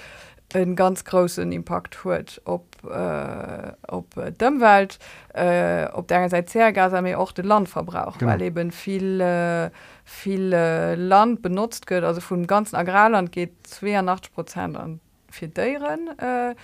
en 0.54 0.76
ganz 0.76 1.04
großen 1.04 1.52
Impact 1.52 2.04
huet 2.04 2.42
op 2.46 2.66
äh, 2.84 3.72
op 3.88 4.16
Dëmmwelt 4.16 5.00
äh, 5.34 5.88
op 5.94 6.08
der 6.08 6.30
seit 6.30 6.50
Zergas 6.50 7.00
mir 7.02 7.20
auch 7.20 7.32
den 7.32 7.46
Landverbrauch 7.46 8.18
genau. 8.18 8.32
weil 8.32 8.42
eben 8.42 8.72
viel 8.72 9.22
äh, 9.22 9.70
viel 10.04 10.54
äh, 10.54 10.96
Land 10.96 11.42
benutzt 11.42 11.88
gött 11.88 12.04
also 12.04 12.22
vum 12.22 12.48
ganzen 12.48 12.76
Agrarland 12.76 13.32
geht 13.32 13.54
82 13.68 14.34
Prozent 14.34 14.78
an 14.78 15.00
vier 15.30 15.50
deieren 15.50 16.10
äh, 16.20 16.56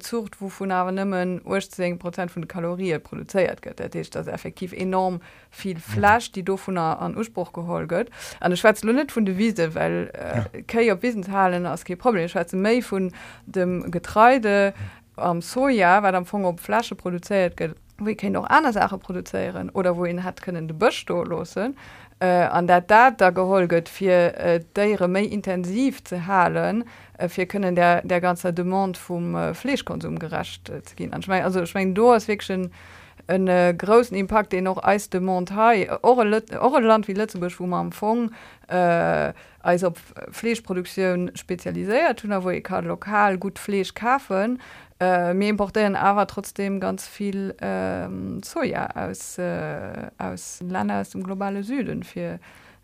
Zucht 0.00 0.40
wo 0.40 0.48
vun 0.48 0.70
awer 0.70 0.92
nëmmen 0.92 1.40
10 1.44 1.98
Prozent 1.98 2.30
vun 2.30 2.42
de 2.42 2.48
Kalorie 2.48 2.98
produzéiert 2.98 3.60
gëtt. 3.60 3.76
Dat 3.76 3.94
is 3.94 4.10
dat 4.10 4.26
effektiv 4.26 4.72
enorm 4.72 5.20
viel 5.50 5.78
Flasch, 5.78 6.30
die 6.32 6.42
do 6.42 6.56
vun 6.56 6.78
an 6.78 7.16
Urspruch 7.16 7.52
gehol 7.52 7.86
gëtt. 7.86 8.08
An 8.40 8.50
de 8.50 8.56
Schweiz 8.56 8.82
Lunet 8.82 9.12
vun 9.12 9.24
de 9.24 9.36
Wiese, 9.36 9.74
well 9.74 10.10
äh, 10.12 10.62
Kei 10.66 10.92
op 10.92 11.02
Wisenhalen 11.02 11.66
ass 11.66 11.84
ge 11.84 11.96
Problem. 11.96 12.28
Schweize 12.28 12.56
méi 12.56 12.82
vun 12.82 13.12
dem 13.44 13.90
Getreide 13.90 14.74
am 15.16 15.36
ähm, 15.36 15.42
Soja, 15.42 16.02
wat 16.02 16.14
am 16.14 16.26
Fong 16.26 16.44
op 16.44 16.60
Flasche 16.60 16.94
produzéiert 16.94 17.56
gëtt. 17.56 17.76
Wie 17.98 18.14
ken 18.14 18.32
noch 18.32 18.48
anders 18.48 18.74
Sache 18.74 18.98
produzieren 18.98 19.70
oder 19.70 19.96
wo 19.96 20.04
en 20.04 20.22
hat 20.24 20.40
kënnen 20.40 20.66
de 20.66 20.74
Bëchto 20.74 21.22
losen. 21.24 21.76
Uh, 22.22 22.48
an 22.52 22.68
der 22.68 22.80
Dat 22.80 23.18
da 23.18 23.30
geholget 23.30 23.88
fir 23.88 24.30
uh, 24.38 24.60
déiere 24.76 25.08
méi 25.08 25.24
intensiv 25.26 26.04
ze 26.06 26.20
halen, 26.26 26.84
Äh, 27.22 27.28
wir 27.36 27.46
können 27.46 27.74
der 27.74 28.02
der 28.02 28.20
ganze 28.20 28.52
demand 28.52 28.96
vom 28.96 29.34
äh, 29.34 29.54
Fleischkonsum 29.54 30.18
gerecht 30.18 30.68
äh, 30.68 30.82
zu 30.82 30.96
gehen. 30.96 31.12
Anschw 31.12 31.40
also 31.40 31.62
ich 31.62 31.74
mein, 31.74 31.94
du 31.94 32.18
schon 32.40 32.70
einen 33.28 33.48
äh, 33.48 33.74
großen 33.76 34.16
impact 34.16 34.52
den 34.52 34.64
noch 34.64 34.82
Eis 34.82 35.08
de 35.08 35.20
Mont 35.20 35.50
Land 35.50 37.08
wie 37.08 37.12
Lützeburg 37.12 37.58
wo 37.60 37.66
man 37.66 37.92
Fong 37.92 38.32
äh, 38.68 39.32
als 39.60 39.84
op 39.84 39.98
Fleischproduktion 40.32 41.30
spezialisiert 41.34 42.18
tun 42.18 42.34
wo 42.42 42.50
ich 42.50 42.64
kann 42.64 42.86
lokal 42.86 43.38
gut 43.38 43.58
Fleisch 43.58 43.94
kaufen 43.94 44.60
äh, 45.02 45.34
mir 45.34 45.48
importieren 45.48 45.96
aber 45.96 46.26
trotzdem 46.26 46.78
ganz 46.78 47.06
viel 47.06 47.54
äh, 47.60 48.08
soja 48.44 48.88
aus 48.94 49.36
äh, 49.38 50.10
aus 50.18 50.60
Länder 50.60 51.00
aus 51.00 51.10
dem 51.10 51.24
globale 51.24 51.64
Süden 51.64 52.04
für 52.04 52.38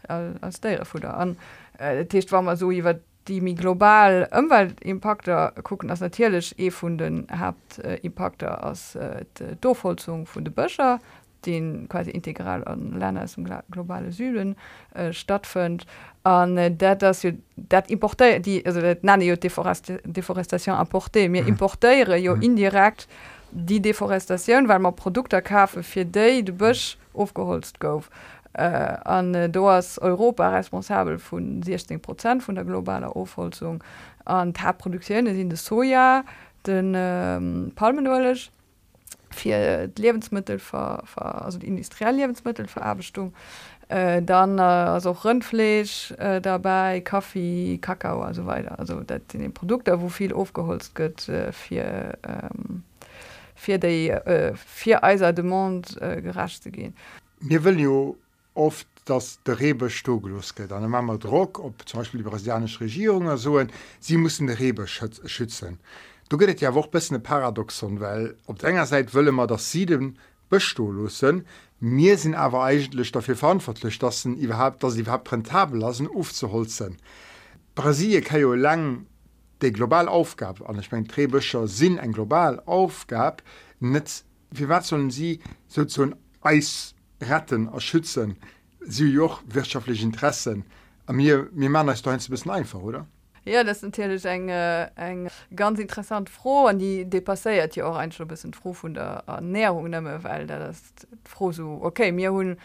äh, 0.09 0.15
als 0.41 0.61
derfutter 0.61 1.17
an 1.17 1.37
äh, 1.79 2.05
war 2.31 2.43
mal 2.43 2.57
so 2.57 2.71
wird 2.71 3.03
die 3.29 3.41
mi 3.41 3.55
global 3.55 4.29
Umweltimpakter 4.33 5.53
gucken 5.63 5.91
as 5.91 6.01
natürlich 6.01 6.59
efunden 6.59 7.27
habt 7.31 7.79
äh, 7.79 7.97
Impakter 7.97 8.65
aus 8.65 8.97
äh, 8.97 9.25
Dofolzung 9.61 10.27
von 10.27 10.45
de 10.45 10.53
Böscher, 10.53 10.99
den 11.47 11.89
quasi 11.89 12.11
integral 12.11 12.65
an 12.65 12.99
Länder 12.99 13.25
aus 13.25 13.37
globale 13.71 14.13
Süden 14.13 14.57
äh, 14.95 15.13
stattfind 15.13 15.87
an 16.25 16.57
äh, 16.57 16.71
dat 16.71 17.03
das 17.03 17.27
dat 17.57 17.91
importe 17.91 18.41
die 18.41 18.65
also 18.67 18.81
nenne 19.03 19.25
jo 19.25 19.37
Deforestation 19.37 20.81
importe 20.81 21.29
mir 21.29 21.43
mhm. 21.43 21.49
importéiere 21.49 22.17
jo 22.17 22.35
indirekt 22.35 23.09
die 23.51 23.81
Deforestation 23.81 24.69
weil 24.69 24.79
man 24.79 24.97
Produkte 24.97 25.41
kafe 25.43 25.83
fir 25.83 26.05
déi 26.05 26.43
de 26.43 26.55
Bëch 26.55 26.97
aufgeholzt 27.15 27.81
gouf. 27.81 28.11
Äh, 28.55 28.97
an 29.05 29.35
äh, 29.35 29.49
do 29.49 29.69
ass 29.69 29.99
Europa 29.99 30.49
responsabel 30.49 31.19
vun 31.19 31.63
16 31.63 32.01
Prozent 32.01 32.43
vun 32.47 32.55
der 32.55 32.65
globaler 32.65 33.15
Aufholzung. 33.15 33.83
An 34.25 34.53
Taproduktionioune 34.53 35.35
sind 35.35 35.51
de 35.51 35.59
Soja 35.59 36.25
den 36.67 36.95
ähm, 36.97 37.73
palmenolech 37.75 38.51
fir 39.39 39.91
Lebensmittel 39.97 40.59
für, 40.59 41.03
für, 41.05 41.25
also 41.25 41.59
die 41.59 41.67
industrielle 41.67 42.19
Lebensmittelverarbeitung. 42.19 43.33
Äh, 43.89 44.23
dann 44.23 44.59
äh, 44.59 44.63
also 44.63 45.13
Rindfleisch 45.13 46.13
äh, 46.19 46.41
dabei, 46.41 47.01
Kaffee, 47.01 47.79
Kakao 47.79 48.27
und 48.27 48.35
so 48.35 48.45
weiter. 48.45 48.79
Also 48.79 49.01
das 49.01 49.23
sind 49.33 49.43
die 49.43 49.49
Produkte, 49.49 50.01
wo 50.01 50.09
viel 50.09 50.35
aufgeholzt 50.35 50.99
wird 50.99 51.27
äh, 51.29 51.53
für, 51.53 52.19
ähm, 52.23 52.83
für 53.55 53.79
die 53.79 54.11
äh, 54.11 54.55
vier 54.55 55.03
Eiser 55.03 55.33
de 55.33 55.45
Monde 55.45 55.89
äh, 56.01 56.21
gerecht 56.21 56.63
zu 56.63 56.71
gehen. 56.71 56.95
Wir 57.41 57.65
will 57.65 57.81
ja 57.81 58.15
oft 58.55 58.87
dass 59.09 59.43
der 59.45 59.59
Rebe 59.59 59.89
stogelos 59.89 60.55
geht. 60.55 60.71
Dann 60.71 60.89
wir 60.91 61.19
Druck, 61.19 61.59
ob 61.59 61.89
zum 61.89 62.01
Beispiel 62.01 62.23
die 62.23 62.29
brasilianische 62.29 62.81
Regierung 62.81 63.35
so, 63.37 63.59
sie 64.01 64.17
müssen 64.17 64.47
die 64.47 64.53
Rebe 64.53 64.87
schützen. 64.87 65.79
Du 66.29 66.37
geht 66.37 66.61
ja 66.61 66.71
auch 66.71 66.89
bisschen 66.89 67.23
Paradoxon, 67.23 68.01
weil 68.01 68.37
op 68.47 68.63
enger 68.63 68.87
Seite 68.87 69.15
wolle 69.15 69.33
man 69.33 69.49
das 69.49 69.71
sie 69.71 69.87
den 69.87 70.19
bestolosen. 70.51 71.47
mir 71.81 72.19
sind 72.19 72.35
aber 72.35 72.65
eigentlich 72.65 73.13
dafür 73.13 73.37
verantwortlich, 73.37 73.99
dass 73.99 74.23
sie 74.23 74.33
überhaupt, 74.33 74.83
dass 74.83 74.95
sie 74.95 75.01
überhaupt 75.01 75.31
rentabel 75.33 75.81
lassen 75.81 76.09
aufzuholzen. 76.09 76.97
Brasilien 77.75 78.25
kann 78.25 78.41
ja 78.41 78.55
lang 78.55 79.07
die 79.63 79.73
globale 79.73 80.11
Aufgabe 80.11 80.69
an 80.69 80.79
ich 80.79 80.93
meine 80.93 81.07
Drehbücher 81.07 81.67
sind 81.67 81.99
ein 81.99 82.13
global 82.13 82.61
Aufgabe 82.67 83.43
nicht, 83.81 84.25
wie 84.51 84.69
was 84.69 84.89
sollen 84.89 85.11
sie 85.11 85.41
so 85.67 85.85
zu 85.85 86.13
Eis 86.41 86.95
retten 87.21 87.69
erschützen 87.69 88.37
sie 88.81 89.07
joch 89.07 89.43
wirtschaftliche 89.47 90.05
Interessen 90.05 90.65
mir 91.11 91.49
mir 91.53 91.71
man 91.71 91.89
ist 91.89 92.07
doch 92.07 92.13
ein 92.13 92.19
bisschen 92.19 92.51
einfach 92.51 92.81
oder 92.81 93.07
Ja 93.49 93.65
das 93.65 93.83
natürlich 93.83 94.25
eng 94.27 94.49
eng 94.49 95.29
ganz 95.55 95.79
interessant 95.79 96.29
froh 96.29 96.67
an 96.67 96.79
die 96.79 97.05
depasseiert 97.05 97.77
ja 97.77 97.87
auch 97.87 97.97
ein 97.97 98.13
schon 98.13 98.29
bisschen 98.29 98.53
froh 98.53 98.75
von 98.75 98.95
der 98.95 99.23
Ernährung 99.27 99.89
nimme 99.89 100.23
weil 100.23 100.47
da 100.47 100.59
das 100.59 100.83
froh 101.25 101.53
so 101.53 101.79
okay 101.83 102.13
mir 102.13 102.33
hun 102.33 102.59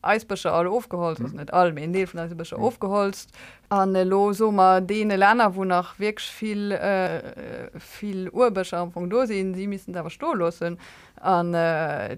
Eisbecher 0.00 0.52
alle 0.52 0.70
aufgeholzt 0.70 1.20
mhm. 1.20 1.36
nicht 1.36 1.52
allem 1.52 1.76
in 1.78 2.06
von 2.06 2.20
Eisbecher 2.20 2.58
mhm. 2.58 2.64
aufgeholzt 2.64 3.32
an 3.70 3.92
lo 4.08 4.32
sommer 4.32 4.80
dee 4.80 5.04
Länner 5.04 5.54
wo 5.54 5.64
nach 5.64 5.98
wirklich 5.98 6.30
viel 6.30 6.72
äh, 6.72 7.20
viel 7.78 8.30
Urbeschafung 8.30 9.10
do 9.10 9.26
sinn 9.26 9.54
sie 9.54 9.66
missen 9.66 9.92
dawer 9.92 10.10
stolossen 10.10 10.78
an 11.20 11.52
äh, 11.52 12.16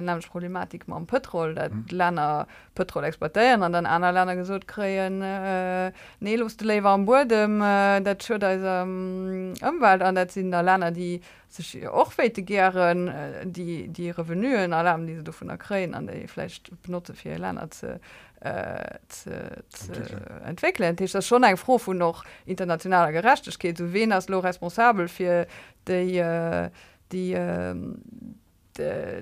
nämlich 0.00 0.30
Problematik 0.30 0.86
ma 0.86 1.00
Petrol 1.00 1.54
dat 1.54 1.72
mhm. 1.72 1.86
Länner 1.90 2.46
Petrol 2.74 3.04
exportieren 3.04 3.62
an 3.64 3.72
den 3.72 3.86
aner 3.86 4.12
Länner 4.12 4.36
gesot 4.36 4.68
kreien 4.68 5.22
äh, 5.22 5.92
nelust 6.20 6.60
lewer 6.62 6.90
am 6.90 7.04
Burdem 7.04 7.60
äh, 7.60 8.00
dat 8.00 8.30
ähm, 8.30 9.54
ëmwald 9.60 10.02
an 10.02 10.14
dat 10.14 10.30
sinn 10.30 10.52
der 10.52 10.62
Länner 10.62 10.92
die 10.92 11.20
sech 11.48 11.88
ochfäite 11.90 12.42
gieren 12.42 13.08
äh, 13.08 13.44
die 13.44 13.88
die 13.88 14.10
Revenuen 14.10 14.72
alle 14.72 15.04
die 15.04 15.24
du 15.24 15.32
vun 15.32 15.48
der 15.48 15.58
Kräen 15.58 15.94
an 15.94 16.06
deifle 16.06 16.46
benutze 16.82 17.14
fir 17.14 17.38
Länner 17.38 17.70
ze 17.70 17.94
Äh, 17.94 17.98
entwickeln. 20.44 20.96
ist 20.96 21.14
das 21.14 21.26
schon 21.26 21.44
ein 21.44 21.56
froh 21.56 21.78
von 21.78 21.98
noch 21.98 22.24
internationaler 22.44 23.12
gerecht 23.12 23.58
geht 23.58 23.78
du 23.78 23.92
wen 23.92 24.12
als 24.12 24.28
lo 24.28 24.40
responsabel 24.40 25.08
für 25.08 25.46
die 25.86 26.18
äh, 26.18 26.70
die 27.12 27.32
äh, 27.32 27.74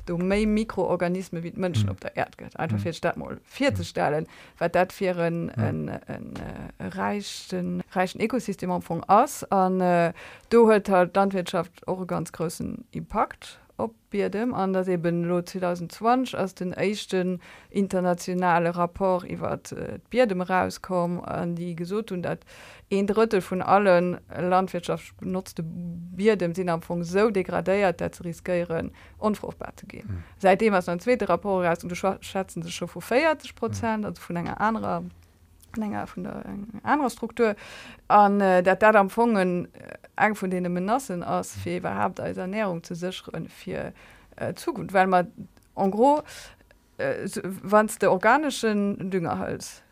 du 0.06 0.16
méi 0.16 0.46
Mikroorganisme 0.46 1.42
wie 1.42 1.52
Menschen 1.54 1.86
mhm. 1.86 1.92
op 1.92 2.00
der 2.00 2.16
Erd 2.16 2.38
geht 2.38 2.56
einfach 2.58 2.82
mhm. 2.82 2.92
Stadt 2.92 3.16
vier 3.44 3.74
zu 3.74 3.84
stellen 3.84 4.26
weil 4.58 4.70
dat 4.70 4.92
für 4.92 5.16
ein, 5.16 5.50
ein, 5.50 5.88
ein, 5.88 6.00
ein 6.06 6.32
äh, 6.78 6.86
reichen 6.88 7.82
reichen 7.92 8.20
Ökosystem 8.20 8.80
von 8.82 9.02
ass 9.06 9.44
an 9.44 9.80
äh, 9.80 10.12
du 10.50 10.68
hört 10.68 10.88
halt 10.88 11.14
Landwirtschaft 11.16 11.86
auch 11.86 12.06
ganz 12.06 12.32
großen 12.32 12.84
Impact 12.92 13.60
opbierdem 13.78 14.54
an 14.54 14.72
das 14.72 14.88
eben 14.88 15.24
lo 15.24 15.42
2020 15.42 16.36
aus 16.36 16.54
den 16.54 16.72
echten 16.72 17.40
internationale 17.70 18.74
rapport 18.76 19.24
iwwer 19.24 19.60
äh, 19.72 19.98
Bierdem 20.10 20.40
rauskom 20.40 21.20
an 21.20 21.54
die 21.54 21.76
gesot 21.76 22.12
und 22.12 22.22
dat 22.22 22.40
een 22.88 23.06
Drittel 23.06 23.40
von 23.40 23.62
allen 23.62 24.18
landwirtschaft 24.28 25.16
benutzte 25.18 25.62
Bier 25.64 26.36
dem 26.36 26.54
sinn 26.54 26.68
am 26.68 26.76
Anfang 26.76 27.04
so 27.04 27.30
degradéiert 27.30 28.00
dat 28.00 28.14
ze 28.14 28.22
riskieren 28.22 28.92
unfruchtbar 29.18 29.72
zu 29.76 29.86
gehen 29.86 30.06
mhm. 30.08 30.22
seitdem 30.38 30.74
as 30.74 30.88
ein 30.88 31.00
zweite 31.00 31.28
rapport 31.28 31.64
raus 31.64 31.82
und 31.82 31.90
du 31.90 32.16
schätzen 32.20 32.62
sich 32.62 32.74
schon 32.74 32.88
vor 32.88 33.02
40 33.02 33.54
Prozent 33.54 34.00
mhm. 34.00 34.06
also 34.06 34.22
von 34.22 34.36
enger 34.36 34.60
anderer 34.60 35.02
länger 35.74 36.06
von 36.06 36.24
der 36.24 36.44
anderer 36.82 37.10
Struktur 37.10 37.54
an 38.08 38.40
äh, 38.40 38.62
der 38.62 38.76
dat 38.76 38.94
empfungen 38.94 39.68
eng 40.16 40.34
von 40.34 40.50
denen 40.50 40.72
Menassen 40.72 41.22
aus 41.22 41.52
fir 41.52 41.78
überhaupt 41.78 42.20
als 42.20 42.38
Ernährung 42.38 42.82
zu 42.82 42.94
sicheren 42.94 43.48
für 43.48 43.92
äh, 44.36 44.54
Zukunft 44.54 44.92
weil 44.92 45.06
man 45.06 45.32
en 45.76 45.90
gros 45.90 46.22
äh, 46.98 47.28
wanns 47.62 47.98
der 47.98 48.12
organischen 48.12 49.10
Düngerhals 49.10 49.82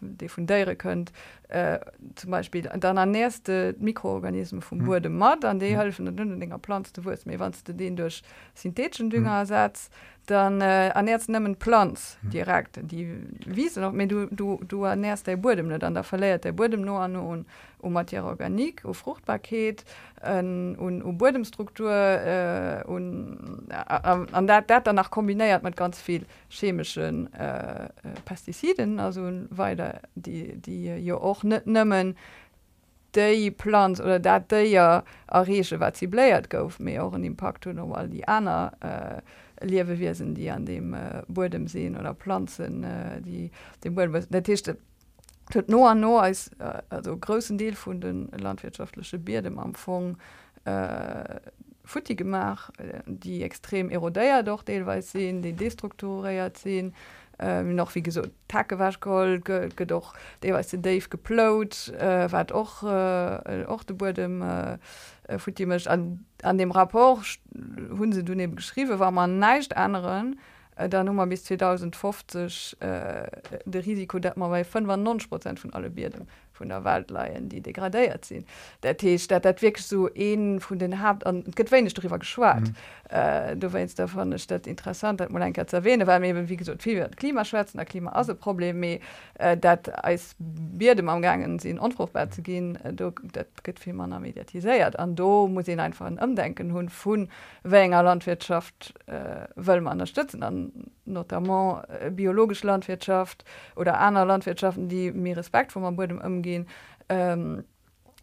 die 0.00 0.28
von 0.28 0.46
derre 0.46 0.76
könnt 0.76 1.12
äh, 1.48 1.80
zum 2.14 2.30
Beispiel 2.30 2.62
dann 2.62 2.96
an 2.96 3.10
nächste 3.10 3.74
Mikroorganismen 3.78 4.62
vom 4.62 4.78
mhm. 4.78 4.86
wurde 4.86 5.08
mhm. 5.08 5.18
mat 5.18 5.44
an 5.44 5.58
die 5.58 5.72
mhm. 5.72 5.76
helfen 5.76 6.06
den 6.06 6.16
dünnen 6.16 6.40
Dinger 6.40 6.58
pflanzt 6.58 6.96
du 6.96 7.04
wurst 7.04 7.26
mir 7.26 7.38
wann 7.38 7.52
du 7.64 7.74
den 7.74 7.96
durch 7.96 8.22
synthetischen 8.54 9.10
Düngerersatz 9.10 9.90
mhm 9.90 10.13
dann 10.26 10.60
äh, 10.60 10.88
ernährst 10.88 11.28
nimmen 11.28 11.56
Planz 11.56 12.18
direkt. 12.22 12.78
Die 12.82 13.08
wiese 13.46 13.80
noch 13.80 13.92
mir 13.92 14.06
du 14.06 14.26
du 14.30 14.60
du 14.66 14.84
ernährst 14.84 15.26
der 15.26 15.36
Boden 15.36 15.68
nicht 15.68 15.84
an 15.84 15.94
der 15.94 16.04
verleiert 16.04 16.44
der 16.44 16.52
Boden 16.52 16.82
nur 16.82 17.00
an 17.00 17.16
und 17.16 17.46
um 17.78 17.92
Materie 17.92 18.24
organik 18.24 18.82
um 18.84 18.94
Fruchtpaket 18.94 19.84
und 20.22 21.02
um 21.02 21.18
Bodenstruktur 21.18 21.90
äh, 21.90 22.82
und 22.86 23.68
äh, 23.68 23.74
an 24.32 24.46
der 24.46 24.62
dat 24.62 24.86
danach 24.86 25.10
kombiniert 25.10 25.62
mit 25.62 25.76
ganz 25.76 26.00
viel 26.00 26.24
chemischen 26.48 27.32
äh, 27.34 27.88
Pestiziden 28.24 29.00
also 29.00 29.30
weiter 29.50 30.00
die 30.14 30.56
die 30.56 30.86
ja 30.86 31.16
auch 31.16 31.42
nicht 31.42 31.66
nimmen 31.66 32.16
déi 33.14 33.50
Planz 33.50 34.00
oder 34.00 34.18
dat 34.18 34.52
ja 34.52 35.04
a 35.26 35.46
wat 35.46 35.96
sie 35.96 36.06
bläiert 36.06 36.50
gouf 36.50 36.80
mé 36.80 37.00
auch 37.00 37.14
en 37.14 37.24
impact 37.24 37.66
weil 37.66 38.08
die 38.08 38.26
Anna 38.26 38.72
äh, 38.80 39.22
Liwewesen, 39.64 40.34
die 40.34 40.50
an 40.50 40.66
dem 40.66 40.94
äh, 40.94 41.22
Bodem 41.28 41.66
sehen 41.66 41.96
oder 41.96 42.14
Pflanzen 42.14 42.84
äh, 42.84 43.20
die 43.20 43.50
dem 43.82 43.94
derchte 43.94 44.76
no 45.66 45.86
an 45.86 46.00
no 46.00 46.18
als 46.18 46.48
äh, 46.58 46.82
also 46.88 47.16
großen 47.16 47.58
Deel 47.58 47.74
vun 47.74 48.00
den 48.00 48.28
landwirtschaftliche 48.28 49.18
Bier 49.18 49.42
dem 49.42 49.58
Amfang 49.58 50.16
äh, 50.64 51.40
futti 51.84 52.14
gemacht, 52.14 52.72
äh, 52.78 53.00
die 53.06 53.42
extrem 53.42 53.90
erodéier 53.90 54.42
doch 54.42 54.62
deelweis 54.62 55.12
sehen, 55.12 55.42
die 55.42 55.52
Destrukturiert 55.52 56.58
sehen. 56.58 56.94
Ähm, 57.36 57.74
noch 57.74 57.92
wie 57.96 58.02
gesagt 58.02 58.30
Takewaschkoll 58.46 59.40
doch 59.40 60.14
der 60.42 60.54
was 60.54 60.70
Dave 60.70 61.08
geplot 61.08 61.88
äh, 61.98 62.30
wat 62.30 62.52
och 62.52 62.84
äh, 62.84 63.64
och 63.66 63.82
de 63.82 63.96
Bodem 63.96 64.40
äh, 64.40 64.78
äh, 65.28 65.88
an, 65.88 66.24
an 66.42 66.58
dem 66.58 66.70
rapport 66.70 67.24
hun 67.54 67.98
hunse 67.98 68.24
du 68.24 68.34
ne 68.34 68.48
geschrieben 68.48 68.98
war 68.98 69.10
man 69.10 69.38
neicht 69.38 69.76
anderen 69.76 70.38
äh, 70.76 70.88
der 70.88 71.04
Nummer 71.04 71.26
bis 71.26 71.44
2050 71.44 72.76
äh, 72.80 73.26
de 73.64 73.82
Risiko 73.82 74.18
dat 74.18 74.36
man 74.36 74.50
bei 74.50 74.64
95 74.64 75.28
Prozent 75.28 75.60
von 75.60 75.72
alle 75.72 75.90
Bierden 75.90 76.28
von 76.54 76.68
der 76.68 76.84
Waldleiien, 76.84 77.48
die 77.48 77.60
degradéiert 77.60 78.24
sind. 78.24 78.46
Der 78.82 78.96
Tisch 78.96 79.28
dat 79.28 79.44
dat 79.44 79.60
wirklich 79.62 79.86
so 79.86 80.08
een 80.14 80.60
von 80.60 80.78
den 80.78 81.02
Haupt 81.02 81.26
an 81.26 81.44
getwenig 81.54 81.94
darüber 81.94 82.18
geschwarrt. 82.18 82.68
Mhm. 82.68 82.74
Äh, 83.10 83.56
du 83.56 83.72
west 83.72 83.98
davon 83.98 84.38
statt 84.38 84.66
interessant, 84.66 85.20
dat 85.20 85.30
man 85.30 85.42
ein 85.42 85.54
erwähne, 85.54 86.06
weil 86.06 86.24
eben 86.24 86.48
wie 86.48 86.56
gesagt 86.56 86.82
viel 86.82 87.08
Klimaschwärzen 87.16 87.78
der 87.78 87.86
Klima 87.86 88.12
also 88.12 88.34
Problem 88.34 88.82
äh, 88.82 88.98
dat 89.56 90.04
als 90.04 90.34
Bierdem 90.38 91.08
amgangen 91.08 91.58
sinn 91.58 91.78
unfruchtbar 91.78 92.30
zu 92.30 92.42
gehen, 92.42 92.76
äh, 92.76 92.92
dat 92.92 93.62
geht 93.62 93.78
viel 93.78 93.92
man 93.92 94.10
mediatisiert. 94.20 94.98
An 94.98 95.16
do 95.16 95.48
muss 95.48 95.68
ihn 95.68 95.80
einfach 95.80 96.06
an 96.06 96.18
umdenken 96.18 96.72
hun 96.72 96.88
von 96.88 97.28
wenger 97.62 98.02
Landwirtschaft 98.02 98.94
äh, 99.06 99.46
will 99.56 99.80
man 99.80 99.94
unterstützen 99.94 100.42
an 100.42 100.72
notamment 101.04 101.84
äh, 101.88 102.10
biologische 102.10 102.66
Landwirtschaft 102.66 103.44
oder 103.76 103.98
andere 103.98 104.24
Landwirtschaften 104.24 104.88
die 104.88 105.12
mir 105.12 105.36
Respekt 105.36 105.72
vor 105.72 105.82
man 105.82 105.96
wurde 105.96 106.16
umgehen 106.16 106.66
ähm, 107.08 107.64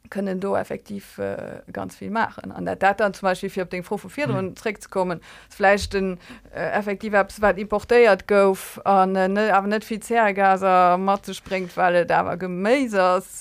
können 0.09 0.39
do 0.39 0.55
effektiv 0.55 1.17
äh, 1.17 1.61
ganz 1.71 1.95
viel 1.95 2.11
machen 2.11 2.51
an 2.51 2.65
der 2.65 2.75
Data 2.75 3.11
zum 3.13 3.27
Beispiel 3.27 3.49
für 3.49 3.65
den 3.65 3.83
froh 3.83 3.99
mhm. 4.03 4.55
zu 4.55 4.89
kommen 4.89 5.21
Fleisch 5.49 5.89
den 5.89 6.19
äh, 6.53 6.71
effektiv 6.71 7.13
weit 7.13 7.57
importiert 7.57 8.27
go 8.27 8.55
an 8.83 9.15
äh, 9.15 9.49
aber 9.51 9.67
nicht 9.67 9.83
viel 9.83 10.01
Zgaser 10.01 10.97
Matze 10.97 11.33
springt 11.33 11.75
weil 11.77 12.05
da 12.05 12.25
war 12.25 12.37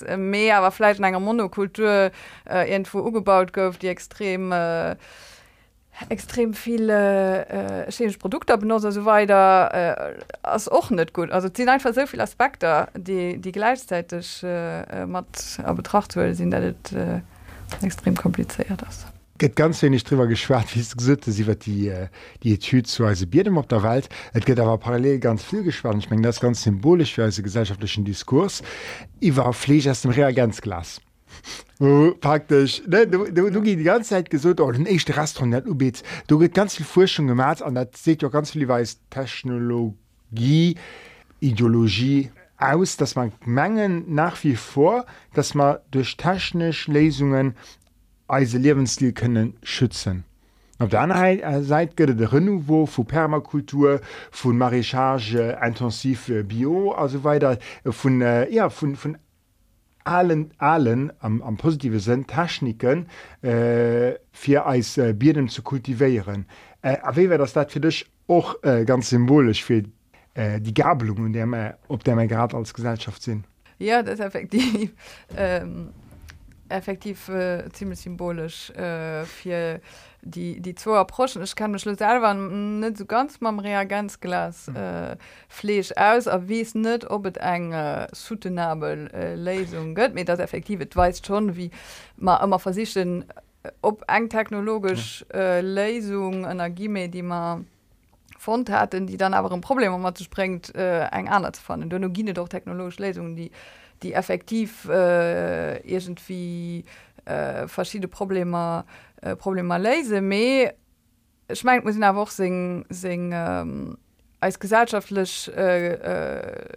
äh, 0.01 0.17
mehr 0.17 0.57
aber 0.57 0.71
Fleisch 0.71 0.97
in 0.97 1.03
einer 1.03 1.19
Monokultur 1.19 2.11
äh, 2.49 2.71
irgendwo 2.71 2.99
umgebaut 2.99 3.53
go 3.53 3.71
die 3.71 3.87
extrem 3.87 4.51
äh, 4.51 4.95
extrem 6.09 6.53
viele 6.53 7.45
äh, 7.47 7.91
chemische 7.91 8.19
Produkte 8.19 8.57
benutzt 8.57 8.91
so 8.91 9.05
weiter 9.05 9.69
äh, 9.73 10.13
als 10.43 10.67
auch 10.67 10.89
nicht 10.89 11.13
gut. 11.13 11.31
Also 11.31 11.49
ziehen 11.49 11.69
einfach 11.69 11.93
so 11.93 12.05
viele 12.05 12.23
Aspekte 12.23 12.87
die 12.95 13.37
die 13.37 13.51
gleichzeitig 13.51 14.43
äh, 14.43 15.03
äh 15.03 15.73
betracht 15.75 16.15
werden 16.15 16.35
sind 16.35 16.51
das, 16.51 16.93
äh, 16.93 17.21
extrem 17.81 18.15
kompliziert. 18.15 18.81
Ist 18.87 19.07
geht 19.37 19.55
ganz 19.55 19.81
wenig 19.81 20.03
drüber 20.03 20.27
geschwert 20.27 20.75
wie 20.75 20.79
gesagt, 20.79 21.25
sie 21.25 21.47
wird 21.47 21.65
die 21.65 21.87
äh, 21.87 22.07
die 22.43 22.59
Tü 22.59 22.83
zu 22.83 23.05
also 23.05 23.25
Bierdem 23.25 23.57
auf 23.57 23.67
der 23.67 23.81
Welt. 23.81 24.07
Es 24.33 24.45
geht 24.45 24.59
aber 24.59 24.77
parallel 24.77 25.19
ganz 25.19 25.43
viel 25.43 25.63
geschwert 25.63 25.95
ich 25.97 26.09
meine 26.09 26.21
das 26.21 26.39
ganz 26.39 26.63
symbolisch 26.63 27.15
für 27.15 27.23
also 27.23 27.41
gesellschaftlichen 27.41 28.05
Diskurs. 28.05 28.61
Ich 29.19 29.35
war 29.35 29.51
Pflege 29.53 29.89
aus 29.89 30.03
dem 30.03 30.11
Reagenzglas 30.11 31.01
Praktisch 31.81 32.83
ne, 32.85 33.07
du, 33.07 33.31
du, 33.31 33.49
du 33.49 33.61
die 33.61 33.75
ganze 33.77 34.09
Zeit 34.09 34.29
gesucht 34.29 34.59
oh, 34.59 34.71
den 34.71 34.85
echte 34.85 35.17
Restaurant 35.17 35.65
ubit 35.65 36.03
du 36.27 36.37
geht 36.37 36.53
ganz 36.53 36.75
viel 36.75 36.85
Forschung 36.85 37.25
gemacht 37.25 37.63
an 37.63 37.73
dat 37.73 37.97
seht 37.97 38.21
ja 38.21 38.29
ganz 38.29 38.51
viel 38.51 38.67
weiß 38.67 38.99
Technologie 39.09 40.75
Ideologie 41.39 42.29
aus 42.59 42.97
dass 42.97 43.15
man 43.15 43.31
mengen 43.45 44.13
nach 44.13 44.43
wie 44.43 44.55
vor 44.55 45.07
dass 45.33 45.55
man 45.55 45.79
durch 45.89 46.17
technisch 46.17 46.87
Lesungen 46.87 47.55
als 48.27 48.53
Lebensstil 48.53 49.11
können 49.11 49.57
schützen. 49.63 50.23
Auf 50.77 50.89
der 50.89 51.01
anderen 51.01 51.63
Seite 51.63 51.95
geht 51.95 52.19
der 52.19 52.31
Renouveau 52.31 52.85
von 52.85 53.07
Permakultur 53.07 54.01
von 54.29 54.55
Maraîchage 54.55 55.57
intensive 55.65 56.43
Bio 56.43 56.91
also 56.91 57.23
weiter 57.23 57.57
von 57.85 58.21
äh, 58.21 58.47
ja 58.51 58.69
von 58.69 58.95
allen 60.03 60.51
allen 60.57 61.11
am, 61.19 61.41
am 61.41 61.57
positive 61.57 61.99
sinn 61.99 62.27
Techniken 62.27 63.07
äh, 63.41 64.13
fir 64.31 64.65
als 64.65 64.97
äh, 64.97 65.13
Bierdem 65.13 65.49
zu 65.49 65.61
kultivieren. 65.61 66.45
Äh, 66.81 66.97
aéwer 67.01 67.37
das 67.37 67.53
dat 67.53 67.71
fir 67.71 67.81
dichch 67.81 68.05
och 68.27 68.55
äh, 68.63 68.85
ganz 68.85 69.09
symbolisch 69.09 69.63
fir 69.63 69.83
äh, 70.33 70.59
die 70.59 70.73
Gabelung 70.73 71.33
der 71.33 71.45
der 71.45 71.77
op 71.87 72.03
der 72.03 72.15
man 72.15 72.27
grad 72.27 72.53
als 72.53 72.73
Gesellschaft 72.73 73.21
sinn. 73.21 73.43
Ja, 73.79 74.03
das 74.03 74.19
effektiv. 74.19 74.91
Ähm 75.37 75.89
effektiv 76.71 77.29
äh, 77.29 77.69
ziemlich 77.71 77.99
symbolisch 77.99 78.69
äh, 78.71 79.25
für 79.25 79.79
die 80.21 80.61
die 80.61 80.75
zwei 80.75 80.97
approchen 80.97 81.41
ich 81.43 81.55
kann 81.55 81.71
mich 81.71 81.83
selber 81.83 82.33
nicht 82.33 82.97
so 82.97 83.05
ganz 83.05 83.41
mal 83.41 83.57
Reagenzglas 83.59 84.67
mhm. 84.67 84.75
äh, 84.75 85.17
Fleisch 85.49 85.91
aus 85.95 86.27
aber 86.27 86.49
es 86.49 86.75
nicht 86.75 87.09
ob 87.09 87.25
es 87.25 87.37
eine 87.37 88.07
äh, 88.11 88.15
soutenable 88.15 89.11
äh, 89.13 89.35
Lesung 89.35 89.95
gibt 89.95 90.15
mir 90.15 90.25
das 90.25 90.39
effektiv 90.39 90.81
weiß 90.93 91.21
schon 91.25 91.55
wie 91.55 91.71
man 92.17 92.41
immer 92.43 92.59
versichern 92.59 93.25
ob 93.81 94.03
ein 94.07 94.29
technologisch 94.29 95.25
mhm. 95.33 95.39
äh, 95.39 95.61
Lesung 95.61 96.45
Energie 96.45 97.07
die 97.07 97.23
man 97.23 97.67
von 98.37 98.65
hatten 98.69 99.07
die 99.07 99.17
dann 99.17 99.33
aber 99.33 99.51
ein 99.51 99.61
Problem 99.61 99.93
um 99.93 100.15
zu 100.15 100.23
sprengt 100.23 100.73
äh, 100.75 101.07
ein 101.11 101.27
anders 101.27 101.59
von 101.59 101.89
Dynogine 101.89 102.33
doch 102.33 102.47
technologisch 102.47 102.99
Lesungen 102.99 103.35
die 103.35 103.51
die 104.03 104.13
effektiv 104.13 104.85
äh, 104.89 105.77
irgendwie 105.79 106.85
äh, 107.25 107.67
verschiedene 107.67 108.07
Probleme 108.07 108.85
äh, 109.21 109.35
Probleme 109.35 109.77
lese 109.77 110.21
me 110.21 110.73
ich 111.47 111.65
mein, 111.65 111.83
muss 111.83 112.01
auch 112.01 112.29
sing, 112.29 112.85
sing 112.89 113.31
ähm, 113.33 113.97
als 114.39 114.57
gesellschaftlich 114.59 115.51
äh, 115.55 115.93
äh, 115.93 116.67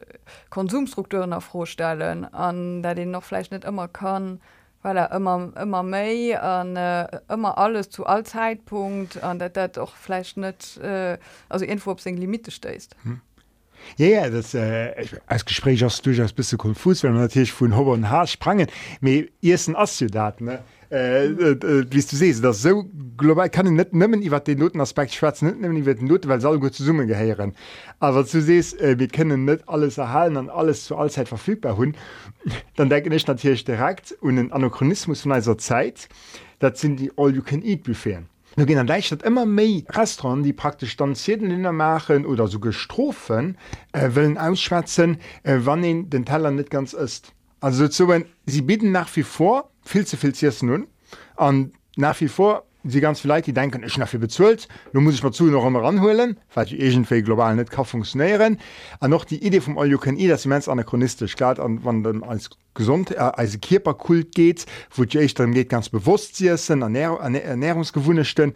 Konsumstrukturen 0.51 1.33
hervorstellen 1.33 2.25
an 2.25 2.83
da 2.83 2.95
den 2.95 3.11
noch 3.11 3.22
vielleicht 3.25 3.53
nicht 3.53 3.64
immer 3.64 3.89
kann 3.89 4.41
weil 4.85 4.99
er 4.99 5.12
immer 5.12 5.51
immer 5.61 5.83
mei 5.83 6.39
an 6.39 6.77
äh, 6.77 7.09
immer 7.31 7.57
alles 7.57 7.89
zu 7.89 8.05
all 8.05 8.25
Zeitpunkt 8.25 9.22
an 9.22 9.39
der 9.39 9.49
doch 9.68 9.97
vielleicht 9.97 10.37
nicht 10.37 10.77
äh, 10.77 11.18
also 11.49 11.64
info 11.64 11.91
ob 11.91 12.05
Limite 12.05 12.51
stehst. 12.51 12.95
Hm. 13.03 13.20
Ja, 13.97 14.07
ja 14.07 14.30
das 14.30 14.55
äh, 14.55 14.93
als 15.26 15.45
Gespräch 15.45 15.82
hast 15.82 16.05
du 16.07 16.12
bis 16.35 16.57
konfus 16.57 17.03
wenn 17.03 17.14
natürlich 17.14 17.53
von 17.53 17.76
Ho 17.76 17.93
und 17.93 18.09
Haar 18.11 18.26
sprangen. 18.26 18.66
Ersten 19.43 19.76
Asdaten 19.76 20.49
äh, 20.91 21.26
äh, 21.26 21.87
wie 21.91 22.01
du 22.01 22.16
sest 22.16 22.45
das 22.45 22.62
so 22.62 22.85
global 23.16 23.49
kann 23.51 23.74
net 23.74 23.93
nimmen 23.95 24.22
iw 24.22 24.39
den 24.39 24.59
Notenaspekt 24.59 25.12
schwarz 25.12 25.41
den 25.41 26.07
Not 26.07 26.28
weil 26.28 26.41
soll 26.41 26.61
gut 26.61 26.74
zu 26.74 26.85
summe 26.85 27.07
geheieren 27.07 27.55
aber 28.01 28.22
du 28.22 28.41
sest 28.41 28.80
äh, 28.80 28.99
wir 28.99 29.09
kennen 29.09 29.45
net 29.45 29.62
alles 29.66 29.99
erhalen 29.99 30.37
an 30.37 30.49
alles 30.51 30.85
zu 30.85 30.97
allzeit 30.97 31.28
verfügbar 31.28 31.76
hun 31.76 31.97
dann 32.76 32.89
denke 32.91 33.14
ich 33.14 33.26
natürlich 33.26 33.64
direkt 33.64 34.12
und 34.20 34.37
den 34.37 34.53
Anachronismus 34.53 35.22
von 35.22 35.32
einer 35.32 35.59
Zeit. 35.59 36.09
Dat 36.59 36.78
sind 36.78 37.01
die 37.01 37.12
all 37.16 37.32
Nu 38.57 38.66
gin 38.66 38.78
an 38.78 38.86
Leiicht 38.86 39.22
immer 39.22 39.46
méi 39.46 39.84
Restaurant, 39.90 40.44
die 40.44 40.52
praktisch 40.52 40.96
dann 40.96 41.16
Zedenlinnner 41.16 41.72
machen 41.72 42.24
oder 42.24 42.46
so 42.46 42.61
gestrofen 42.61 43.59
äh, 43.92 44.14
willen 44.14 44.38
ausschwätzen, 44.38 45.18
äh, 45.42 45.57
wann 45.61 45.82
den 45.82 46.09
den 46.09 46.24
Teller 46.24 46.52
net 46.52 46.70
ganz 46.70 46.92
ist. 46.92 47.32
Also 47.61 47.88
so, 47.88 48.09
wenn, 48.09 48.26
sie 48.46 48.62
bieten 48.62 48.92
nach 48.92 49.09
wie 49.16 49.24
vor 49.24 49.70
viel 49.82 50.07
zu 50.07 50.16
viel 50.16 50.32
nun 50.62 50.86
an 51.36 51.72
nach 51.96 52.20
wie 52.20 52.28
vor 52.28 52.64
sie 52.85 53.01
ganz 53.01 53.20
vielleicht 53.20 53.47
die 53.47 53.53
denken 53.53 53.82
ich 53.85 53.95
dafür 53.95 54.20
bezahlt 54.20 54.68
nun 54.93 55.05
muss 55.05 55.14
ich 55.14 55.22
mal 55.22 55.32
zu 55.32 55.45
noch 55.45 55.66
immer 55.66 55.82
ranholen 55.82 56.39
weil 56.55 56.66
die 56.66 56.80
irgendwie 56.80 57.22
global 57.22 57.57
nicht 57.57 57.70
kann 57.70 57.85
funktionieren. 57.85 58.59
An 59.01 59.11
noch 59.11 59.24
die 59.24 59.45
Idee 59.45 59.61
vom 59.61 59.78
All 59.78 59.91
you 59.91 59.99
can 59.99 60.16
eat 60.16 60.30
das 60.30 60.45
immens 60.45 60.68
anachronistisch 60.68 61.37
gerade 61.37 61.62
an 61.62 61.80
wann 61.82 62.03
dann 62.03 62.22
als 62.22 62.51
gesund 62.74 63.11
äh, 63.11 63.16
als 63.16 63.61
Körperkult 63.61 64.35
geht 64.35 64.66
wo 64.91 65.05
die 65.05 65.18
echt 65.18 65.39
dann 65.39 65.53
geht 65.53 65.68
ganz 65.68 65.89
bewusst 65.89 66.37
sie 66.37 66.57
sind 66.57 66.82
Ernähr 66.82 67.18
Ernährungsgewunnechten 67.20 68.55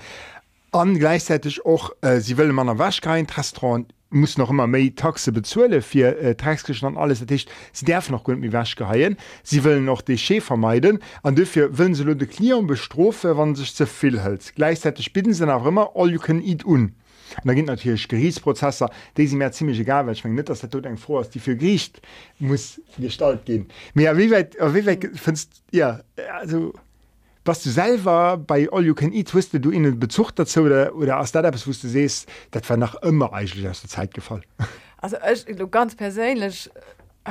an 0.73 0.99
gleichzeitig 0.99 1.65
auch 1.65 1.91
äh, 2.03 2.21
sie 2.21 2.37
will 2.37 2.53
man 2.53 2.79
wasch 2.79 3.01
kein 3.01 3.27
Restaurant 3.27 3.93
muss 4.11 4.39
noch 4.39 4.51
immer 4.51 4.67
méi 4.67 4.95
taxe 4.95 5.33
bezuele 5.33 5.83
fir 5.83 6.19
äh, 6.19 6.35
Treschen 6.35 6.87
an 6.87 6.97
alles. 6.97 7.23
Ercht 7.23 7.51
sie 7.73 7.85
derf 7.85 8.11
noch 8.11 8.25
gut 8.25 8.41
wie 8.41 8.53
wäsch 8.53 8.77
geheien 8.77 9.17
sie 9.43 9.65
will 9.65 9.81
noch 9.81 10.03
de 10.03 10.17
Che 10.17 10.41
vermeiden. 10.41 11.01
An 11.23 11.35
dufir 11.35 11.77
will 11.77 11.95
se 11.95 12.05
de 12.05 12.27
Klion 12.27 12.67
bestrofe 12.67 13.37
wann 13.37 13.55
sich 13.55 13.75
ze 13.75 13.87
viel 13.87 14.21
hält. 14.21 14.53
Gleichzeitig 14.55 15.13
bitten 15.13 15.35
sie 15.35 15.47
auch 15.53 15.67
immer 15.67 15.91
all 15.95 16.11
you 16.11 16.19
can 16.19 16.43
eat 16.43 16.65
un. 16.65 16.95
Da 17.45 17.53
gibt 17.53 17.69
natürlich 17.69 18.09
Geriesprozesser 18.09 18.91
die 19.17 19.27
sie 19.27 19.37
mir 19.37 19.53
ziemlich 19.53 19.79
egal 19.79 20.07
weil 20.07 20.15
ich 20.15 20.25
mein, 20.25 20.35
nicht 20.35 20.49
dass 20.49 20.61
der 20.61 20.71
tod 20.71 20.87
eng 20.87 20.97
vor 20.97 21.21
ist 21.21 21.35
die 21.35 21.41
für 21.41 21.57
Gericht 21.57 22.01
muss 22.39 22.81
gestalt 22.99 23.45
gehen. 23.45 23.67
Mehr 23.95 24.17
wie 24.17 24.31
weit, 24.31 24.57
wie 24.59 24.87
weit 24.87 25.11
findst 25.15 25.63
ja 25.71 26.01
also 26.33 26.73
was 27.49 27.63
du 27.63 27.71
selber 27.71 28.37
bei 28.37 28.69
all 28.71 28.85
you 28.85 28.95
can 28.95 29.13
eat 29.13 29.35
wusste 29.35 29.59
du 29.59 29.71
ihnen 29.71 29.99
Bezug 29.99 30.33
dazu 30.37 30.61
oder 30.61 30.95
oder 30.95 31.19
aus 31.19 31.33
der 31.33 31.43
wusste 31.67 31.87
du 31.87 31.89
siehst 31.89 32.29
das 32.51 32.69
war 32.69 32.77
nach 32.77 32.95
immer 33.03 33.33
eigentlich 33.33 33.67
aus 33.67 33.81
der 33.81 33.91
Zeit 33.91 34.15
gefallen. 34.15 34.45
Also 34.99 35.17
ich, 35.33 35.71
ganz 35.71 35.95
persönlich 35.95 36.71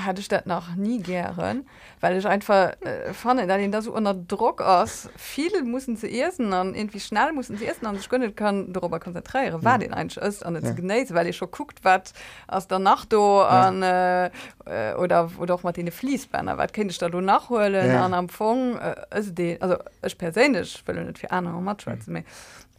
hatte 0.05 0.21
ich 0.21 0.27
das 0.27 0.45
noch 0.45 0.75
nie 0.75 1.01
gern 1.01 1.65
weil 1.99 2.17
ich 2.17 2.27
einfach 2.27 2.73
äh, 2.81 3.13
fand 3.13 3.39
da 3.49 3.57
den 3.57 3.71
da 3.71 3.81
so 3.81 3.93
unter 3.93 4.13
Druck 4.13 4.61
aus 4.61 5.09
viele 5.15 5.63
mussten 5.63 5.97
zu 5.97 6.09
essen 6.09 6.53
und 6.53 6.75
irgendwie 6.75 6.99
schnell 6.99 7.31
mussten 7.33 7.57
sie 7.57 7.65
essen 7.65 7.85
und 7.87 7.99
ich 7.99 8.09
konnte 8.09 8.31
kann 8.31 8.73
darüber 8.73 8.99
konzentrieren 8.99 9.63
war 9.63 9.73
ja. 9.73 9.77
den 9.79 9.93
ein 9.93 10.07
ist 10.07 10.45
und 10.45 10.63
ja. 10.63 10.71
genießt, 10.71 11.13
weil 11.13 11.27
ich 11.27 11.37
schon 11.37 11.51
guckt 11.51 11.79
was 11.83 12.13
aus 12.47 12.67
der 12.67 12.79
Nacht 12.79 13.13
ja. 13.13 13.67
an, 13.67 13.81
äh, 13.83 14.29
oder 14.97 15.31
oder 15.37 15.55
auch 15.55 15.71
den 15.71 15.91
Fließbanner 15.91 16.57
was 16.57 16.71
kenne 16.71 16.89
ich 16.89 16.97
da 16.97 17.09
nachholen 17.09 17.91
ja. 17.91 18.05
an 18.05 18.13
am 18.13 18.29
Fong 18.29 18.77
äh, 18.77 18.95
ist 19.17 19.37
den 19.37 19.61
also 19.61 19.77
ich 20.03 20.17
persönlich 20.17 20.83
will 20.85 21.03
nicht 21.05 21.19
für 21.19 21.31
andere 21.31 21.61
Matsch 21.61 21.87
mhm. 21.87 22.23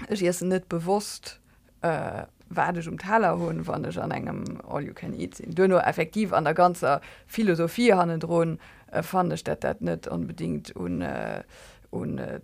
ich 0.09 0.23
ist 0.23 0.43
nicht 0.43 0.69
bewusst 0.69 1.41
äh, 1.83 2.23
wadech 2.51 2.89
um 2.89 2.99
Taler 2.99 3.39
hunn 3.39 3.67
wannnech 3.67 3.99
an 3.99 4.11
engem 4.11 4.61
all 4.67 4.83
you 4.83 4.95
can 4.95 5.15
eat 5.15 5.37
sinn. 5.37 5.55
Dënno 5.55 5.79
effektiv 5.79 6.33
an 6.33 6.45
der 6.45 6.55
ganzer 6.55 7.01
Philosophie 7.27 7.95
hannen 7.95 8.21
droen 8.21 8.59
äh, 8.93 9.03
fandech 9.03 9.45
dat 9.45 9.63
dat 9.65 9.81
net 9.81 10.07
unbedingt 10.07 10.75
un 10.77 11.03
äh, 11.03 11.43
un 11.91 12.19
äh, 12.19 12.41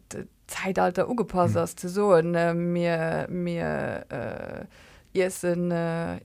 Zeitalter 0.47 1.09
ugepasst 1.09 1.57
mhm. 1.57 1.81
ze 1.81 1.89
soen 1.89 2.35
äh, 2.35 2.55
mir 2.55 3.27
mir 3.31 4.05
äh, 4.11 4.67
Issen 5.27 5.71
äh, 5.71 6.19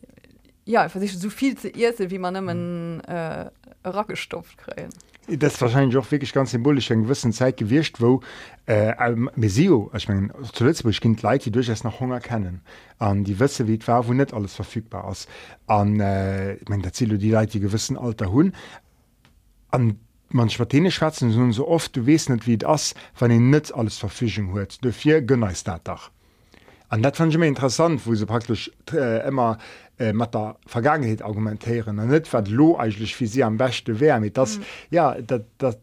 ja 0.65 0.89
ver 0.89 0.99
sich 0.99 1.17
so 1.17 1.29
ze 1.29 1.69
Ise, 1.69 2.09
wie 2.09 2.19
man 2.19 2.35
ëmmen 2.35 3.01
äh, 3.05 3.49
raggestopft 3.83 4.57
kräen. 4.57 4.91
Das 5.37 5.59
wahrscheinlich 5.61 5.97
auch 5.97 6.09
wirklich 6.11 6.33
ganz 6.33 6.51
symbolisch 6.51 6.89
in 6.91 7.03
gewissen 7.03 7.33
Zeit 7.33 7.57
gewirrscht 7.57 7.97
wo 7.99 8.21
äh, 8.65 8.93
Mesio 9.35 9.91
ich 9.95 10.07
mein, 10.07 10.31
zuletzt 10.53 10.83
kind 11.01 11.21
Leute 11.21 11.45
die 11.45 11.51
durchaus 11.51 11.83
nach 11.83 11.99
Hunger 11.99 12.19
kennen. 12.19 12.61
An 12.97 13.23
die 13.23 13.39
Wisse 13.39 13.67
wie 13.67 13.79
war 13.87 14.07
wo 14.07 14.13
nicht 14.13 14.33
alles 14.33 14.55
verfügbar 14.55 15.09
ist. 15.11 15.27
An 15.67 15.99
äh, 15.99 16.55
ich 16.55 16.69
mein, 16.69 16.83
Ziel 16.93 17.17
die 17.17 17.31
Leute 17.31 17.53
die 17.53 17.59
gewissen 17.59 17.97
Alter 17.97 18.31
hun 18.31 18.53
an 19.71 19.99
man 20.29 20.49
Spartene 20.49 20.91
schwatzen 20.91 21.31
so 21.31 21.51
so 21.51 21.67
oft 21.67 21.95
du 21.95 22.05
west 22.05 22.29
nicht 22.29 22.47
wie 22.47 22.57
das 22.57 22.93
von 23.13 23.29
den 23.29 23.49
net 23.49 23.73
alles 23.73 23.97
Verfügung 23.97 24.53
hört. 24.53 24.83
Du 24.83 24.91
vier 24.91 25.21
gönneist 25.21 25.67
Dach 25.67 26.11
an 26.89 27.03
dat 27.03 27.17
fand 27.17 27.31
ich 27.31 27.39
mir 27.39 27.47
interessant 27.47 28.05
wo 28.05 28.15
sie 28.15 28.25
praktisch 28.25 28.71
äh, 28.91 29.27
immer 29.27 29.57
äh, 29.99 30.13
mat 30.13 30.33
der 30.33 30.55
Vergangenheit 30.65 31.21
argumentieren 31.21 31.99
an 31.99 32.09
net 32.09 32.31
wat 32.33 32.47
lo 32.47 32.77
eigentlich 32.77 33.19
wie 33.19 33.27
sie 33.27 33.43
am 33.43 33.57
beste 33.57 33.99
wär 33.99 34.19
mit 34.19 34.37
das 34.37 34.57
mhm. 34.57 34.63
ja 34.89 35.21
dat, 35.21 35.45
dat, 35.57 35.77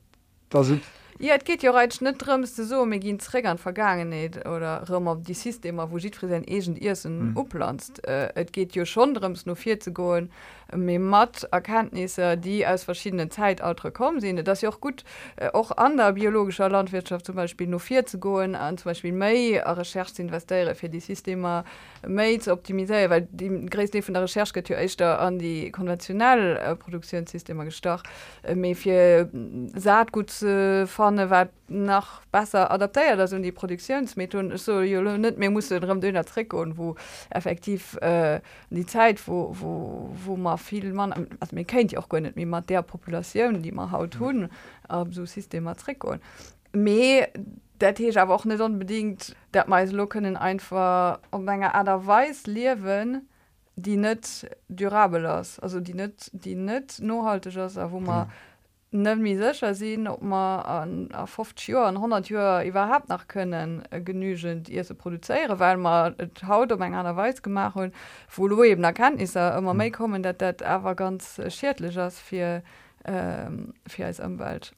das 0.49 0.73
Ja, 1.19 1.35
et 1.35 1.47
geht 1.47 1.62
jo 1.62 1.73
ja 1.73 2.03
netëmste 2.05 2.67
so 2.69 2.83
mé 2.85 2.99
ginn 3.01 3.17
Trägern 3.19 3.57
vergangenet 3.57 4.37
oder 4.45 4.85
rëm 4.85 5.07
op 5.09 5.23
die 5.25 5.35
Systemer, 5.35 5.89
wo 5.89 5.97
jiet 5.97 6.17
fri 6.19 6.29
se 6.29 6.43
egent 6.45 6.79
Issen 6.79 7.31
mm. 7.31 7.37
oplanzt. 7.41 8.03
Äh, 8.07 8.29
et 8.37 8.53
geht 8.53 8.77
jo 8.77 8.83
ja 8.83 8.87
schon 8.87 9.14
dëms 9.17 9.47
no 9.47 9.55
fir 9.55 9.81
ze 9.81 9.95
goen 9.97 10.29
mit 10.75 11.01
Matt 11.01 11.49
Erkenntnisse, 11.51 12.37
die 12.37 12.67
aus 12.67 12.85
verschiedenen 12.85 13.31
Zeitaltern 13.31 13.93
kommen 13.93 14.21
sind. 14.21 14.47
Das 14.47 14.59
ist 14.59 14.62
ja 14.62 14.69
auch 14.71 14.81
gut, 14.81 15.05
äh, 15.37 15.51
auch 15.53 15.71
an 15.77 15.97
der 15.97 16.12
biologischer 16.12 16.69
Landwirtschaft 16.69 17.27
zum 17.27 17.37
Beispiel 17.37 17.67
nur 17.67 17.81
vier 17.81 18.07
zu 18.07 18.19
gehen, 18.19 18.55
an 18.55 18.79
zum 18.79 18.91
Beispiel 18.91 19.12
mehr 19.12 19.64
Recherche 19.77 20.14
zu 20.14 20.23
investieren 20.23 20.75
für 20.75 20.89
die 20.89 21.01
Systeme 21.01 21.64
mehr 22.07 22.41
zu 22.41 22.53
optimisieren, 22.53 23.11
weil 23.11 23.29
die 23.31 23.67
größte 23.67 24.03
von 24.03 24.14
der 24.14 24.25
Recherche 24.25 24.53
geht 24.53 24.69
ja 24.69 24.79
echt 24.79 25.01
an 25.03 25.39
die 25.39 25.71
konventionellen 25.71 26.57
äh, 26.57 26.77
Produktionssysteme 26.77 27.64
gestach. 27.64 28.03
Äh, 28.43 28.75
für 28.75 29.29
Saatgut 29.75 30.31
zu 30.31 30.87
vorne, 30.87 31.31
was 31.31 31.49
noch 31.69 32.21
besser 32.31 32.71
adaptiert 32.71 33.19
also 33.19 33.39
die 33.39 33.53
Produktionsmethoden 33.53 34.57
so 34.57 34.81
nicht 34.81 35.39
mehr 35.39 35.51
muss 35.51 35.69
drin 35.69 36.01
dünner 36.01 36.25
und 36.53 36.79
wo 36.79 36.95
effektiv 37.31 37.97
äh, 38.01 38.41
die 38.71 38.87
Zeit 38.87 39.27
wo, 39.27 39.55
wo, 39.59 40.11
wo 40.25 40.37
man 40.37 40.56
viel 40.57 40.93
man 40.93 41.13
also 41.41 41.55
man 41.55 41.67
kennt 41.67 41.93
ja 41.93 41.99
auch 41.99 42.09
gar 42.09 42.21
nicht 42.21 42.37
wie 42.37 42.47
man 42.47 42.67
der 42.67 42.83
Population 42.83 43.63
die 43.63 43.73
man 43.73 43.91
haut 43.93 44.13
tun 44.13 44.49
äh, 44.89 45.05
so 45.11 45.25
System 45.25 45.71
Trick 45.77 46.05
und 46.05 46.21
mehr 46.73 47.29
der 47.81 47.95
Tisch 47.95 48.17
aber 48.17 48.35
auch 48.35 48.45
nicht 48.45 48.61
unbedingt 48.61 49.35
der 49.55 49.69
meist 49.69 49.95
können 50.09 50.37
einfach 50.37 51.21
um 51.31 51.45
Menge 51.45 51.75
aderweis 51.75 52.47
leben 52.47 53.29
die 53.79 53.99
nicht 53.99 54.49
durabel 54.71 55.27
ist. 55.27 55.61
Also 55.61 55.81
die 55.81 55.93
nicht 55.93 56.31
die 56.33 56.55
nicht 56.55 57.01
nurhaltig 57.01 57.57
ist 57.57 57.77
wo 57.77 58.01
man 58.01 58.27
mhm 58.27 58.33
mi 59.03 59.36
secher 59.36 59.74
sinn 59.74 60.09
op 60.09 60.22
man 60.22 60.61
an 60.64 61.09
a 61.12 61.26
50 61.26 61.68
Jo 61.68 61.82
an 61.84 61.97
100 61.97 62.28
Joer 62.30 62.64
iwwerhap 62.64 63.09
nach 63.09 63.26
kënnen 63.28 63.82
äh, 63.90 64.01
genügent 64.01 64.68
ihr 64.68 64.84
se 64.84 64.94
produzéiere 64.94 65.59
weil 65.59 65.76
man 65.76 66.14
et 66.18 66.42
haut 66.47 66.72
om 66.72 66.82
eng 66.82 66.94
aner 66.94 67.16
Weis 67.16 67.42
gemacht 67.42 67.74
hun 67.74 67.92
wo 68.34 68.47
lo 68.47 68.64
eben 68.64 68.84
erkennt 68.84 69.20
is 69.20 69.36
er 69.36 69.57
immer 69.59 69.74
méi 69.74 69.90
kommen 69.90 70.22
dat 70.22 70.40
dat 70.40 70.62
awer 70.62 70.94
ganz 70.94 71.40
schädlich 71.49 71.99
ass 71.99 72.20
fir 72.20 72.62
ähm, 73.05 73.74
fir 73.86 74.07
als 74.07 74.20
Umwelt. 74.20 74.74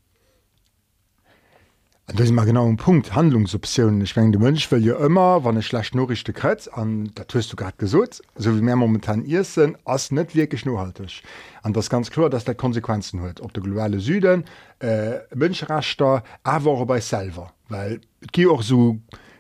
Das 2.14 2.24
ist 2.24 2.32
mal 2.32 2.46
genau 2.46 2.66
ein 2.66 2.78
Punkt. 2.78 3.14
Handlungsoptionen. 3.14 4.00
Ich 4.00 4.16
mein, 4.16 4.30
Mönch 4.30 4.72
will 4.72 4.84
ja 4.84 4.96
immer 4.96 5.44
wann 5.44 5.56
eine 5.56 5.62
schlecht 5.62 5.94
Norrichte 5.94 6.32
kre 6.32 6.56
an 6.72 7.11
da 7.14 7.24
tust 7.24 7.52
du 7.52 7.56
gerade 7.56 7.76
gesucht 7.76 8.22
so 8.34 8.56
wie 8.56 8.62
mehr 8.62 8.76
momentan 8.76 9.22
ihr 9.26 9.44
sind 9.44 9.76
as 9.84 10.11
nicht 10.11 10.34
wirklich 10.34 10.64
nurhaltig 10.64 11.22
an 11.62 11.74
das 11.74 11.90
ganz 11.90 12.11
klar 12.11 12.30
dass 12.30 12.46
der 12.46 12.54
Konsequenzen 12.54 13.20
hört 13.20 13.42
ob 13.42 13.52
der 13.52 13.62
globale 13.62 14.00
Süden 14.00 14.44
äh, 14.80 15.18
Mönchrechter 15.34 16.24
aber 16.44 16.86
bei 16.86 17.00
selber. 17.00 17.52
Weil 17.68 18.00
gi 18.32 18.46
auch 18.46 18.62
so 18.62 18.96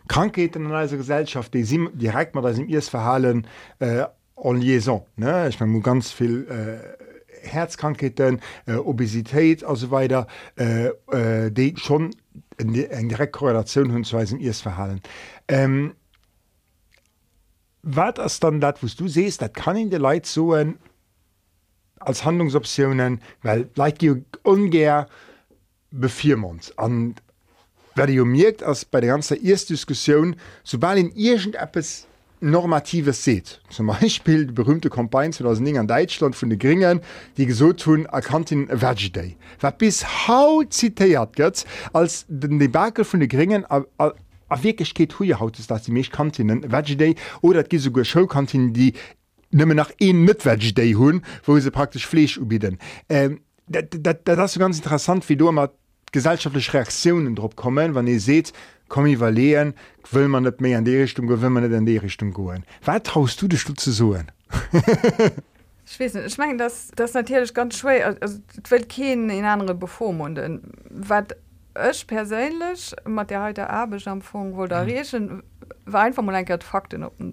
Krankheiten 0.06 0.66
in 0.66 0.72
einer 0.72 0.86
Gesellschaft 0.88 1.54
die 1.54 1.64
sie 1.64 1.88
direkt 1.94 2.34
mal 2.34 2.42
das 2.42 2.58
im 2.58 2.68
ihres 2.68 2.90
Verhalen 2.90 3.46
äh, 3.78 4.04
en 4.36 4.60
liaison 4.60 5.06
ne? 5.16 5.48
Ich 5.48 5.58
meine 5.58 5.80
ganz 5.80 6.10
viel 6.10 6.46
äh, 6.50 6.98
Herzkrankheiten, 7.42 8.40
äh, 8.66 8.74
Obesität 8.74 9.64
so 9.66 9.90
weiter 9.90 10.26
äh, 10.56 10.88
äh, 11.12 11.50
die 11.50 11.74
schon 11.76 12.10
eng 12.58 13.08
direkt 13.08 13.32
Korrelation 13.32 13.92
hunweisen 13.92 14.40
ihrs 14.40 14.60
verhalen. 14.60 15.00
Ähm, 15.48 15.94
wat 17.82 18.18
as 18.18 18.40
dann 18.40 18.60
dat 18.60 18.82
wost 18.82 19.00
du 19.00 19.08
sest, 19.08 19.40
dat 19.40 19.54
kann 19.54 19.76
in 19.76 19.90
de 19.90 19.98
Leiit 19.98 20.26
so 20.26 20.52
als 22.00 22.24
Handlungsoptionen, 22.24 23.20
weil 23.42 23.70
Leiit 23.74 24.04
ungär 24.42 25.08
befirmont 25.90 26.72
an 26.76 27.14
werde 27.94 28.12
jo 28.12 28.24
mirgt 28.24 28.62
as 28.62 28.84
bei 28.84 29.00
der 29.00 29.10
ganze 29.10 29.36
Erstdiskussion 29.36 30.36
sobald 30.64 30.98
in 30.98 31.10
irgend 31.12 31.56
Appes 31.56 32.07
normatives 32.40 33.24
seht. 33.24 33.60
Zum 33.70 33.86
Beispiel 33.86 34.46
die 34.46 34.52
berühmte 34.52 34.90
Kompagne 34.90 35.30
2009 35.30 35.78
an 35.78 35.88
Deutschland 35.88 36.36
von 36.36 36.50
den 36.50 36.58
Gringen 36.58 37.00
die 37.36 37.46
gesot 37.46 37.80
tun 37.80 38.06
erkannten 38.06 38.68
Veg 38.68 39.12
Day. 39.12 39.36
War 39.60 39.72
bis 39.72 40.28
haut 40.28 40.72
zitiert 40.72 41.36
gött 41.36 41.64
als 41.92 42.26
den 42.28 42.58
Debakel 42.58 43.04
von 43.04 43.20
den 43.20 43.28
Gringen 43.28 43.64
wirklich 44.62 44.94
geht 44.94 45.18
hu 45.18 45.24
haut 45.34 45.58
ist 45.58 45.70
dass 45.70 45.82
die 45.82 45.92
Milchkantinen 45.92 46.70
Veg 46.70 46.98
Day 46.98 47.14
oder 47.40 47.62
gi 47.62 47.78
sogar 47.78 48.04
Showkantinen 48.04 48.72
die 48.72 48.94
nimme 49.50 49.74
nach 49.74 49.90
een 50.00 50.24
mit 50.24 50.44
Veg 50.44 50.74
Day 50.74 50.92
hun 50.92 51.22
wo 51.44 51.58
sie 51.58 51.70
praktisch 51.70 52.06
Fleisch 52.06 52.38
ubieden 52.38 52.78
ähm, 53.08 53.40
das 53.66 54.52
ist 54.54 54.58
ganz 54.58 54.78
interessant 54.78 55.28
wie 55.28 55.36
du 55.36 55.48
immer 55.48 55.70
gesellschaftliche 56.12 56.74
Reaktionen 56.74 57.34
drauf 57.34 57.56
kommen 57.56 57.94
wann 57.94 58.06
ihr 58.06 58.20
seht 58.20 58.52
komivaluieren 58.88 59.74
will 60.10 60.28
man 60.28 60.42
net 60.42 60.60
mé 60.60 60.76
an 60.76 60.84
de 60.84 61.00
Richtung 61.02 61.26
gewwi 61.26 61.50
man 61.50 61.62
net 61.62 61.76
an 61.76 61.86
de 61.86 61.98
Richtung 61.98 62.32
goen. 62.32 62.64
Wat 62.84 63.04
traust 63.04 63.42
du 63.42 63.48
de 63.48 63.58
Stu 63.58 63.74
zu 63.74 63.92
suen? 63.92 64.30
Schwessen 65.86 66.24
ich 66.26 66.38
mein 66.38 66.58
das 66.58 66.90
das 66.96 67.14
natürlich 67.14 67.54
ganz 67.54 67.78
schwer. 67.78 68.16
Wird 68.68 68.88
keinen 68.88 69.30
in 69.30 69.44
andere 69.44 69.74
bevormunden. 69.74 70.62
Wat 70.90 71.36
Ech 71.78 72.06
persönlich 72.06 72.94
mat 73.04 73.30
der 73.30 73.42
heute 73.42 73.70
Abendchampfung 73.70 74.56
wo 74.56 74.66
der 74.66 74.86
Rechen 74.86 75.42
war 75.86 76.02
einfach 76.02 76.22
mal 76.22 76.34
ein 76.34 76.60
Fakten 76.60 77.04
op 77.04 77.16
den 77.18 77.32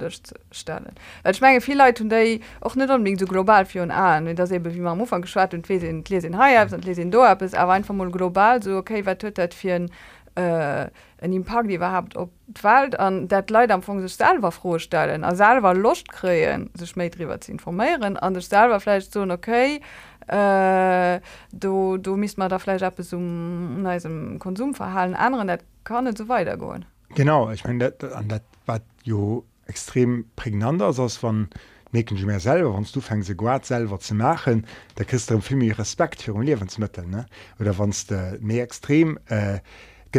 stellen. 0.52 0.92
Ich 1.30 1.42
meine 1.42 1.62
viel 1.62 1.78
Leute 1.78 2.04
und 2.04 2.12
die 2.12 2.42
auch 2.62 2.76
nicht 2.76 2.90
unbedingt 2.90 3.20
so 3.20 3.26
global 3.26 3.66
für 3.66 3.82
an. 3.92 4.36
Das 4.36 4.52
eben 4.52 4.74
wie 4.74 4.80
man 4.80 5.00
Anfang 5.00 5.22
geschwar 5.22 5.50
und 5.52 5.68
lesen 5.68 6.04
lesen 6.04 6.36
und 6.36 6.86
lesen 6.86 7.12
do 7.12 7.24
aber 7.24 7.74
einfach 7.74 7.94
mal 7.96 8.12
global 8.12 8.62
so 8.62 8.78
okay 8.78 9.02
wer 9.04 9.18
tötet 9.18 9.54
für 9.54 9.74
ein 9.74 9.92
äh, 10.36 10.88
en 11.18 11.34
Impact 11.34 11.70
die 11.70 11.76
überhaupt 11.76 12.16
op 12.16 12.32
Wald 12.62 13.00
an 13.00 13.28
dat 13.28 13.50
Lei 13.50 13.68
am 13.70 13.82
vung 13.82 14.02
sech 14.02 14.16
selber 14.16 14.52
frohstellen 14.52 15.24
a 15.24 15.36
selber 15.36 15.74
locht 15.74 16.12
kreen 16.12 16.70
sech 16.78 16.96
méi 16.96 17.10
drwer 17.10 17.42
ze 17.42 17.52
informieren 17.52 18.18
an 18.18 18.34
dech 18.34 18.48
selberfleich 18.48 19.10
so 19.12 19.22
okay 19.24 19.82
äh, 20.28 21.20
du, 21.52 21.98
du 21.98 22.16
mis 22.16 22.38
man 22.38 22.50
derfle 22.50 22.82
ab 22.86 23.00
um 23.14 23.82
neem 23.82 24.40
Konsumverhalen 24.40 25.16
anderen 25.16 25.48
dat 25.48 25.64
kann 25.84 26.04
net 26.04 26.18
so 26.18 26.28
weiter 26.28 26.58
goen. 26.58 26.86
Genau 27.16 27.50
ich 27.52 27.64
mein 27.64 27.80
dat, 27.80 28.04
an 28.04 28.28
dat 28.28 28.44
wat 28.66 28.84
jo 29.04 29.46
extrem 29.66 30.26
prägnant 30.36 30.82
ass 30.82 31.24
van 31.24 31.48
meken 31.92 32.18
du 32.18 32.26
mir 32.26 32.40
selber 32.40 32.74
wann 32.74 32.88
du 32.94 33.02
fängst 33.02 33.28
se 33.28 33.36
Guard 33.36 33.66
selber 33.66 34.00
zu 34.00 34.16
machen 34.16 34.66
der 34.98 35.06
christ 35.06 35.32
film 35.42 35.62
Respekt 35.72 36.22
für 36.22 36.34
um 36.34 36.42
Lebenssmittel 36.42 37.06
ne? 37.08 37.26
Oder 37.60 37.78
wann 37.78 37.94
de 38.10 38.38
mehr 38.42 38.64
extrem 38.64 39.18
äh, 39.28 39.60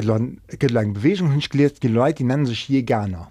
lang 0.02 0.92
Bewegung 0.94 1.30
hunn 1.30 1.40
geliert 1.40 1.82
die 1.82 1.88
Leute 1.88 2.18
die 2.18 2.24
nennen 2.24 2.46
sich 2.46 2.68
Jeganer. 2.68 3.30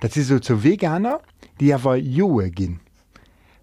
Dat 0.00 0.12
sie 0.12 0.22
so 0.22 0.38
zu 0.38 0.62
Veganer, 0.62 1.20
die 1.60 1.72
awer 1.74 1.96
Joe 1.96 2.50
ginn. 2.50 2.80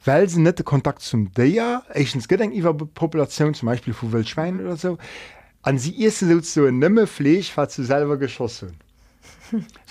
Well 0.03 0.27
se 0.27 0.41
net 0.41 0.63
Kontakt 0.65 1.01
zum 1.01 1.31
Deier, 1.33 1.83
Echens 1.93 2.27
Gedenk 2.27 2.53
iwwer 2.53 2.73
Population 2.73 3.53
zum 3.53 3.67
Beispiel 3.67 3.93
vu 3.93 4.11
Wildschwein 4.11 4.59
oder 4.59 4.77
so, 4.77 4.97
an 5.61 5.77
sie 5.77 5.91
ihr 5.91 6.11
so 6.11 6.39
so 6.39 6.61
nëmme 6.61 7.05
Flech 7.05 7.55
wat 7.55 7.71
zu 7.71 7.83
selber 7.83 8.17
geschossen. 8.17 8.73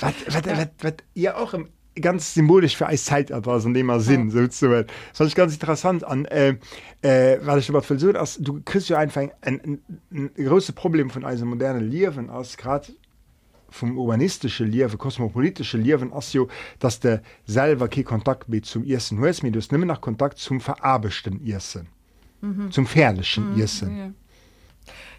wat, 0.01 0.15
wat, 0.29 0.47
wat, 0.47 0.71
wat 0.81 1.05
ihr 1.15 1.37
auch 1.37 1.55
im 1.55 1.69
ganz 1.97 2.35
symbolisch 2.35 2.77
für 2.77 2.87
als 2.87 3.05
Zeit 3.05 3.31
etwas 3.31 3.65
in 3.65 3.75
dem 3.75 3.99
Sinn 4.01 4.31
ja. 4.31 4.47
so 4.53 4.69
das 4.69 5.21
ist 5.21 5.35
ganz 5.35 5.53
interessant 5.53 6.05
an 6.05 6.25
äh, 6.27 6.57
äh, 7.03 7.39
weil 7.43 7.59
ich 7.59 7.69
aber 7.69 7.83
so 7.83 8.13
dass 8.13 8.37
du 8.39 8.61
kriegst 8.65 8.89
ja 8.89 8.99
einfach 8.99 9.23
ein, 9.23 9.33
ein, 9.43 9.81
ein, 10.11 10.31
ein 10.37 10.45
großes 10.45 10.75
Problem 10.75 11.11
von 11.11 11.25
also 11.25 11.45
moderne 11.45 11.81
Liwen 11.81 12.31
aus 12.31 12.57
gerade 12.57 12.93
vom 13.71 13.99
urbanistische 13.99 14.65
Liwe 14.65 14.97
kosmopolitische 14.97 15.79
Liwen 15.79 16.13
as 16.13 16.37
dass 16.79 17.01
der 17.01 17.23
selber 17.47 17.89
kein 17.89 18.05
Kontakt 18.05 18.49
mit 18.49 18.67
zum 18.67 18.85
ersten 18.85 19.19
US 19.19 19.41
du 19.41 19.49
ni 19.49 19.85
nach 19.85 20.01
Kontakt 20.01 20.39
zum 20.39 20.61
verarbechten 20.61 21.45
Issen 21.45 21.89
mhm. 22.41 22.71
zum 22.71 22.87
fährlichen 22.87 23.55
mhm. 23.55 23.61
Issen 23.61 23.97
ja. 23.97 24.11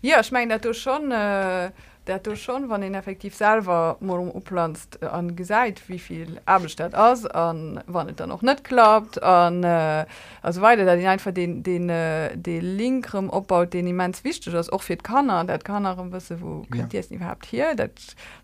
ja 0.02 0.22
ich 0.22 0.32
meine 0.32 0.60
du 0.60 0.74
schon 0.74 1.12
äh 1.12 1.72
dat 2.12 2.26
du 2.26 2.36
schon 2.36 2.68
wann 2.70 2.82
den 2.82 2.93
effektiv 2.93 3.36
selber 3.36 3.95
morum 4.01 4.30
upplanzt 4.30 5.01
an 5.03 5.36
gesäit 5.36 5.82
wieviel 5.88 6.41
Abelstadt 6.45 6.93
aus 6.93 7.26
an 7.26 7.82
wann 7.88 8.07
het 8.07 8.20
dann 8.20 8.30
noch 8.30 8.41
net 8.41 8.64
klappt 8.64 9.24
an 9.24 9.64
äh, 9.64 10.05
also 10.41 10.62
weiter 10.62 10.86
dat 10.86 10.99
den 10.99 11.07
einfach 11.07 11.34
den 11.34 11.64
den 11.64 11.89
äh, 11.89 12.36
den 12.36 12.78
linkrem 12.78 13.30
opbaut 13.30 13.74
den 13.74 13.88
immens 13.88 14.24
wichtig 14.26 14.51
das 14.51 14.70
auch 14.70 14.82
fir 14.82 14.97
kannner 14.97 15.45
dat 15.45 15.64
kann 15.64 16.12
wisse 16.12 16.41
wo 16.41 16.66
ja. 16.76 16.86
jetzt 16.91 17.12
überhaupt 17.12 17.45
hier 17.45 17.76
dat 17.76 17.91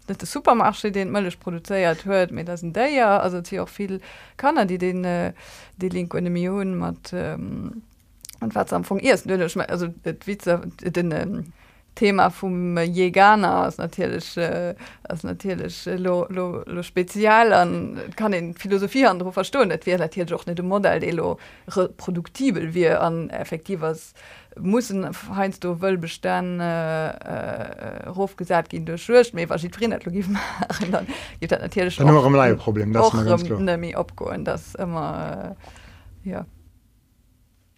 net 0.08 0.22
de 0.22 0.28
supermarsche 0.28 0.92
den 0.92 1.12
mëllech 1.12 1.40
produzéiert 1.40 2.06
huet 2.06 2.32
mit 2.32 2.50
as 2.50 2.62
déier 2.62 3.22
also 3.22 3.42
hier 3.50 3.64
auch 3.64 3.70
viel 3.70 4.00
kannner 4.38 4.66
die 4.66 4.78
den 4.78 5.04
äh, 5.04 5.34
die 5.76 5.90
link 5.90 6.14
und 6.14 6.32
Millionen 6.32 6.78
mat 6.78 7.12
ähm, 7.12 7.82
und 8.40 8.56
wat 8.56 8.72
am 8.72 8.86
von 8.86 9.00
erst 9.00 9.30
also 9.30 9.88
Witze 10.26 10.62
den 10.82 11.12
ähm, 11.12 11.54
Thema 11.98 12.30
vom 12.30 12.78
Jäganer 12.78 13.68
ist 13.68 13.80
natürlich 13.80 14.38
äh, 14.38 14.76
ist 15.12 15.24
natürlich 15.24 15.88
äh, 15.88 15.96
lo, 15.96 16.28
lo, 16.30 16.62
lo 16.66 16.84
spezial 16.84 17.52
an 17.54 18.00
kann 18.16 18.34
in 18.34 18.54
Philosophie 18.54 19.08
an 19.08 19.20
verstohlen 19.32 19.72
wir 19.84 19.98
natürlich 19.98 20.34
auch 20.34 20.46
nicht 20.46 20.62
Modell 20.62 21.36
reproduktivel 21.68 22.76
wie 22.76 22.90
an 22.90 23.32
effektives 23.32 24.14
muss 24.60 24.94
heinst 25.36 25.64
du 25.64 25.82
will 25.82 25.98
bestand 25.98 26.62
äh, 26.62 27.08
äh, 27.10 28.10
Ruf 28.10 28.36
gesagt 28.36 28.70
gehen 28.70 28.86
durch 28.86 29.10
natürlich 31.62 31.98
Problem 32.58 33.96
abgeholen 33.96 34.46
das 34.46 34.76
immer 34.76 35.56
äh, 36.24 36.30
ja 36.30 36.46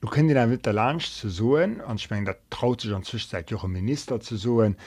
Du 0.01 0.07
kennt 0.07 0.29
den 0.29 0.49
mit 0.49 0.65
der 0.65 0.71
Lach 0.71 0.99
zu 0.99 1.27
soen 1.29 1.81
an 1.81 1.97
ich 1.97 2.09
mein, 2.09 2.23
der 2.23 2.37
traut 2.49 2.79
sich 2.79 2.93
an 2.93 3.03
Zwischenzeit 3.03 3.51
Jo 3.51 3.67
Minister 3.67 4.21
zu 4.21 4.37
soen 4.37 4.77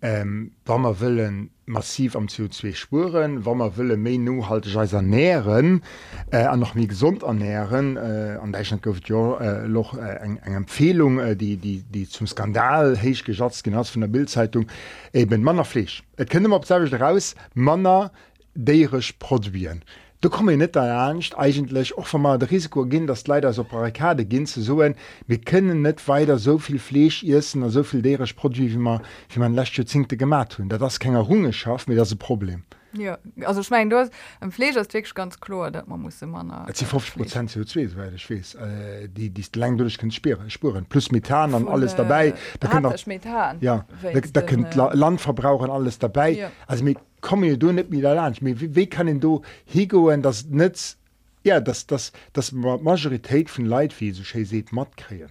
ähm, 0.00 0.52
man 0.66 0.98
willen 0.98 1.50
massiv 1.66 2.16
am 2.16 2.26
CO2 2.26 2.74
spuren, 2.74 3.44
Wa 3.44 3.54
man 3.54 3.76
willlle 3.76 3.96
mé 3.96 4.18
nu 4.18 4.48
halt 4.48 4.66
ernähren 4.74 5.82
äh, 6.30 6.38
an 6.38 6.60
noch 6.60 6.74
mi 6.74 6.86
gesund 6.86 7.22
ernähren 7.22 7.98
äh, 7.98 8.38
an 8.40 8.52
Deutschland 8.54 8.82
gouft 8.82 9.08
Jo 9.08 9.36
äh, 9.36 9.68
noch 9.68 9.92
äh, 9.94 10.16
eng 10.22 10.38
eng 10.38 10.54
Empfehlung 10.54 11.18
äh, 11.18 11.36
die, 11.36 11.58
die, 11.58 11.82
die 11.82 12.08
zum 12.08 12.26
Skandal 12.26 12.96
heich 12.96 13.24
gesatz 13.24 13.62
genau 13.62 13.84
von 13.84 14.00
der 14.00 14.08
Bildzeitung 14.08 14.66
eben 15.12 15.42
Manner 15.42 15.66
flech. 15.66 16.02
Et 16.16 16.30
könnte 16.30 16.48
man 16.48 16.62
daraus 16.62 17.34
Manner 17.52 18.10
deierisch 18.54 19.12
produzieren. 19.18 19.82
Du 20.22 20.30
komme 20.30 20.56
net 20.56 20.76
ernst 20.76 21.36
eigentlich 21.36 21.98
auch 21.98 22.12
mal 22.12 22.38
das 22.38 22.52
Risiko 22.52 22.86
gehen, 22.86 23.08
dass 23.08 23.26
leider 23.26 23.52
so 23.52 23.64
Barrikade 23.64 24.24
gehen 24.24 24.46
zu 24.46 24.62
so 24.62 24.78
wir 24.78 25.38
können 25.40 25.82
nicht 25.82 26.06
weiter 26.06 26.38
so 26.38 26.58
viel 26.58 26.78
Fleisch 26.78 27.24
essen 27.24 27.64
und 27.64 27.70
so 27.70 27.82
viel 27.82 28.02
derisch 28.02 28.34
Produkt 28.34 28.60
wie 28.60 28.76
man 28.76 29.00
wie 29.30 29.40
man 29.40 29.52
letzte 29.52 29.84
Zinkte 29.84 30.16
gemacht 30.16 30.60
haben. 30.60 30.68
Das 30.68 30.80
ist 30.92 31.00
keine 31.00 31.16
Errungenschaft, 31.16 31.88
mir 31.88 31.96
das 31.96 32.12
ein 32.12 32.18
Problem. 32.18 32.62
Ja, 32.94 33.18
also 33.44 33.60
ich 33.60 33.70
mein, 33.70 33.90
du 33.90 33.98
hast 33.98 34.12
im 34.40 34.52
Fleisch 34.52 34.76
ist 34.76 34.92
wirklich 34.92 35.14
ganz 35.14 35.40
klar, 35.40 35.70
dass 35.70 35.86
man 35.86 36.00
muss 36.00 36.20
immer 36.22 36.42
nach. 36.42 36.68
Es 36.68 36.78
sind 36.78 36.88
50 36.88 37.14
Prozent 37.14 37.50
CO2, 37.50 37.88
soweit 37.88 38.12
ich 38.14 38.30
weiß. 38.30 38.54
Äh, 38.56 39.08
die, 39.08 39.30
die 39.30 39.44
lang 39.54 39.76
durch 39.76 39.98
können 39.98 40.12
spüren. 40.12 40.86
Plus 40.88 41.10
Methan 41.10 41.54
und 41.54 41.68
alles 41.68 41.96
dabei. 41.96 42.34
Da 42.60 42.68
können 42.68 42.86
auch, 42.86 43.06
Methan. 43.06 43.58
Ja, 43.60 43.86
da, 44.02 44.20
da 44.20 44.42
können 44.42 44.64
äh, 44.64 44.94
Landverbraucher 44.94 45.64
und 45.64 45.70
alles 45.70 45.98
dabei. 45.98 46.30
Ja. 46.30 46.50
Also 46.66 46.84
mit 46.84 46.98
komme 47.22 47.56
du 47.56 47.72
net 47.72 47.88
mit 47.88 48.02
Land 48.02 48.44
wie, 48.44 48.74
wie 48.76 48.86
kann 48.86 49.20
du 49.20 49.42
higoen 49.64 50.20
das 50.20 50.44
net 50.46 50.96
ja 51.44 51.60
das 51.60 51.86
das 51.86 52.12
das 52.34 52.52
Majorität 52.52 53.48
von 53.48 53.64
Leid 53.64 53.98
wie 54.00 54.10
so 54.10 54.22
se 54.24 54.64
mat 54.72 54.96
kreen 54.96 55.30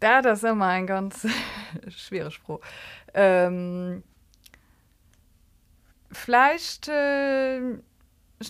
da 0.00 0.22
das 0.22 0.44
immer 0.44 0.68
ein 0.68 0.86
ganz 0.86 1.26
schweres 1.88 2.32
Spruch 2.32 2.60
ähm, 3.12 4.02
vielleicht 6.16 6.88
äh, 6.88 7.60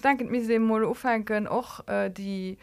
denke 0.03 0.25
mir 0.25 0.61
mal 0.61 0.85
aufhängen 0.85 1.47
auch 1.47 1.87
äh, 1.89 2.11
die 2.11 2.59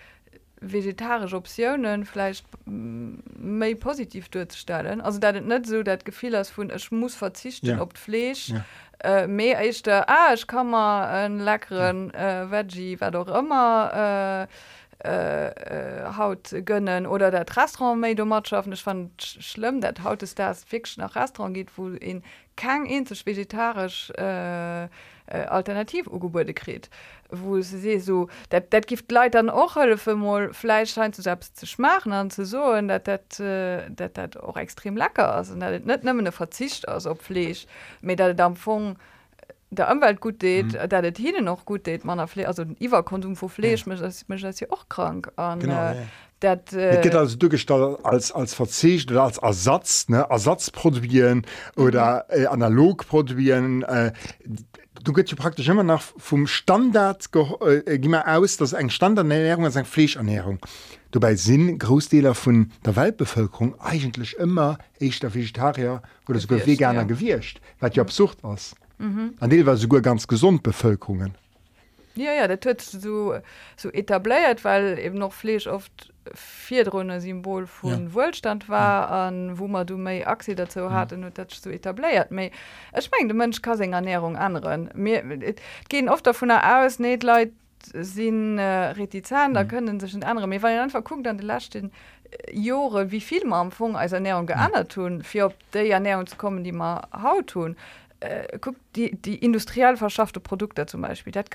vegetarische 0.63 1.35
Optionen 1.35 2.05
vielleicht 2.05 2.45
méi 2.65 3.75
positiv 3.75 4.29
durchzustellen 4.29 5.01
also 5.01 5.19
da 5.19 5.31
net 5.31 5.67
so 5.67 5.83
dat 5.83 6.05
gefehl 6.05 6.35
as 6.35 6.51
vun 6.57 6.71
ich 6.73 6.91
muss 6.91 7.15
verzichten 7.15 7.67
ja. 7.67 7.81
op 7.81 7.97
Fleisch 7.97 8.49
ja. 8.49 8.63
äh, 8.99 9.27
mé 9.27 9.61
ich 9.61 9.83
da 9.83 10.05
ah, 10.07 10.33
ich 10.33 10.47
kann 10.47 10.69
mal 10.69 11.07
einen 11.07 11.39
leckeren 11.39 12.11
ja. 12.13 12.43
äh, 12.43 12.51
veggie 12.51 12.99
war 13.01 13.11
doch 13.11 13.27
immer 13.27 14.47
äh, 14.47 14.53
äh, 15.03 15.47
äh, 15.47 16.17
haut 16.17 16.53
gönnen 16.65 17.05
oder 17.05 17.29
der 17.31 17.45
Restaurant 17.55 17.99
me 17.99 18.15
Matschaffen 18.25 18.73
ich 18.73 18.83
fand 18.83 19.21
schlimm 19.21 19.81
dat 19.81 20.03
haut 20.03 20.23
es 20.23 20.35
das 20.35 20.63
fiction 20.63 21.03
nach 21.03 21.15
Restaurant 21.15 21.53
geht 21.53 21.77
wo 21.77 21.89
in 21.89 22.23
kein 22.55 22.85
inzech 22.85 23.25
vegetarisch 23.25 24.11
äh, 24.17 24.83
äh, 24.83 24.87
alternativ 25.27 26.07
ugebäude 26.07 26.53
kret 26.53 26.89
wo 27.29 27.59
sie 27.61 27.79
se 27.79 27.99
so 27.99 28.29
dat 28.49 28.71
dat 28.71 28.87
gift 28.87 29.11
leid 29.11 29.35
dann 29.35 29.49
auch 29.49 29.75
höllefemol 29.75 30.53
fleisch 30.53 30.93
scheint 30.93 31.15
zu 31.15 31.21
selbst 31.21 31.57
zu 31.57 31.65
schmachen 31.65 32.13
an 32.13 32.29
zu 32.29 32.45
so 32.45 32.79
dat 32.81 33.07
dat 33.07 33.39
äh, 33.39 33.89
dat 33.89 34.17
dat 34.17 34.37
auch 34.37 34.57
extrem 34.57 34.95
lecker 34.95 35.35
as 35.35 35.53
dat 35.57 35.85
net 35.85 36.03
nëmmenne 36.03 36.31
verzicht 36.31 36.87
aus 36.87 37.05
op 37.05 37.21
Fleisch 37.21 37.65
mit 38.01 38.19
der 38.19 38.33
dampfung 38.33 38.91
äh, 38.91 39.12
der 39.75 39.91
Umwelt 39.91 40.21
gut 40.21 40.39
geht 40.39 40.73
mhm. 40.73 40.89
da 40.89 41.01
der 41.01 41.13
Tiere 41.13 41.41
noch 41.41 41.65
gut 41.65 41.83
geht 41.83 42.05
man 42.05 42.19
also 42.19 42.63
Iwerkonsum 42.79 43.35
vor 43.35 43.49
Fleisch 43.49 43.85
ja. 43.85 43.93
mich, 43.93 44.27
mich 44.27 44.41
ja 44.41 44.67
auch 44.69 44.89
krank 44.89 45.31
und, 45.35 45.59
genau, 45.59 45.91
äh, 45.91 45.95
ja. 45.95 46.03
Dat, 46.43 46.73
äh, 46.73 46.99
geht 47.01 47.15
also 47.15 47.37
durchgestaltet 47.37 48.03
als 48.03 48.33
als 48.33 48.53
Verzicht 48.53 49.09
oder 49.09 49.23
als 49.23 49.37
Ersatz 49.37 50.09
ne 50.09 50.27
Ersatz 50.29 50.71
produzieren 50.71 51.45
oder 51.77 52.25
mhm. 52.29 52.43
äh, 52.43 52.45
analog 52.47 53.07
produzieren 53.07 53.83
äh, 53.83 54.11
du 55.03 55.13
geht 55.13 55.31
ja 55.31 55.37
praktisch 55.37 55.69
immer 55.69 55.83
nach 55.83 56.01
vom 56.01 56.45
Standard 56.45 57.29
äh, 57.65 57.95
immer 57.95 58.27
aus 58.27 58.57
dass 58.57 58.73
ein 58.73 58.89
Standardernährung 58.89 59.63
als 59.63 59.77
ein 59.77 59.85
Fleischernährung 59.85 60.59
du 61.11 61.21
bei 61.21 61.35
Sinn 61.35 61.79
Großdeler 61.79 62.35
von 62.35 62.71
der 62.85 62.97
Weltbevölkerung 62.97 63.79
eigentlich 63.79 64.35
immer 64.37 64.79
echter 64.99 65.33
Vegetarier 65.33 66.01
oder 66.27 66.39
sogar 66.39 66.65
veganer 66.65 67.01
ja. 67.01 67.05
gewirrscht 67.05 67.61
weil 67.79 67.91
ja 67.93 68.03
absurd 68.03 68.39
was 68.41 68.75
mhm. 68.97 69.33
an 69.39 69.65
war 69.65 69.77
sogar 69.77 70.01
ganz 70.01 70.27
gesund 70.27 70.63
Bevölkerungen 70.63 71.35
ja 72.15 72.33
ja 72.33 72.47
der 72.47 72.59
tut 72.59 72.81
so 72.81 73.35
so 73.75 73.89
etabliert 73.89 74.63
weil 74.63 74.99
eben 74.99 75.17
noch 75.17 75.33
Fleisch 75.33 75.67
oft 75.67 76.13
vierdrohne 76.33 77.19
Symbol 77.19 77.67
von 77.67 78.05
ja. 78.05 78.13
Wohlstand 78.13 78.69
war 78.69 79.09
ja. 79.09 79.27
an 79.27 79.59
wo 79.59 79.67
man 79.67 79.85
du 79.85 79.97
mei 79.97 80.25
Ase 80.25 80.55
dazu 80.55 80.79
ja. 80.79 80.91
hatte 80.91 81.17
nur 81.17 81.31
dat 81.31 81.51
so 81.51 81.69
etabliert 81.69 82.31
me 82.31 82.51
es 82.91 83.05
schmet 83.05 83.29
de 83.29 83.33
Mensch 83.33 83.61
kann 83.61 83.93
Ernährung 83.93 84.35
anderen 84.37 84.89
mir 84.93 85.23
gehen 85.89 86.09
oft 86.09 86.25
davon 86.25 86.51
aus 86.51 86.99
net 86.99 87.23
leid 87.23 87.51
sind 87.93 88.57
äh, 88.57 88.91
retizan 88.91 89.51
mhm. 89.51 89.53
da 89.55 89.63
können 89.63 89.99
sich 89.99 90.25
andere 90.25 90.47
mir 90.47 90.61
weil 90.61 90.79
einfach 90.79 91.03
guckt 91.03 91.27
an 91.27 91.37
die 91.37 91.45
last 91.45 91.73
den 91.73 91.91
äh, 92.31 92.57
Jore 92.57 93.11
wie 93.11 93.21
viel 93.21 93.45
man 93.45 93.67
am 93.67 93.71
Funk 93.71 93.95
als 93.95 94.13
Ernährung 94.13 94.45
geändert 94.45 94.91
tun 94.91 95.23
für 95.23 95.45
op 95.45 95.55
der 95.73 95.89
Ernährung 95.89 96.27
zu 96.27 96.37
kommen 96.37 96.63
die 96.63 96.71
man 96.71 97.01
haut 97.11 97.47
tun 97.47 97.75
äh, 98.23 98.57
guck 98.59 98.75
die 98.95 99.15
die 99.21 99.35
industriell 99.35 99.97
verschaffte 99.97 100.39
Produkte 100.39 100.85
zum 100.85 101.01
Beispiel. 101.01 101.33
Dat 101.33 101.49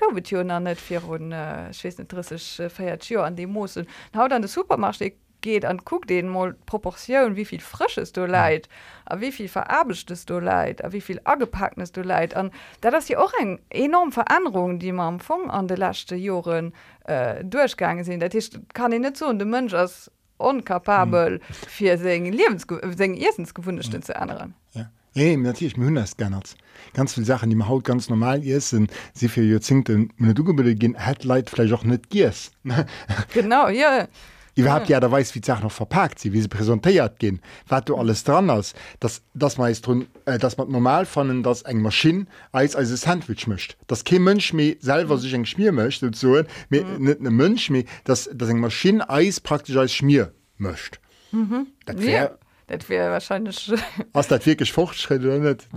net 0.61 0.77
äh, 0.91 2.69
feiert 2.69 3.11
an 3.17 3.35
die 3.35 3.47
muss 3.47 3.79
haut 4.15 4.33
an 4.33 4.41
de 4.41 4.47
supermarsch 4.49 4.99
geht 5.41 5.65
an 5.65 5.81
guck 5.85 6.05
den 6.07 6.27
mal 6.27 6.53
proportion 6.65 7.35
wie 7.35 7.45
viel 7.45 7.61
frisches 7.61 8.11
du 8.11 8.25
leid 8.25 8.67
a 9.05 9.19
wie 9.19 9.31
viel 9.31 9.47
verarbechtest 9.47 10.29
du 10.29 10.39
leid 10.39 10.83
a 10.83 10.91
wie 10.91 11.01
viel 11.01 11.19
agepacktest 11.23 11.95
du 11.95 12.01
leid. 12.01 12.35
An 12.35 12.51
da 12.81 12.91
das 12.91 13.07
hier 13.07 13.21
auch 13.21 13.33
eng 13.39 13.59
enorm 13.69 14.11
Veränderung 14.11 14.79
die 14.79 14.91
man 14.91 15.15
am 15.15 15.19
Fong 15.19 15.49
an 15.49 15.67
de 15.67 15.77
lachte 15.77 16.15
Joren 16.15 16.73
äh, 17.05 17.43
durchgangen 17.43 18.03
sind. 18.03 18.21
Dat 18.21 18.33
kann 18.73 18.91
ich 18.91 18.99
net 18.99 19.17
so 19.17 19.31
de 19.33 19.45
Mönsch 19.45 19.73
als 19.73 20.11
unkapabel 20.37 21.39
hm. 21.45 21.55
fir 21.67 21.97
se 21.97 22.17
lebens 22.17 22.65
erstens 22.97 23.53
gewunchte 23.53 23.99
zu 24.01 24.15
anderen 24.15 24.55
ja. 24.73 24.89
Nee, 25.15 25.37
natürlich 25.37 25.75
hun 25.75 26.03
gernert 26.17 26.55
ganz 26.93 27.13
viele 27.13 27.25
Sachen 27.25 27.49
die 27.49 27.55
man 27.55 27.67
haut 27.67 27.83
ganz 27.83 28.09
normal 28.09 28.43
ist 28.43 28.69
sind 28.69 28.91
sie 29.13 29.27
für 29.27 29.41
Jahrzehnte 29.41 30.07
du 30.17 30.43
gehen 30.75 30.97
hat 30.97 31.23
leid 31.23 31.49
vielleicht 31.49 31.73
auch 31.73 31.83
nicht 31.83 32.09
giers 32.09 32.51
genau 33.33 33.67
ja 33.67 34.07
überhaupt 34.55 34.89
ja. 34.89 34.95
ja 34.95 34.99
da 34.99 35.11
weiß 35.11 35.35
wie 35.35 35.41
Sachen 35.43 35.63
noch 35.63 35.71
verpackt 35.71 36.19
sie 36.19 36.33
wie 36.33 36.41
sie 36.41 36.47
präsentiert 36.47 37.19
gehen 37.19 37.41
was 37.67 37.85
du 37.85 37.95
alles 37.95 38.23
dran 38.23 38.49
hast 38.51 38.75
das 38.99 39.21
das 39.33 39.57
meist 39.57 39.85
drin 39.87 40.07
äh, 40.25 40.37
dass 40.37 40.57
man 40.57 40.71
normal 40.71 41.05
fanden 41.05 41.43
dass 41.43 41.63
eng 41.63 41.81
Maschine 41.81 42.25
als 42.51 42.75
als 42.75 42.89
Sandwich 42.89 43.47
mischt 43.47 43.77
das 43.87 44.03
kein 44.03 44.21
Mönsch 44.21 44.53
mir 44.53 44.77
selber 44.79 45.15
mhm. 45.15 45.19
sich 45.19 45.33
eng 45.33 45.45
schmier 45.45 45.71
möchte 45.71 46.07
und 46.07 46.15
so 46.15 46.41
mit 46.69 46.87
mhm. 46.87 47.05
nicht 47.05 47.19
eine 47.19 47.31
Mönsch 47.31 47.69
mir 47.69 47.83
dass 48.03 48.29
das 48.33 48.49
eng 48.49 48.59
Maschine 48.59 49.09
Eis 49.09 49.39
praktisch 49.39 49.75
als 49.75 49.93
schmier 49.93 50.33
mischt 50.57 50.99
mhm. 51.31 51.67
das 51.85 51.97
wär, 51.97 52.11
ja 52.11 52.31
dat 52.69 52.87
wäre 52.87 53.11
wahrscheinlich 53.11 53.71
was 54.13 54.27
dat 54.33 54.45
wirklich 54.45 54.71
fortschritt 54.71 55.21
net 55.23 55.67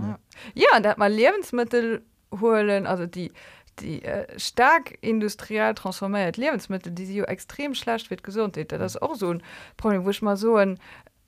ja 0.53 0.79
dat 0.79 0.97
man 0.97 1.11
lebensmittel 1.11 2.01
holen 2.39 2.87
also 2.87 3.05
die 3.05 3.31
die 3.79 4.03
äh, 4.03 4.27
stark 4.39 4.97
industriell 5.01 5.73
transformiert 5.73 6.37
lebensmittel 6.37 6.91
die 6.91 7.05
sie 7.05 7.21
extrem 7.21 7.73
schlecht 7.73 8.09
wird 8.09 8.23
gesund 8.23 8.57
das 8.71 9.01
auch 9.01 9.15
so 9.15 9.31
ein 9.31 9.43
problem 9.77 10.05
wo 10.05 10.09
ich 10.09 10.21
mal 10.21 10.37
so 10.37 10.55
ein 10.55 10.79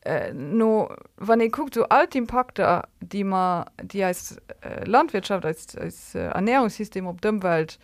äh, 0.02 0.32
no 0.34 0.90
wann 1.18 1.42
ihr 1.42 1.50
guckt 1.50 1.74
so 1.74 1.84
alt 1.90 2.16
impacte 2.16 2.84
die 3.02 3.24
man 3.24 3.66
die 3.82 4.04
als 4.04 4.38
äh, 4.62 4.86
landwirtschaft 4.86 5.46
als, 5.46 5.76
als 5.76 6.16
äh, 6.16 6.28
ernährungssystem 6.28 7.08
op 7.08 7.22
demwald 7.22 7.80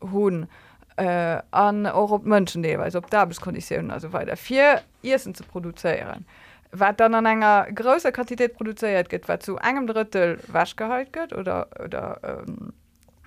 hohen 0.00 0.48
äh, 0.96 1.42
an 1.50 1.86
auch 1.86 2.10
op 2.10 2.24
Mënschen 2.24 2.62
de 2.62 2.78
op 2.96 3.10
dabeskonditionen 3.10 3.90
also 3.90 4.14
weiter. 4.14 4.36
Vier 4.36 4.82
Issen 5.02 5.34
zu 5.34 5.44
produzieren 5.44 6.24
wat 6.72 7.00
dann 7.00 7.14
an 7.14 7.26
enger 7.26 7.66
größer 7.74 8.12
Quantität 8.12 8.54
produziert 8.54 9.08
geht 9.08 9.28
wat 9.28 9.42
zu 9.42 9.56
engem 9.56 9.86
Drittel 9.86 10.38
waschgehalt 10.48 11.12
geht 11.12 11.32
oder 11.32 11.68
oder 11.82 12.20
ähm, 12.22 12.72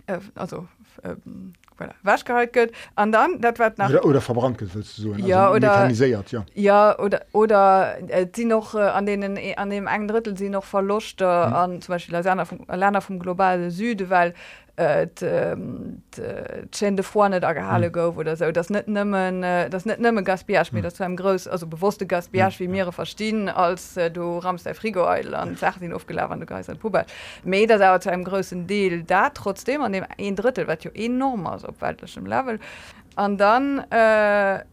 äh, 0.07 0.19
also 0.35 0.67
ähm, 1.03 1.53
voilà, 1.79 1.93
wasch 2.03 2.25
gehalt 2.25 2.53
gött 2.53 2.71
an 2.95 3.11
dann 3.11 3.39
dat 3.41 3.59
wat 3.59 3.77
nach 3.77 3.89
oder, 3.89 4.05
oder 4.05 4.21
verbrannt 4.21 4.59
so, 4.83 5.13
ja 5.13 5.51
oder 5.51 5.89
ja. 5.89 6.23
ja 6.53 6.99
oder 6.99 7.21
oder 7.31 7.97
äh, 8.07 8.27
sie 8.33 8.45
noch 8.45 8.75
äh, 8.75 8.79
an 8.79 9.05
denen 9.05 9.37
äh, 9.37 9.55
an 9.55 9.69
dem 9.69 9.87
einen 9.87 10.07
drittel 10.07 10.37
sie 10.37 10.49
noch 10.49 10.65
verluste 10.65 11.25
mhm. 11.25 11.53
an 11.53 11.81
zum 11.81 11.93
Beispiel 11.93 12.15
Lerner 12.15 12.45
vom, 12.45 12.65
Lerner 12.67 13.01
vom 13.01 13.19
globale 13.19 13.71
Süde 13.71 14.09
weil 14.09 14.33
de 14.79 17.03
vorne 17.03 17.39
der 17.39 17.53
gehalle 17.53 17.91
gouf 17.91 18.17
oder 18.17 18.35
so. 18.35 18.51
Das 18.51 18.69
net 18.69 18.87
nimmen 18.87 19.41
das 19.41 19.85
net 19.85 19.99
nimme 19.99 20.23
Gasbiasch 20.23 20.71
mir 20.71 20.81
das 20.81 20.95
zu 20.95 21.03
einem 21.03 21.17
groß 21.17 21.47
also 21.47 21.67
bewusste 21.67 22.07
Gasbiasch 22.07 22.59
wie 22.59 22.67
mehrere 22.67 22.93
verstehen 22.93 23.49
als 23.49 23.97
äh, 23.97 24.09
du 24.09 24.37
ramst 24.37 24.65
der 24.65 24.75
Frigoeil 24.75 25.35
an 25.35 25.55
sagt 25.55 25.81
ihn 25.81 25.93
aufgeladen 25.93 26.39
du 26.39 26.45
geist 26.45 26.69
ein 26.69 26.77
Pubel 26.77 27.05
Me 27.43 27.67
das 27.67 27.81
aber 27.81 27.99
zu 27.99 28.11
einem 28.11 28.23
großen 28.23 28.67
Deal. 28.67 29.03
Da 29.03 29.29
trotzdem 29.29 29.81
an 29.81 29.93
dem 29.93 30.05
ein 30.17 30.35
Drittel 30.35 30.67
wat 30.67 30.83
jo 30.83 30.91
enorm 30.93 31.47
aus 31.47 31.65
op 31.65 31.81
weltlichem 31.81 32.25
Level. 32.25 32.59
An 33.15 33.37
dann 33.37 33.79
äh, 33.91 34.63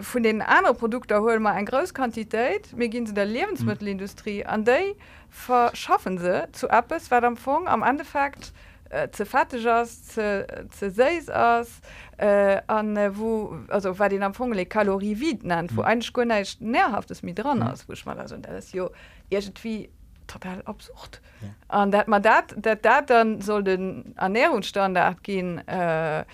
von 0.00 0.22
den 0.22 0.42
anderen 0.42 0.76
Produkte 0.76 1.20
holen 1.20 1.42
mal 1.42 1.54
ein 1.54 1.66
großquantität 1.66 2.76
mir 2.76 2.88
gehen 2.88 3.06
sie 3.06 3.14
der 3.14 3.26
Lebensmittelindustrie. 3.26 4.44
An 4.44 4.64
day 4.64 4.96
verschaffen 5.30 6.18
sie 6.18 6.48
zu 6.52 6.68
Apps 6.68 7.10
war 7.10 7.22
am 7.22 7.36
Fong 7.36 7.68
am 7.68 7.82
Endeffekt 7.82 8.52
die 8.52 8.67
äh, 8.90 9.08
ze 9.10 9.24
fertig 9.24 9.66
ass 9.66 10.06
ze 10.14 10.90
seis 10.90 11.28
ass 11.28 11.80
äh, 12.16 12.60
an 12.66 12.96
äh, 12.96 13.16
wo 13.16 13.58
also 13.68 13.98
war 13.98 14.08
den 14.08 14.22
am 14.22 14.34
Fogel 14.34 14.64
Kalorie 14.66 15.18
wie 15.20 15.38
nennt 15.42 15.76
wo 15.76 15.82
mhm. 15.82 15.86
ein 15.86 16.02
Skunnecht 16.02 16.60
nährhaftes 16.60 17.22
mit 17.22 17.38
dran 17.38 17.62
ass 17.62 17.86
mhm. 17.86 17.92
woch 17.92 18.04
mal 18.06 18.18
also 18.18 18.36
jo 18.72 18.90
irgendwie 19.30 19.90
total 20.26 20.62
absucht 20.62 21.20
an 21.68 21.90
ja. 21.90 21.98
dat 21.98 22.08
man 22.08 22.22
dat 22.22 22.54
dat 22.56 22.84
dat 22.84 23.10
dann 23.10 23.40
soll 23.40 23.64
den 23.64 24.14
Ernährungsstandard 24.16 25.22
gehen 25.22 25.66
äh, 25.68 26.20
äh, 26.20 26.24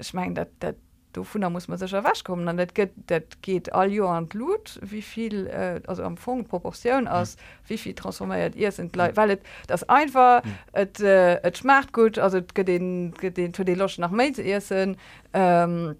ich 0.00 0.14
mein 0.14 0.34
dat 0.34 0.48
dat 0.58 0.76
vu 1.16 1.38
muss 1.50 1.68
man 1.68 1.78
sech 1.78 1.92
wasch 1.92 2.24
kommen 2.24 2.46
dann 2.46 2.56
dat 2.56 2.74
geht 2.74 2.92
dat 3.06 3.42
geht 3.42 3.72
all 3.72 3.92
jo 3.92 4.08
an 4.08 4.26
blut 4.26 4.78
wieviel 4.82 5.46
äh, 5.46 5.80
also 5.86 6.02
am 6.02 6.16
Fong 6.16 6.44
proportion 6.44 7.08
aus 7.08 7.36
mhm. 7.36 7.68
wieviel 7.68 7.94
transformiert 7.94 8.56
ihr 8.56 8.72
sind 8.72 8.96
mhm. 8.96 9.10
weil 9.14 9.38
das 9.66 9.88
einfach 9.88 10.42
et 10.72 10.98
mhm. 10.98 11.06
äh, 11.06 11.34
et 11.46 11.58
schmacht 11.58 11.92
gut 11.92 12.18
also 12.18 12.40
den 12.40 13.12
den 13.20 13.54
für 13.54 13.64
die 13.64 13.74
losch 13.74 13.98
nach 13.98 14.10
me 14.10 14.32
essen 14.38 14.96
ähm, 15.32 15.96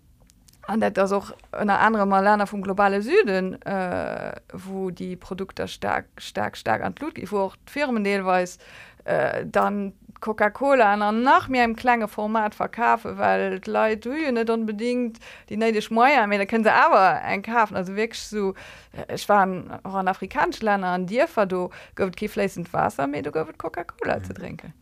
an 0.66 0.80
dat 0.80 0.96
das 0.96 1.12
auch 1.12 1.32
eine 1.50 1.78
andere 1.78 2.06
Malerner 2.06 2.46
vom 2.46 2.62
globale 2.62 3.02
Süden 3.02 3.60
äh, 3.62 4.32
wo 4.52 4.90
die 4.90 5.16
Produkte 5.16 5.68
stark 5.68 6.06
stark 6.18 6.56
stark 6.56 6.82
an 6.82 6.94
blut 6.94 7.14
wo 7.30 7.38
auch 7.38 7.56
Firmendeelweis 7.66 8.58
äh, 9.04 9.44
dann 9.46 9.92
Coca-Cola 10.22 10.94
an 10.94 11.22
nach 11.22 11.48
mir 11.48 11.64
im 11.64 11.76
klenge 11.76 12.08
Format 12.08 12.54
verkaufe, 12.54 13.18
weil 13.18 13.60
Lei 13.66 13.96
du 13.96 14.10
net 14.32 14.48
unbedingt 14.48 15.18
die 15.48 15.56
neidisch 15.58 15.90
Meier 15.90 16.26
da 16.26 16.46
können 16.46 16.64
sie 16.64 16.72
aber 16.72 17.20
einkaufen 17.22 17.76
also 17.76 17.96
weg 17.96 18.14
so 18.14 18.54
äh, 18.92 19.14
ich 19.14 19.28
war 19.28 19.46
auch 19.82 19.94
an 19.94 20.08
afrikanisch 20.08 20.62
Länder 20.62 20.88
an 20.88 21.06
dir 21.06 21.28
ver 21.28 21.46
du 21.46 21.68
goft 21.96 22.16
kiflend 22.16 22.72
Wasser 22.72 23.06
mir 23.06 23.22
du 23.22 23.32
goft 23.32 23.58
Coca-Cola 23.58 24.18
mhm. 24.18 24.24
zu 24.24 24.34
trinken. 24.34 24.72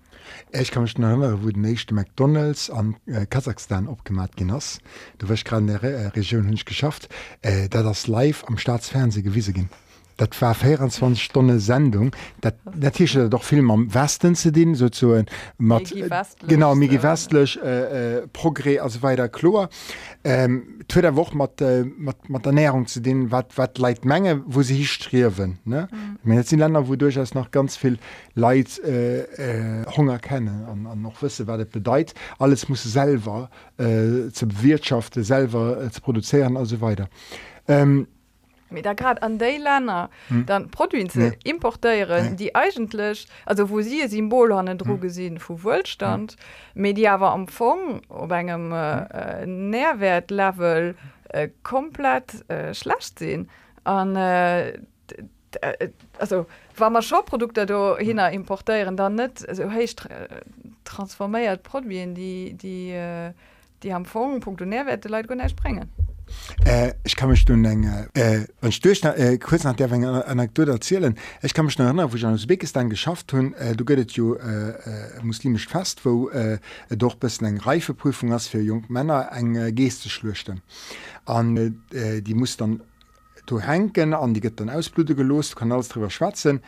Ich 0.53 0.71
kann 0.71 0.83
mich 0.83 0.97
noch 0.99 1.09
erinnern, 1.09 1.43
wo 1.43 1.49
der 1.49 1.59
nächste 1.59 1.95
McDonalds 1.95 2.71
an 2.71 2.97
äh, 3.07 3.27
Kasachstan 3.27 3.89
abgemacht 3.89 4.37
genoss. 4.37 4.79
Du 5.19 5.29
wirst 5.29 5.45
gerade 5.45 5.63
in 5.63 5.67
der 5.69 5.83
Re 5.83 5.93
äh, 5.93 6.07
Region 6.09 6.47
hunsch 6.47 6.67
geschafft, 6.67 7.09
äh, 7.43 7.69
da 7.69 7.83
das 7.83 8.07
live 8.07 8.45
am 8.47 8.59
Staatsfernseh 8.59 9.23
gewiese 9.23 9.53
ging 9.53 9.71
dat 10.21 10.41
war 10.41 10.55
24 10.55 11.23
Stunde 11.23 11.61
Sendung. 11.61 12.15
Dat 12.41 12.55
der 12.75 12.93
Tisch 12.93 13.19
doch 13.31 13.43
film 13.43 13.71
am 13.71 13.93
Westen 13.95 14.35
zu 14.35 14.53
dienen 14.53 14.75
so 14.75 14.89
zu 14.89 15.25
mat 15.59 15.95
genau 16.47 16.75
mi 16.75 17.03
westlech 17.03 17.59
äh, 17.63 18.19
äh, 18.19 18.27
progré 18.33 18.81
as 18.81 19.03
weiter 19.03 19.29
chlor 19.29 19.69
ähm, 20.25 20.81
der 20.95 21.17
wo 21.17 21.27
mat 21.33 21.61
äh, 21.61 21.85
mat 22.29 22.47
Ernährung 22.47 22.87
zu 22.87 23.01
denen 23.01 23.31
wat 23.31 23.57
wat 23.57 23.79
leit 23.79 24.05
menge 24.05 24.43
wo 24.47 24.63
sie 24.63 24.77
histriwen 24.77 25.59
ne? 25.65 25.89
Mhm. 26.23 26.33
jetzt 26.33 26.51
sind 26.51 26.59
Länder 26.59 26.87
wo 26.87 26.97
durchaus 26.97 27.35
noch 27.35 27.51
ganz 27.51 27.77
viel 27.77 27.99
Leid 28.35 28.79
äh, 28.85 29.23
äh, 29.23 29.87
Hunger 29.97 30.19
kennen 30.19 30.65
an, 30.67 30.87
an 30.87 31.01
noch 31.03 31.23
wisse 31.23 31.47
werdet 31.47 31.71
bedeit 31.73 32.15
alles 32.39 32.69
muss 32.69 32.83
selber 32.83 33.51
äh, 33.79 34.31
zu 34.33 34.47
bewirtschaften 34.47 35.25
selber 35.25 35.83
äh, 35.83 35.91
zu 35.91 36.01
produzieren 36.01 36.57
also 36.57 36.81
weiter. 36.81 37.09
Ähm, 37.69 38.07
mit 38.71 38.85
der 38.85 38.95
grad 38.95 39.23
an 39.23 39.39
de 39.39 39.59
hm. 40.29 40.47
dann 40.47 40.71
Provinzen 40.71 41.25
ja. 41.25 41.33
importieren 41.45 42.25
ja. 42.25 42.31
die 42.33 42.55
eigentlich 42.55 43.27
also 43.47 43.71
wo 43.71 43.81
sie 43.81 44.07
Symbol 44.09 44.53
an 44.53 44.67
Dr 44.79 44.95
hm. 44.95 45.01
gesehen 45.01 45.39
vu 45.39 45.63
Wohlstand 45.63 46.37
hm. 46.75 47.23
am 47.23 47.49
Fong 47.49 48.03
ob 48.09 48.33
engem 48.33 48.73
äh, 48.73 49.47
Nährwertlevel 49.47 50.95
äh, 51.29 51.49
komplett 51.63 52.49
äh, 52.49 52.75
schlecht 52.75 53.19
sehen 53.19 53.49
an 53.85 54.17
äh, 54.17 54.79
also 56.19 56.47
war 56.77 56.91
man 56.91 57.03
Shoprodukte 57.03 57.67
do 57.67 57.97
hin 57.99 58.19
importieren 58.19 58.97
dann 58.97 59.17
net 59.17 59.47
heich 59.59 59.97
transformiert 60.85 61.63
Produien 61.63 62.15
die 62.15 62.55
die 62.55 62.93
äh, 62.93 63.33
die 63.83 63.95
haben 63.95 64.05
Fong 64.05 64.41
Punkt 64.41 64.61
Nährwerte 64.61 65.09
Leute 65.09 65.29
gonner 65.29 65.49
sprengen. 65.49 65.89
Äh, 66.65 66.95
ich 67.05 67.17
kann 67.17 67.31
mich 67.31 67.47
nun 67.49 67.65
äh, 67.65 68.09
äh, 68.15 68.47
äh, 68.63 69.39
kurz 69.39 69.65
nach 69.65 69.77
der 69.77 69.93
anekdote 69.93 70.71
erzählen. 70.71 71.17
Ich 71.43 71.55
kann 71.55 71.67
mich 71.67 71.79
noch 71.79 71.87
erinnern 71.87 72.13
wo 72.13 72.17
ich 72.17 72.27
an 72.27 72.35
Usbekistan 72.35 72.91
geschafft 72.91 73.33
hun 73.33 73.55
äh, 73.55 73.75
du 73.75 73.85
gehtt 73.85 74.13
jo 74.13 74.35
äh, 74.35 74.71
äh, 74.71 75.23
muslimisch 75.23 75.69
fast 75.69 76.05
wo 76.05 76.29
äh, 76.31 76.59
doch 76.91 77.15
bis 77.15 77.41
eng 77.41 77.59
reifeprüfung 77.59 78.33
as 78.33 78.47
für 78.47 78.61
jung 78.61 78.85
Männer 78.89 79.31
eng 79.33 79.57
äh, 79.57 79.73
geste 79.73 80.09
schlchten 80.09 80.63
an 81.25 81.57
äh, 81.93 82.21
die 82.21 82.35
muss 82.35 82.57
dann 82.57 82.83
du 83.47 83.61
henken 83.61 84.15
an 84.15 84.35
die 84.35 84.41
get 84.41 84.61
dann 84.61 84.71
ausblute 84.71 85.15
gelost 85.15 85.57
kann 85.57 85.73
alles 85.73 85.89
drüber 85.89 86.11
schwatzen. 86.11 86.61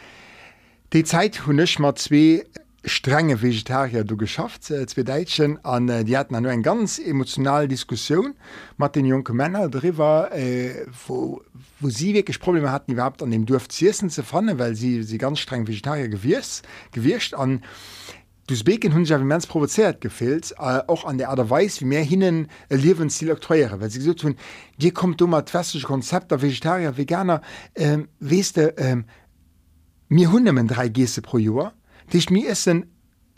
Die 0.93 1.05
Zeit 1.05 1.47
hun 1.47 1.57
nicht 1.57 1.79
mal 1.79 1.95
zwei 1.95 2.45
strenge 2.85 3.41
Vegetarier 3.41 4.05
du 4.05 4.16
geschafft 4.16 4.70
äh, 4.70 4.87
zwei 4.87 5.03
Deitschen 5.03 5.64
an 5.64 5.89
äh, 5.89 6.05
die 6.05 6.16
hatten 6.16 6.41
nur 6.41 6.51
ein 6.51 6.62
ganz 6.62 6.99
emotional 6.99 7.68
Diskussion 7.68 8.35
mat 8.76 8.97
den 8.97 9.07
jungen 9.07 9.37
Männer 9.37 9.68
drüber 9.68 10.30
äh, 10.33 10.87
wo, 11.07 11.43
wo 11.80 11.89
sie 11.89 12.14
wirklich 12.14 12.41
Probleme 12.41 12.72
hatten 12.72 12.93
überhaupt 12.93 13.22
an 13.22 13.30
dem 13.30 13.47
Dorf 13.47 13.68
Zissen 13.68 14.11
zu 14.11 14.22
fannen, 14.22 14.59
weil 14.59 14.74
sie 14.74 15.03
sie 15.05 15.18
ganz 15.18 15.39
streng 15.39 15.66
Vegetarier 15.66 16.09
gewirrs 16.09 16.62
gewirrscht 16.91 17.35
an 17.35 17.62
Dusbeken 18.49 18.93
hun 18.93 19.07
mens 19.26 19.47
provoziert 19.47 20.01
gefehlt 20.01 20.53
äh, 20.59 20.80
auch 20.89 21.05
an 21.05 21.18
der 21.18 21.30
Art 21.30 21.49
weiß 21.49 21.83
wie 21.83 21.87
mehr 21.87 22.03
hinnen 22.03 22.49
äh, 22.68 22.74
Lebensstil 22.74 23.30
oktroiere 23.30 23.80
weil 23.80 23.91
sie 23.91 24.01
so 24.01 24.12
tun 24.12 24.35
dir 24.78 24.93
kommt 24.93 25.20
dummer 25.20 25.43
klassische 25.43 25.87
Konzept 25.87 26.33
der 26.33 26.43
Vegetarier 26.43 26.97
Veganer 26.97 27.43
äh, 27.74 27.99
weste 28.18 28.76
äh, 28.76 28.97
mir 30.09 30.33
hun 30.33 30.66
drei 30.66 30.89
Gese 30.89 31.22
pro 31.22 31.39
Jahr 31.39 31.74
Dich 32.13 32.29
mir 32.29 32.49
essen 32.51 32.91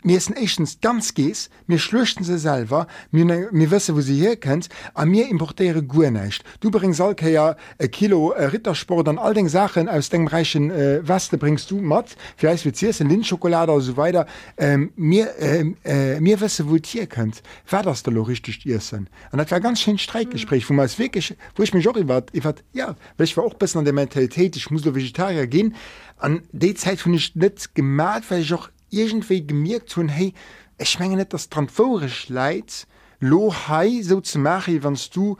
mir 0.05 0.17
essen 0.17 0.35
echtens 0.35 0.79
ganz 0.81 1.13
gees, 1.13 1.49
mir 1.67 1.79
schlchten 1.79 2.23
se 2.23 2.37
selber, 2.37 2.87
mir, 3.11 3.49
mir 3.51 3.71
wësse 3.71 3.95
wo 3.95 4.01
sie 4.01 4.15
hier 4.15 4.35
kennt, 4.35 4.69
a 4.93 5.05
mir 5.05 5.27
importere 5.27 5.83
Gunecht. 5.83 6.43
Du 6.59 6.69
bringst 6.69 6.97
Salke 6.97 7.29
ja 7.29 7.55
Kilo 7.91 8.31
äh, 8.31 8.45
Rittersport 8.45 9.07
an 9.09 9.17
all 9.17 9.33
den 9.33 9.49
Sachen 9.49 9.89
aus 9.89 10.09
dem 10.09 10.27
reichen 10.27 10.69
äh, 10.71 11.07
Weste 11.07 11.37
bringst 11.37 11.71
du 11.71 11.81
mat, 11.81 12.15
vielleicht 12.37 12.65
wie 12.65 12.71
Zissen 12.71 13.09
Lindschokolade 13.09 13.71
oder 13.71 13.81
so 13.81 13.97
weiter 13.97 14.27
ähm, 14.57 14.91
mir, 14.95 15.33
ähm, 15.39 15.77
äh, 15.83 16.19
mir 16.19 16.39
wësse 16.39 16.69
wo 16.69 16.77
hier 16.77 17.07
könnt, 17.07 17.41
wer 17.69 17.83
das 17.83 18.03
da 18.03 18.11
lo 18.11 18.21
richtig 18.21 18.65
ihrsinn. 18.65 19.07
An 19.31 19.39
dat 19.39 19.51
war 19.51 19.59
ganz 19.59 19.81
schön 19.81 19.97
Streikgespräch, 19.97 20.69
wo 20.69 20.73
man 20.73 20.89
wirklich 20.97 21.35
wo 21.55 21.63
ich 21.63 21.73
mich 21.73 21.87
auch 21.87 21.95
wat 21.95 22.63
ja, 22.73 22.95
ich 23.17 23.35
war 23.35 23.43
auch 23.43 23.55
besser 23.55 23.79
an 23.79 23.85
der 23.85 23.93
Mentalität, 23.93 24.55
ich 24.55 24.69
muss 24.69 24.85
Vegetarier 24.85 25.47
gehen 25.47 25.73
an 26.17 26.41
de 26.51 26.73
Zeit 26.73 27.05
hun 27.05 27.13
ich 27.13 27.35
net 27.35 27.75
gemerk 27.75 28.23
weil 28.29 28.41
ich 28.41 28.53
auch 28.53 28.69
irgendwie 28.95 29.45
gemerkt 29.45 29.95
hun 29.95 30.09
hey 30.09 30.33
ich 30.77 30.99
menge 30.99 31.17
net 31.17 31.33
das 31.33 31.49
transphorisch 31.49 32.29
leid 32.29 32.87
lo 33.19 33.53
hai 33.67 34.01
so 34.01 34.21
zu 34.21 34.39
mache 34.39 34.83
wannst 34.83 35.15
du 35.15 35.37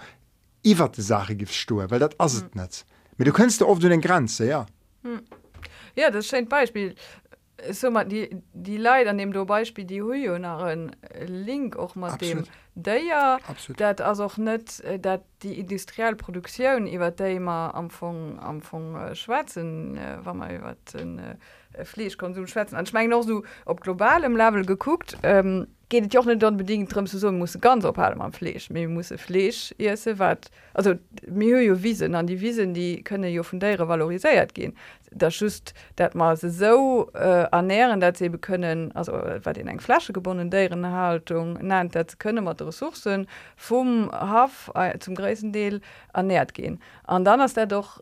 iwwer 0.63 0.89
de 0.89 1.03
sache 1.03 1.35
gift 1.35 1.53
stur 1.53 1.89
weil 1.89 1.99
dat 1.99 2.15
as 2.19 2.41
mhm. 2.41 2.49
net 2.53 2.85
mit 3.17 3.27
du 3.27 3.33
kannstst 3.33 3.61
du 3.61 3.67
oft 3.67 3.83
du 3.83 3.89
den 3.89 4.01
Grenze 4.01 4.45
ja 4.45 4.65
mhm. 5.03 5.21
ja 5.95 6.09
das 6.11 6.27
scheint 6.27 6.49
beispiel 6.49 6.95
so 7.71 7.91
man 7.91 8.09
die 8.09 8.29
die 8.53 8.77
Lei 8.77 9.07
an 9.09 9.17
dem 9.17 9.31
du 9.31 9.45
Beispiel 9.45 9.85
die 9.85 10.01
Huionaren 10.01 10.95
link 11.25 11.77
auch 11.77 11.95
mal 11.95 12.17
dem 12.17 12.43
der 12.75 13.01
ja 13.01 13.39
dat 13.77 14.01
as 14.01 14.19
auch 14.19 14.37
net 14.37 14.83
dat 14.99 15.23
die 15.41 15.59
industriellproduktion 15.59 16.87
iwwer 16.87 17.17
immer 17.29 17.73
am 17.73 17.89
von 17.89 18.39
am 18.39 18.61
von 18.61 18.95
äh, 18.95 19.15
Schwarzen 19.15 19.97
äh, 19.97 20.17
war 20.25 20.33
man 20.33 20.51
iwwer 20.51 20.75
den 20.93 21.19
äh, 21.19 21.35
Fleischkonsum 21.83 22.47
schwätzen. 22.47 22.75
An 22.75 22.85
schmengen 22.85 23.11
noch 23.11 23.23
so 23.23 23.43
op 23.65 23.81
globalem 23.81 24.35
Level 24.35 24.65
geguckt 24.65 25.17
ähm, 25.23 25.67
geht 25.89 26.13
ja 26.13 26.19
auch 26.19 26.25
nicht 26.25 26.41
dann 26.41 26.57
bedingt 26.57 26.93
drin 26.93 27.07
zu 27.07 27.17
so 27.17 27.31
muss 27.31 27.59
ganz 27.61 27.85
op 27.85 27.97
am 27.99 28.33
Fleisch. 28.33 28.69
Mir 28.69 28.89
muss 28.89 29.13
Fleisch 29.17 29.73
esse 29.77 30.17
wat 30.19 30.49
also 30.73 30.95
mir 31.27 31.61
jo 31.61 31.81
Wiesen 31.83 32.15
an 32.15 32.27
die 32.27 32.41
Wiesen 32.41 32.73
die 32.73 33.03
könne 33.03 33.29
jo 33.29 33.43
von 33.43 33.59
derre 33.59 33.87
valorisiert 33.87 34.53
gehen. 34.53 34.73
Da 35.11 35.29
schüst 35.31 35.73
dat 35.95 36.15
mal 36.15 36.35
se 36.37 36.49
so 36.49 37.09
äh, 37.13 37.47
ernähren 37.51 37.99
dat 37.99 38.17
sie 38.17 38.29
können 38.29 38.91
also 38.93 39.13
wat 39.43 39.57
in 39.57 39.67
eng 39.67 39.79
Flasche 39.79 40.13
gebunden 40.13 40.49
deren 40.49 40.85
Haltung 40.85 41.57
nein 41.61 41.89
dat 41.89 42.19
könne 42.19 42.41
man 42.41 42.55
Ressourcen 42.57 43.27
vom 43.55 44.11
Haf 44.11 44.71
äh, 44.73 44.97
zum 44.99 45.15
größten 45.15 45.51
Deel 45.51 45.81
ernährt 46.13 46.53
gehen. 46.53 46.79
An 47.03 47.23
dann 47.23 47.41
hast 47.41 47.57
der 47.57 47.67
doch 47.67 48.01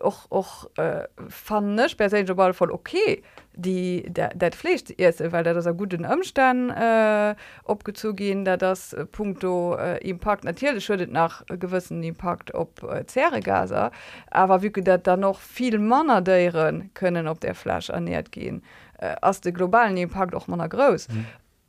och 0.00 0.26
och 0.28 0.78
äh, 0.78 1.06
fannech 1.28 1.96
per 1.96 2.08
se 2.08 2.22
global 2.22 2.52
voll 2.52 2.70
okay 2.70 3.22
die 3.58 4.04
dat 4.12 4.54
pflicht 4.54 4.90
ist, 4.90 5.20
weil 5.32 5.42
der 5.42 5.54
das 5.54 5.66
a 5.66 5.72
guten 5.72 6.04
Ömstand 6.04 6.70
äh, 6.72 7.34
opgezu 7.64 8.12
da 8.12 8.56
das 8.56 8.92
äh, 8.92 9.06
Punkto 9.06 9.76
äh, 9.76 9.98
Impact 10.08 10.44
natürlich 10.44 10.84
schuldet 10.84 11.10
nach 11.10 11.42
gewissen 11.46 12.02
Impact 12.02 12.54
op 12.54 12.82
äh, 12.82 13.06
Zerregaser 13.06 13.90
aber 14.30 14.62
wie 14.62 14.70
dat 14.70 15.06
da 15.06 15.16
noch 15.16 15.40
viel 15.40 15.78
Manner 15.78 16.20
deieren 16.20 16.90
können 16.94 17.28
op 17.28 17.40
der 17.40 17.54
Flasch 17.54 17.88
ernährt 17.88 18.30
gehen 18.30 18.62
äh, 18.98 19.16
aus 19.22 19.40
der 19.40 19.52
globalen 19.52 19.96
Impact 19.96 20.34
auch 20.34 20.48
man 20.48 20.68
groß 20.68 21.08
mhm. 21.08 21.26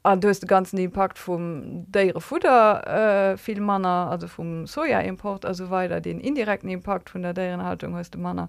An 0.08 0.22
du 0.22 0.30
hast 0.30 0.40
den 0.40 0.48
ganzen 0.48 0.78
Impact 0.78 1.18
vom 1.18 1.92
dere 1.92 2.22
Futter 2.22 3.34
äh, 3.34 3.38
viel 3.38 3.60
Manner 3.60 4.08
also 4.10 4.28
vom 4.28 4.66
Sojaimport 4.66 5.46
also 5.46 5.70
weiter 5.70 6.00
den 6.00 6.22
indirekten 6.22 6.70
Impact 6.70 7.10
von 7.10 7.24
der 7.24 7.34
deren 7.34 7.62
Haltung 7.62 7.94
hast 7.96 8.16
du 8.16 8.20
Manner. 8.20 8.48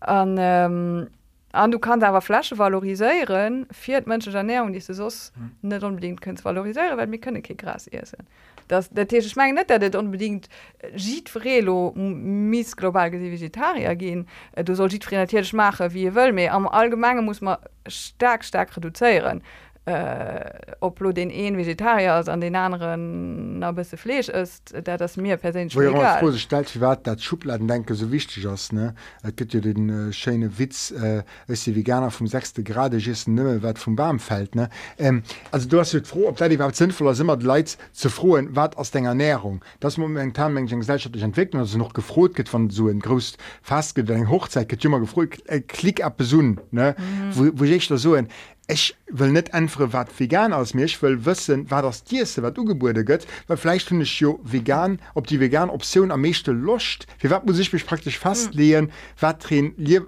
An 0.00 0.36
ähm, 0.38 1.08
an 1.50 1.70
du 1.70 1.78
kannst 1.80 2.06
aber 2.06 2.20
Flasche 2.20 2.56
valorisieren 2.56 3.66
vier 3.72 4.02
Menschen 4.06 4.32
Ernährung 4.32 4.72
die 4.72 4.80
so 4.80 5.08
mhm. 5.08 5.68
nicht 5.68 5.82
unbedingt 5.82 6.20
können 6.20 6.42
valorisieren 6.44 6.96
weil 6.96 7.08
mir 7.08 7.18
können 7.18 7.42
Gras 7.42 7.88
essen. 7.88 8.24
Das 8.68 8.88
der 8.88 9.08
Tisch 9.08 9.34
mein 9.34 9.56
nicht 9.56 9.70
der 9.70 9.98
unbedingt 9.98 10.48
Gidrelo 10.94 11.92
miss 11.96 12.76
global 12.76 13.10
Vegetarier 13.10 13.96
gehen. 13.96 14.28
Du 14.64 14.76
soll 14.76 14.88
natürlich 14.88 15.52
machen 15.52 15.92
wie 15.94 16.04
ihr 16.04 16.14
will 16.14 16.32
mir 16.32 16.54
am 16.54 16.68
allgemeinen 16.68 17.24
muss 17.24 17.40
man 17.40 17.58
stark 17.88 18.44
stark 18.44 18.76
reduzieren 18.76 19.42
äh, 19.84 20.50
ob 20.80 20.98
du 20.98 21.12
den 21.12 21.30
een 21.30 21.56
vegetarier 21.56 22.28
an 22.28 22.40
den 22.40 22.54
anderen 22.54 23.58
na 23.58 23.72
bisse 23.72 23.96
flesch 23.96 24.28
ist 24.28 24.72
der 24.86 24.96
das 24.96 25.16
mir 25.16 25.36
per 25.36 25.52
dat 25.52 27.20
schubladen 27.20 27.66
denke 27.66 27.94
so 27.94 28.12
wichtig 28.12 28.46
aus 28.46 28.72
ne? 28.72 28.94
Gibt 29.36 29.54
ja 29.54 29.60
den 29.60 30.10
äh, 30.10 30.12
schöne 30.12 30.58
witz 30.58 30.92
äh, 30.92 31.22
die 31.48 31.76
veganer 31.76 32.10
vom 32.10 32.26
sechste 32.28 32.62
grade 32.62 32.98
nimme 33.26 33.62
wat 33.62 33.78
vom 33.78 33.98
warm 33.98 34.20
fällt 34.20 34.54
ne? 34.54 34.68
Ähm, 34.98 35.22
also 35.50 35.68
du 35.68 35.80
hast 35.80 35.96
froh 36.06 36.28
ob 36.28 36.36
die 36.36 36.54
überhaupt 36.54 36.76
sinnvoll 36.76 37.08
als 37.08 37.18
immer 37.18 37.36
leid 37.36 37.76
zu 37.92 38.08
frohen 38.08 38.54
wat 38.54 38.76
aus 38.76 38.92
den 38.92 39.04
ernährung. 39.04 39.64
Das 39.80 39.98
momentan 39.98 40.52
men 40.52 40.66
gesellschaftlich 40.66 41.24
entwickeln 41.24 41.58
also 41.60 41.76
noch 41.76 41.92
gefroht 41.92 42.34
geht 42.34 42.48
von 42.48 42.70
so 42.70 42.88
en 42.88 43.00
größt 43.00 43.36
fast 43.62 43.98
hochzeit 43.98 44.68
get 44.68 44.84
immer 44.84 45.00
gefrot 45.00 45.38
äh, 45.46 45.60
klick 45.60 46.04
ab 46.04 46.18
besun 46.18 46.60
ne? 46.70 46.94
Mhm. 46.98 47.36
wo, 47.36 47.50
wo 47.54 47.64
ich 47.64 47.88
da 47.88 47.96
so 47.96 48.14
ein 48.14 48.28
ich 48.68 48.94
will 49.08 49.32
net 49.32 49.54
einfach 49.54 49.92
wat 49.92 50.18
vegan 50.18 50.52
aus 50.52 50.74
mir 50.74 50.84
ich 50.84 51.02
will 51.02 51.24
wissen 51.24 51.70
war 51.70 51.82
das 51.82 52.04
Tierse 52.04 52.42
wat 52.42 52.56
du 52.56 52.62
ugeburte 52.62 53.04
gött 53.04 53.26
weil 53.46 53.56
vielleicht 53.56 53.88
finde 53.88 54.04
ich 54.04 54.20
jo 54.20 54.40
vegan 54.44 55.00
ob 55.14 55.26
die 55.26 55.40
vegan 55.40 55.70
Option 55.70 56.10
am 56.10 56.20
mechte 56.20 56.52
locht 56.52 57.06
wie 57.20 57.30
wat 57.30 57.46
muss 57.46 57.58
ich 57.58 57.72
mich 57.72 57.86
praktisch 57.86 58.18
fast 58.18 58.54
lehen 58.54 58.90
wat 59.18 59.42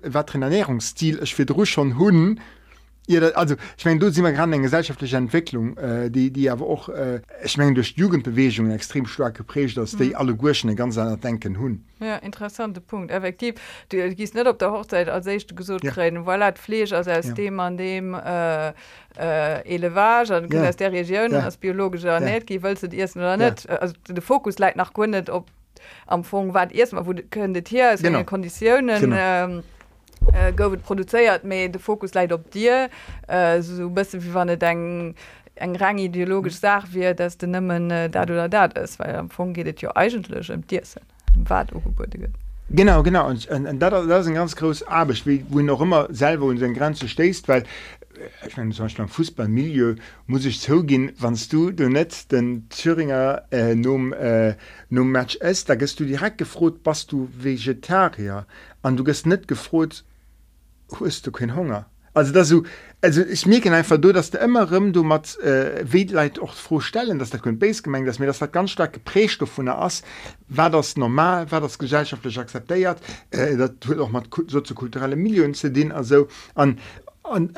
wat 0.04 0.34
Ernährungsstil? 0.34 1.20
Ich 1.22 1.36
will 1.38 1.66
schon 1.66 1.98
hunden 1.98 2.28
und 2.28 2.40
Ja, 3.06 3.20
also 3.34 3.56
ich 3.76 3.84
meine 3.84 4.00
du 4.00 4.10
sie 4.10 4.22
mal 4.22 4.32
gerade 4.32 4.50
eine 4.50 4.62
gesellschaftliche 4.62 5.18
Entwicklung 5.18 5.76
äh, 5.76 6.10
die 6.10 6.30
die 6.30 6.48
aber 6.48 6.66
auch 6.66 6.88
äh, 6.88 7.20
ich 7.44 7.58
meine 7.58 7.74
durch 7.74 7.94
Jugendbewegungen 7.96 8.72
extrem 8.72 9.04
stark 9.04 9.36
geprägt 9.36 9.76
dass 9.76 9.92
mhm. 9.92 9.98
die 9.98 10.16
alle 10.16 10.34
Gurschen 10.34 10.74
ganz 10.74 10.96
anders 10.96 11.20
denken 11.20 11.58
hun 11.58 11.84
ja 12.00 12.16
interessante 12.16 12.80
Punkt 12.80 13.10
effektiv 13.10 13.56
du 13.90 14.14
gehst 14.14 14.34
nicht 14.34 14.46
auf 14.46 14.56
der 14.56 14.72
Hochzeit 14.72 15.10
als 15.10 15.26
echt 15.26 15.54
gesucht 15.54 15.84
ja. 15.84 15.92
reden 15.92 16.24
weil 16.24 16.42
hat 16.42 16.58
Fleisch 16.58 16.92
also 16.92 17.10
als 17.10 17.26
ja. 17.26 17.34
dem 17.34 17.60
an 17.60 17.76
dem 17.76 18.14
äh, 18.14 18.68
äh, 19.18 19.74
Elevage 19.74 20.48
ja. 20.50 20.72
der 20.72 20.92
Region 20.92 21.32
ja. 21.32 21.40
als 21.40 21.58
biologische 21.58 22.06
ja. 22.06 22.20
nicht 22.20 22.62
willst 22.62 22.84
du 22.84 22.86
erst 22.86 23.16
oder 23.16 23.36
nicht 23.36 23.68
ja. 23.68 23.76
also 23.76 23.92
der 24.08 24.22
Fokus 24.22 24.58
leid 24.58 24.76
nach 24.76 24.94
Gründet 24.94 25.28
ob 25.28 25.50
am 26.06 26.24
Fong 26.24 26.54
war 26.54 26.72
erstmal 26.72 27.06
wo 27.06 27.12
könnte 27.28 27.62
hier 27.68 27.98
Konditionen 28.24 29.14
ähm, 29.14 29.62
äh, 30.34 30.52
gowet 30.52 30.82
produzéiert 30.82 31.44
méi 31.44 31.68
de 31.68 31.80
Fokus 31.80 32.14
leit 32.14 32.32
op 32.32 32.50
Dir 32.50 32.88
äh, 33.28 33.60
so 33.62 33.90
bist 33.90 34.14
wie 34.14 34.34
wann 34.34 34.48
denken 34.58 35.14
eng 35.54 35.76
rang 35.76 35.98
ideologisch 35.98 36.58
sag 36.58 36.86
wie 36.92 37.14
dats 37.14 37.36
de 37.36 37.46
nëmmen 37.46 37.90
äh, 37.90 38.10
dat 38.10 38.30
oder 38.30 38.48
dat 38.48 38.78
is, 38.78 38.98
weil 38.98 39.16
am 39.16 39.30
Fong 39.30 39.54
gehtt 39.54 39.80
jo 39.80 39.90
ja 39.94 40.02
im 40.02 40.24
em 40.48 40.66
Tiersinn 40.66 41.02
wat 41.48 41.72
ugeburtige. 41.72 42.30
Genau 42.70 43.02
genau 43.02 43.28
und, 43.28 43.46
und, 43.48 43.66
und 43.66 43.78
das, 43.78 44.06
das 44.06 44.20
ist 44.22 44.28
ein 44.28 44.34
ganz 44.34 44.56
groß 44.56 44.88
Abisch 44.88 45.26
wie 45.26 45.44
wo 45.48 45.60
noch 45.60 45.80
immer 45.80 46.08
selber 46.10 46.46
unseren 46.46 46.74
Grenze 46.74 47.08
stehst 47.08 47.46
weil 47.48 47.64
ich 48.46 48.56
meine 48.56 48.70
zum 48.70 48.86
Beispiel 48.86 49.02
am 49.02 49.08
Fußballmilieu 49.08 49.96
muss 50.26 50.44
ich 50.44 50.60
zugehen 50.60 51.12
wannst 51.18 51.52
du 51.52 51.70
du 51.70 51.88
net 51.88 52.32
den 52.32 52.68
Thüringer 52.68 53.42
äh, 53.50 53.74
num 53.74 54.12
äh, 54.12 54.54
num 54.88 55.12
Match 55.12 55.36
ist 55.36 55.68
da 55.68 55.74
gehst 55.74 56.00
du 56.00 56.04
direkt 56.04 56.38
gefroht 56.38 56.80
was 56.84 57.06
du 57.06 57.28
vegetarier 57.36 58.46
an 58.82 58.96
du 58.96 59.04
gest 59.04 59.26
net 59.26 59.46
gefroht 59.46 60.04
hast 61.00 61.26
du 61.26 61.32
kein 61.32 61.54
Hunger? 61.54 61.86
Also 62.14 62.32
dass 62.32 62.48
du 62.48 62.62
also 63.02 63.22
ich 63.22 63.44
mir 63.44 63.60
einfach 63.72 63.98
du 63.98 64.12
dass 64.12 64.30
du 64.30 64.38
immer 64.38 64.66
du 64.66 65.02
mat 65.02 65.36
äh, 65.40 65.84
Weleit 65.84 66.38
auch 66.38 66.54
vorstellen 66.54 67.18
dass 67.18 67.30
der 67.30 67.40
kun 67.40 67.58
Base 67.58 67.82
gemengt 67.82 68.06
dass 68.06 68.20
mir 68.20 68.26
das 68.26 68.40
hat 68.40 68.52
ganz 68.52 68.70
stark 68.70 69.04
Prästoff 69.04 69.50
von 69.50 69.66
der 69.66 69.90
war 70.48 70.70
das 70.70 70.96
normal 70.96 71.50
war 71.50 71.60
das 71.60 71.76
gesellschaftlich 71.76 72.38
akzeptiert 72.38 72.98
äh, 73.30 73.56
dat 73.56 73.72
auch 73.98 74.10
mal 74.10 74.22
soziokulturelle 74.46 75.16
Millionen 75.16 75.54
zu 75.54 75.72
den 75.72 75.90
also 75.90 76.28
an 76.54 76.78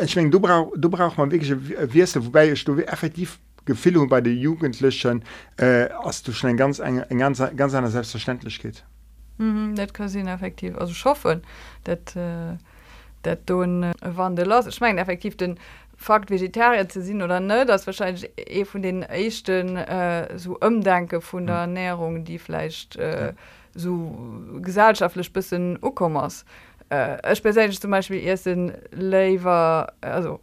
ich 0.03 0.17
mein, 0.17 0.31
du 0.31 0.41
brauch 0.41 0.73
du 0.75 0.89
brauch 0.89 1.19
man 1.19 1.31
wirklich 1.31 1.55
wirst 1.93 2.17
wobei 2.25 2.53
ich 2.53 2.65
du 2.65 2.79
effektiv 2.79 3.39
Gefilung 3.67 4.09
bei 4.09 4.23
den 4.23 4.39
Jugendlichen 4.39 5.23
äh, 5.59 5.89
hast 6.03 6.27
du 6.29 6.33
schon 6.33 6.51
ein 6.51 6.57
ganz 6.57 6.81
ein 6.81 7.05
ganz 7.19 7.43
ganz 7.57 7.75
einer 7.75 7.91
selbstverständlich 7.91 8.59
geht 8.59 8.85
mm 9.37 9.75
-hmm, 9.75 9.93
kann 9.93 10.29
effektiv 10.29 10.79
also 10.79 10.95
schaffen. 10.95 11.43
Dat 11.85 12.17
äh 12.17 12.57
dat 13.27 13.41
du 13.47 13.63
äh, 13.63 13.93
wann 14.01 14.37
de 14.37 14.45
los 14.45 14.67
ich 14.67 14.81
mein 14.81 14.99
effektiv 14.99 15.37
den 15.37 15.59
fakt 15.97 16.31
vegetarier 16.31 16.89
zu 16.89 17.03
sinn 17.03 17.23
oder 17.23 17.41
ne 17.41 17.67
das 17.67 17.87
wahrscheinlich 17.87 18.31
e 18.37 18.65
von 18.65 18.83
den 18.83 19.03
echten 19.03 19.77
äh, 19.77 20.39
so 20.39 20.59
umdenke 20.61 21.21
von 21.21 21.47
der 21.47 21.57
ernährung 21.57 22.25
die 22.25 22.39
vielleicht 22.39 22.97
äh, 22.97 23.33
so 23.75 24.17
gesellschaftlich 24.63 25.33
bisschen 25.33 25.79
ukommers 25.83 26.45
äh, 26.91 27.33
ich 27.33 27.81
zum 27.81 27.91
beispiel 27.91 28.23
erst 28.23 28.47
in 28.47 28.73
lever 28.93 29.93
also 30.01 30.41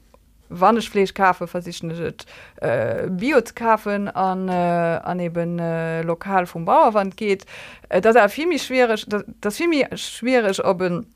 Wannechfleechkafe 0.49 1.47
versichert 1.47 2.25
äh, 2.61 3.07
Biokafen 3.09 4.07
an, 4.07 4.49
äh, 4.49 4.51
an 4.51 5.19
eben 5.19 5.57
äh, 5.57 6.01
lokal 6.03 6.45
vom 6.45 6.65
Bauerwand 6.65 7.17
geht. 7.17 7.45
Äh, 7.89 8.01
das 8.01 8.15
er 8.15 8.29
viel 8.29 8.59
schwerisch, 8.59 9.05
das, 9.07 9.23
das 9.41 9.57
viel 9.57 9.85
schwerisch 9.97 10.63
ob 10.63 10.81
ein 10.81 11.07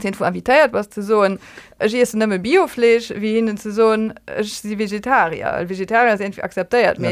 den 0.00 0.14
invitiert 0.14 0.72
was 0.72 0.88
zu 0.88 1.02
so 1.02 1.22
nëmme 1.22 2.38
Bioflech 2.38 3.12
wie 3.20 3.34
hin 3.34 3.56
zu 3.56 3.72
so 3.72 3.94
sie 4.40 4.78
Vegetarier 4.78 5.68
Vegetarier 5.68 6.16
sind 6.16 6.42
akzeptiert 6.42 6.98
ja. 6.98 7.10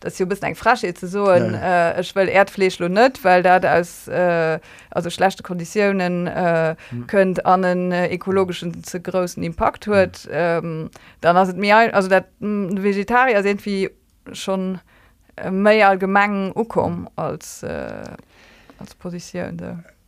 dass 0.00 0.16
du 0.16 0.26
bist 0.26 0.42
eng 0.44 0.54
frasche 0.54 0.94
zu 0.94 1.08
so 1.08 1.28
ja. 1.30 1.92
äh, 1.98 2.14
will 2.14 2.28
Erdflech 2.28 2.78
lo 2.78 2.88
net 2.88 3.22
weil 3.24 3.42
dat 3.42 3.64
als 3.64 4.06
äh, 4.08 4.58
also 4.90 5.10
schlechte 5.10 5.42
Konditionen 5.42 6.26
äh, 6.26 6.76
hm. 6.90 7.06
könnt 7.06 7.44
an 7.46 7.62
den 7.62 7.92
äh, 7.92 8.14
ökologischen 8.14 8.84
zu 8.84 9.00
großen 9.00 9.42
Impact 9.42 9.86
huet 9.86 10.18
hm. 10.24 10.30
ähm, 10.32 10.90
dann 11.20 11.36
hast 11.36 11.56
mir 11.56 11.94
also 11.94 12.08
dat 12.08 12.26
Vegetarier 12.40 13.42
sind 13.42 13.64
wie 13.66 13.90
schon 14.32 14.78
äh, 15.36 15.50
méi 15.50 15.82
allgemengen 15.84 16.52
ukom 16.54 17.08
als 17.16 17.62
äh, 17.64 18.04
als 18.78 18.94
positionende. 18.94 19.82
Ja 19.84 19.99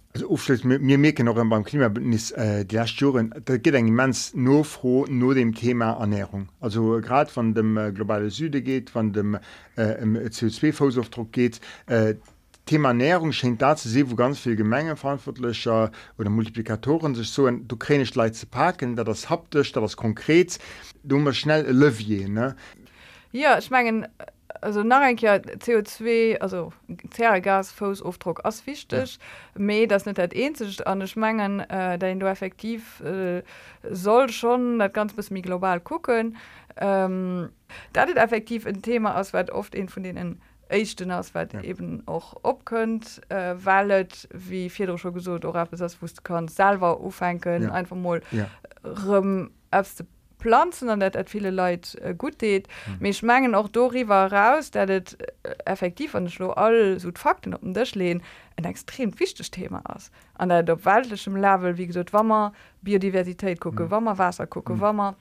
mir 0.64 0.98
meken 0.98 1.26
noch 1.26 1.34
beim 1.34 1.64
Klimabündnis 1.64 2.32
äh, 2.32 2.64
Joren 2.68 3.34
da 3.44 3.56
geht 3.56 3.74
eng 3.74 3.94
mens 3.94 4.34
no 4.34 4.62
froh 4.62 5.06
no 5.08 5.32
dem 5.32 5.54
Thema 5.54 5.92
Ernährung. 5.92 6.48
Also 6.60 7.00
grad 7.00 7.34
van 7.34 7.54
dem 7.54 7.76
äh, 7.76 7.92
globale 7.92 8.30
Süde 8.30 8.60
geht, 8.62 8.94
van 8.94 9.12
dem 9.12 9.38
äh, 9.76 10.04
CO2-Fusaufdruck 10.04 11.32
geht. 11.32 11.60
Äh, 11.86 12.16
Thema 12.66 12.88
Ernährung 12.88 13.32
schenkt 13.32 13.62
da 13.62 13.74
zu 13.74 13.88
se, 13.88 14.10
wo 14.10 14.14
ganz 14.14 14.38
viel 14.38 14.54
Gemenge 14.54 14.96
verantwortlicher 14.96 15.90
oder 16.18 16.30
Multiplikatoren 16.30 17.14
sich 17.14 17.30
so 17.30 17.50
du 17.50 17.76
kre 17.76 17.98
nicht 17.98 18.14
leid 18.14 18.36
zu 18.36 18.46
packen, 18.46 18.96
da 18.96 19.04
das 19.04 19.30
haptisch, 19.30 19.72
da 19.72 19.80
das 19.80 19.96
konkret, 19.96 20.58
du 21.02 21.16
immer 21.16 21.32
schnell 21.32 21.68
Lövier 21.70 22.28
ne. 22.28 22.54
Ja 23.32 23.58
ich 23.58 23.70
mengen 23.70 24.06
also 24.60 24.82
nach 24.82 25.00
ein 25.00 25.16
Jahr 25.16 25.36
CO2 25.36 26.38
also 26.38 26.72
Zergas 27.10 27.72
Fosaufdruck 27.72 28.44
as 28.44 28.66
wichtig 28.66 29.18
ja. 29.18 29.60
me 29.60 29.86
das 29.86 30.06
net 30.06 30.18
dat 30.18 30.34
ähnlich 30.34 30.86
an 30.86 31.06
schmengen 31.06 31.60
äh, 31.60 31.98
den 31.98 32.20
du 32.20 32.26
effektiv 32.26 33.00
äh, 33.00 33.42
soll 33.90 34.28
schon 34.30 34.78
dat 34.78 34.94
ganz 34.94 35.14
bis 35.14 35.30
mir 35.30 35.42
global 35.42 35.80
gucken 35.80 36.36
ähm, 36.76 37.50
dat 37.92 38.08
het 38.08 38.16
effektiv 38.16 38.66
ein 38.66 38.82
Thema 38.82 39.18
ausweit 39.18 39.50
oft 39.50 39.74
in 39.74 39.88
von 39.88 40.02
denen 40.02 40.40
echten 40.68 41.10
ausweit 41.10 41.52
ja. 41.52 41.60
eben 41.62 42.02
auch 42.06 42.36
op 42.42 42.64
könnt 42.64 43.20
äh, 43.28 43.54
weilt 43.64 44.28
wie 44.32 44.70
vier 44.70 44.96
schon 44.98 45.14
gesucht 45.14 45.44
oder 45.44 45.66
das 45.70 46.00
wusste 46.02 46.22
kann 46.22 46.48
selber 46.48 47.00
ufenken 47.00 47.64
ja. 47.64 47.72
einfach 47.72 47.96
mal 47.96 48.22
ja. 48.30 48.46
rum, 49.06 49.50
Pflanzen 50.42 50.88
an 50.88 51.00
dat 51.00 51.16
et 51.16 51.30
viele 51.30 51.50
Leiit 51.50 51.94
äh, 52.02 52.14
gut 52.14 52.40
deet. 52.40 52.68
Mech 52.98 53.22
mhm. 53.22 53.26
menggen 53.26 53.54
auch 53.54 53.68
dori 53.68 54.08
war 54.08 54.32
raus, 54.32 54.70
dat 54.70 54.90
et 54.90 55.16
äh, 55.42 55.54
effektiv 55.64 56.14
an 56.14 56.28
Schlo 56.28 56.50
all 56.50 56.98
so 56.98 57.10
Fakten 57.14 57.54
op 57.54 57.60
dech 57.62 57.94
lehen 57.94 58.18
lehn 58.18 58.22
en 58.56 58.64
extrem 58.64 59.12
fichtech 59.12 59.50
Thema 59.50 59.82
ass. 59.84 60.10
An 60.34 60.48
der 60.48 60.68
op 60.72 60.84
weltlechem 60.84 61.36
Level 61.36 61.76
wie 61.78 61.86
gesot 61.86 62.12
Wammer, 62.12 62.52
Biodiversitéit 62.82 63.60
kucke, 63.60 63.84
mhm. 63.84 63.90
Wammer 63.90 64.18
Wasser 64.18 64.46
kucke, 64.46 64.74
mhm. 64.74 64.80
Wammer. 64.80 65.14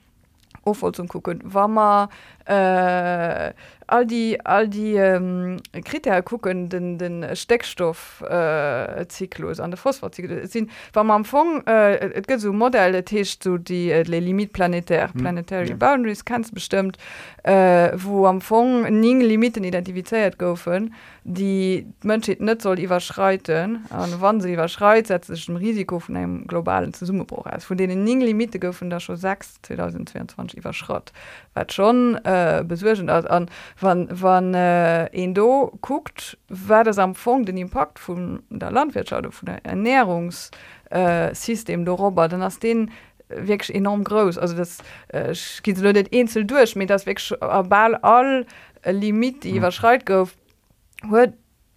Ofol 0.64 0.92
zum 0.92 1.08
kucken 1.08 1.40
Wammer 1.42 2.08
äh, 2.44 3.52
all 3.92 4.06
die 4.06 4.40
all 4.44 4.68
die 4.68 4.94
ähm, 4.94 5.58
Kriter 5.84 6.22
gucken 6.22 6.68
den 6.68 6.98
den 6.98 7.36
Steckstoffzyklus 7.36 9.58
äh, 9.58 9.62
an 9.62 9.70
der 9.70 9.78
Phosphorzyklu 9.78 10.46
sind 10.46 10.70
Wa 10.92 11.04
man 11.04 11.16
am 11.16 11.24
Fong 11.24 11.66
äh, 11.66 12.22
so 12.38 12.52
Modelle 12.52 13.04
Tisch 13.04 13.38
zu 13.38 13.58
die 13.58 13.90
äh, 13.90 14.02
Limit 14.02 14.52
planetär 14.52 15.12
hm, 15.12 15.20
planetary 15.20 15.70
ja. 15.70 15.76
Boundaries 15.76 16.24
kannst 16.24 16.54
bestimmt 16.54 16.96
äh, 17.44 17.90
wo 17.96 18.26
am 18.26 18.40
Fong 18.40 19.00
nie 19.00 19.22
Limiten 19.22 19.64
identifiziert 19.64 20.38
goufen 20.38 20.94
die 21.24 21.86
Mönche 22.02 22.36
net 22.40 22.62
soll 22.62 22.80
überschreiten 22.80 23.84
an 23.90 24.14
wann 24.18 24.40
sie 24.40 24.54
überschreit 24.54 25.06
setzt 25.06 25.30
Risiko 25.30 26.00
von 26.00 26.16
einem 26.16 26.46
globalen 26.46 26.94
Summebruch 26.94 27.46
als 27.46 27.64
von 27.64 27.76
denen 27.76 28.04
nie 28.04 28.24
Limite 28.24 28.58
goufen 28.58 28.90
da 28.90 29.00
schon 29.00 29.16
6 29.16 29.62
2022 29.62 30.58
überschrott. 30.58 31.12
Wat 31.54 31.72
schon 31.72 32.16
äh, 32.24 32.64
besurgent 32.66 33.10
an 33.10 33.48
wann 33.82 34.08
wann 34.10 34.54
äh, 34.54 35.06
en 35.06 35.34
do 35.34 35.72
guckt 35.80 36.38
war 36.48 36.84
das 36.84 36.98
am 36.98 37.14
Fong 37.14 37.44
den 37.44 37.56
Impakt 37.56 37.98
von 37.98 38.42
der 38.50 38.70
Landwirtschaft 38.70 39.34
von 39.34 39.46
der 39.46 39.64
Ernährungssystem 39.64 41.80
äh, 41.80 41.84
der 41.84 41.84
darüber 41.84 42.28
dann 42.28 42.42
hast 42.42 42.62
den 42.62 42.90
wirklich 43.28 43.74
enorm 43.74 44.04
groß 44.04 44.38
also 44.38 44.56
das 44.56 44.78
äh, 45.08 45.34
geht 45.62 45.78
insel 46.12 46.44
durch 46.44 46.76
mit 46.76 46.90
das 46.90 47.06
wirklich 47.06 47.34
ball 47.40 47.96
all 47.96 48.46
Limit 48.84 49.44
die 49.44 49.52
mhm. 49.52 49.58
überschreit 49.58 50.06
gouf 50.06 50.34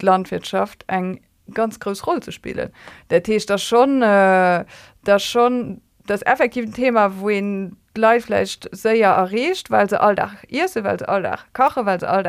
Landwirtschaft 0.02 0.84
eng 0.88 1.22
ganz 1.54 1.80
groß 1.80 2.08
roll 2.08 2.22
zu 2.22 2.32
spielen 2.32 2.72
der 3.10 3.24
Tisch 3.24 3.46
das 3.46 3.64
schon 3.64 4.02
äh, 4.02 4.66
das 5.04 5.24
schon 5.24 5.82
das 6.06 6.22
effektive 6.22 6.72
Thema 6.72 7.20
wohin 7.20 7.78
Leiflecht 7.98 8.70
séier 8.76 9.12
errecht, 9.12 9.72
weil 9.72 9.90
se 9.90 10.00
all 10.00 10.16
Ise 10.50 10.84
weil 10.84 11.00
se 11.00 11.08
all 11.08 11.38
kache, 11.54 11.86
weil 11.86 12.00
se 12.00 12.10
all 12.10 12.24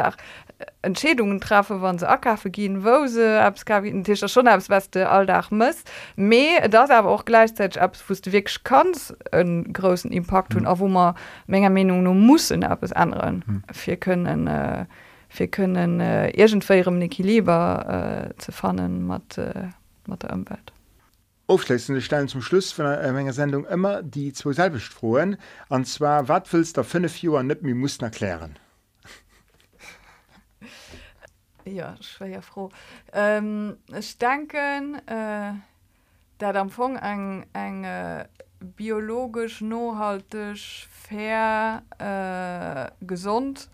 Entschädungen 0.83 1.41
traffe, 1.41 1.83
wann 1.83 1.99
se 1.99 2.09
akaffe 2.09 2.51
gin, 2.51 2.85
wo 2.85 3.05
abs 3.41 3.64
Tisch 4.05 4.33
schon 4.33 4.49
abs 4.49 4.71
weste 4.71 5.09
alldach 5.09 5.51
muss. 5.51 5.85
Me 6.17 6.69
das 6.71 6.91
aber 6.91 7.11
auch 7.11 7.25
gleichzeitig 7.25 7.81
ab 7.81 7.97
fu 7.97 8.14
du 8.14 8.33
wirklich 8.33 8.64
kanns 8.64 9.14
en 9.33 9.73
großen 9.73 10.11
Impact 10.12 10.55
hun, 10.55 10.62
mhm. 10.62 10.79
wo 10.79 10.89
man 10.89 11.14
méger 11.47 11.71
Menung 11.71 12.03
no 12.03 12.14
muss 12.14 12.51
ab 12.53 12.83
es 12.83 12.93
anderen. 12.93 13.45
Mhm. 13.47 13.62
Wir 13.85 13.97
können 13.97 14.47
äh, 14.47 14.87
wir 15.37 15.49
können 15.49 16.01
äh, 16.01 16.31
irgendfirem 16.31 16.99
Niki 16.99 17.23
lieber 17.23 18.31
äh, 18.31 18.39
ze 18.39 18.53
fannen 18.53 19.07
mat 19.07 19.37
äh, 19.37 19.69
der 20.07 20.33
Umwelt 20.33 20.76
aufschließende 21.47 22.01
Stellen 22.01 22.29
zum 22.29 22.43
Schluss 22.43 22.73
von 22.73 22.87
einer 22.87 23.33
Sendung 23.33 23.67
immer 23.67 24.03
die 24.03 24.33
zwei 24.33 24.53
selbisch 24.53 24.91
frohen 24.91 25.37
und 25.69 25.87
zwar 25.87 26.29
was 26.29 26.53
willst 26.53 26.77
du 26.77 26.85
fünf 26.85 27.23
Jahre 27.23 27.45
nicht 27.45 27.63
mir 27.63 27.75
mussten 27.75 28.05
erklären? 28.05 28.59
Ja 31.65 31.97
ich 31.99 32.21
war 32.21 32.29
ja 32.29 32.41
froh. 32.41 32.71
Ähm, 33.13 33.79
ich 33.99 34.17
denke 34.19 34.57
äh, 35.07 35.53
da 36.39 36.51
am 36.51 36.57
Anfang 36.57 36.97
ein, 36.97 37.45
ein 37.53 37.83
äh, 37.83 38.29
biologisch 38.61 39.63
nohaltig 39.63 40.87
fair 40.91 41.83
äh, 41.99 43.05
gesund 43.05 43.69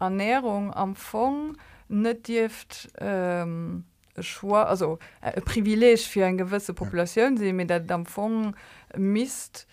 Ernährung 0.00 0.74
am 0.74 0.96
Fong 0.96 1.56
nicht 1.88 2.28
dürft 2.28 2.88
ähm, 2.98 3.84
schwa 4.20 4.64
also 4.64 4.98
äh, 5.20 5.40
privileg 5.40 5.98
für 5.98 6.24
ein 6.24 6.38
gewisse 6.38 6.74
Population 6.74 7.36
sie 7.36 7.52
mit 7.52 7.70
der 7.70 7.80
Dampfung 7.80 8.54
mist 8.96 9.66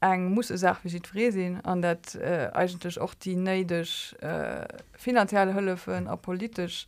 eng 0.00 0.34
muss 0.34 0.48
sagt 0.48 0.84
wie 0.84 1.00
friesinn 1.00 1.60
an 1.62 1.82
dat 1.82 2.14
äh, 2.14 2.50
eigentlich 2.52 3.00
auch 3.00 3.14
die 3.14 3.36
neidisch 3.36 4.14
äh, 4.20 4.66
finanzielle 4.92 5.54
höllle 5.54 5.76
a 6.08 6.16
politisch 6.16 6.86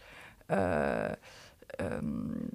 äh, 0.49 1.17
ähm, 1.79 2.51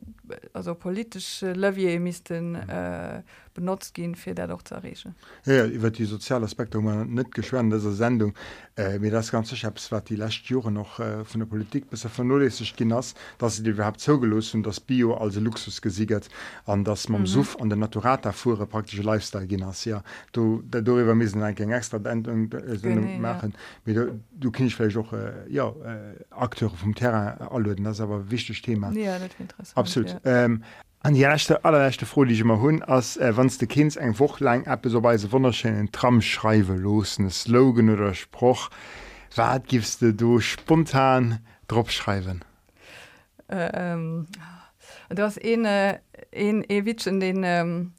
also 0.54 0.76
politische 0.76 1.54
Levier 1.54 2.00
misisten 2.00 2.56
äh, 2.56 3.24
benutzt 3.54 3.94
gehen 3.94 4.16
für 4.16 4.34
der 4.34 4.48
doch 4.48 4.62
zerregen 4.64 5.16
ja, 5.46 5.82
wird 5.82 5.98
die 5.98 6.06
soziale 6.06 6.46
Aspekte 6.46 6.80
nicht 6.80 7.34
geschweren 7.34 7.70
dieser 7.70 7.92
Sendung. 7.92 8.34
Äh, 8.76 9.00
mir 9.00 9.12
das 9.12 9.32
ganze 9.32 9.56
Chefs 9.56 9.92
war 9.92 10.02
die 10.02 10.16
letzte 10.16 10.54
Jahre 10.54 10.72
noch 10.72 11.00
äh, 11.00 11.24
von 11.24 11.40
der 11.40 11.46
Politik 11.46 11.90
bis 11.90 12.04
von 12.04 12.28
null 12.28 12.44
ist 12.44 12.62
dass 13.38 13.58
sie 13.58 13.70
überhaupt 13.70 14.00
zugelost 14.00 14.56
und 14.56 14.64
das 14.64 14.80
Bio 14.80 15.14
also 15.14 15.40
Luxus 15.40 15.82
gesiegert 15.82 16.30
an 16.66 16.84
das 16.84 17.10
man 17.10 17.22
mhm. 17.22 17.28
Suff 17.28 17.58
an 17.60 17.70
der 17.70 17.78
Naturata 17.78 18.32
fuhr 18.32 18.58
praktische 18.66 19.04
Lifestyle 19.04 19.48
genoss 19.48 19.86
ja. 19.86 20.04
Du 20.32 20.64
darüber 20.66 21.14
müssen 21.14 21.44
ein 21.44 21.56
extra 21.72 21.98
Endung 21.98 22.52
äh, 22.52 23.20
machen. 23.20 23.54
Ja. 23.86 23.94
du, 23.94 24.20
du 24.32 24.52
kennst 24.52 24.76
vielleicht 24.76 24.98
auch 24.98 25.14
äh, 25.14 25.50
ja 25.50 25.70
äh, 25.70 26.16
Akteure 26.32 26.76
vom 26.76 26.96
Terra 26.96 27.50
alle 27.52 27.76
das 27.76 28.00
aber 28.00 28.30
wichtig 28.32 28.62
Thema. 28.62 28.92
Ja, 28.94 29.18
absolut. 29.76 30.10
ja. 30.10 30.13
ähm, 30.24 30.64
an 31.02 31.14
diechte 31.14 31.66
allerchte 31.66 32.06
froh 32.06 32.24
die 32.24 32.40
immer 32.40 32.60
hunn 32.62 32.82
ass 32.82 33.18
äh, 33.18 33.36
wanns 33.36 33.58
de 33.58 33.68
Kind 33.68 33.98
eng 33.98 34.18
woch 34.20 34.40
lang 34.40 34.66
App 34.66 34.86
soweise 34.86 35.32
wunderscheinen 35.32 35.92
Tram 35.92 36.22
schreiwe 36.22 36.76
losen 36.76 37.30
Slogan 37.30 37.90
oder 37.90 38.14
Spruch 38.14 38.70
wat 39.36 39.68
gibst 39.68 40.02
du 40.02 40.14
du 40.14 40.40
spontan 40.40 41.40
drop 41.68 41.90
schreiben? 41.90 42.42
Äh, 43.48 43.70
ähm, 43.74 44.28
das 45.10 45.38
ene 45.38 46.00
en 46.32 46.64
ewitschen 46.64 47.20
den 47.20 47.44
ähm, 47.44 47.94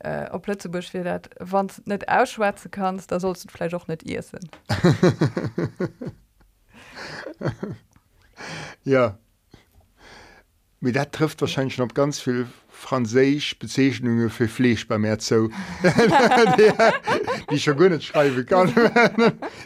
äh, 0.00 0.30
op 0.30 0.42
Plötzebusch 0.42 0.92
wie 0.94 1.02
dat 1.02 1.30
wann 1.38 1.70
net 1.86 2.08
ausschwärze 2.08 2.68
kannst 2.68 3.10
da 3.10 3.20
sollst 3.20 3.44
dufle 3.44 3.74
auch 3.76 3.88
net 3.88 4.02
ihr 4.02 4.22
sinn 4.22 4.48
ja. 8.84 9.18
Mit 10.82 10.96
dat 10.96 11.12
trifft 11.12 11.40
wahrscheinlich 11.40 11.78
noch 11.78 11.94
ganz 11.94 12.20
viel 12.20 12.46
franzisch 12.68 13.56
bezeichnungen 13.58 14.28
für 14.30 14.48
Fleisch 14.48 14.86
bei 14.88 14.98
mir 14.98 15.18
zo 15.18 15.48
die 17.50 17.60
schon 17.60 17.76
gonne 17.76 18.00
schreibe 18.00 18.44
kann. 18.44 18.74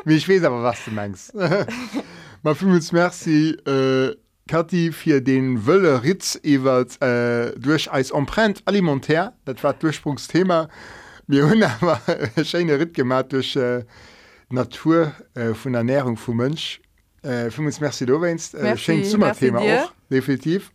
Wie 0.04 0.16
ich 0.16 0.28
weiß 0.28 0.44
aber 0.44 0.62
was 0.62 0.84
du 0.84 0.90
meinst. 0.90 1.34
Mal 2.42 2.54
uns 2.62 2.92
merci 2.92 3.56
äh, 3.66 4.14
Kathi 4.46 4.92
fir 4.92 5.20
den 5.22 5.66
wëlle 5.66 6.04
Ritz 6.04 6.38
iwwer 6.44 6.86
äh, 7.00 7.58
duch 7.58 7.88
als 7.90 8.10
empreint 8.10 8.62
alimentär, 8.66 9.32
dat 9.46 9.64
war 9.64 9.72
Durchsprungsthema 9.72 10.68
mir 11.26 11.48
hun 11.48 11.62
warscheine 11.80 12.78
Rit 12.78 12.92
gemat 12.94 13.32
durch 13.32 13.56
äh, 13.56 13.84
Natur 14.50 15.12
äh, 15.34 15.54
vun 15.54 15.74
Ernährung 15.74 16.16
vu 16.18 16.34
Mënsch. 16.34 16.78
Äh, 17.24 17.48
Merci 17.80 18.06
do 18.06 18.20
west 18.20 18.54
äh, 18.54 18.76
Summerthema 18.76 19.88
definitiv 20.10 20.70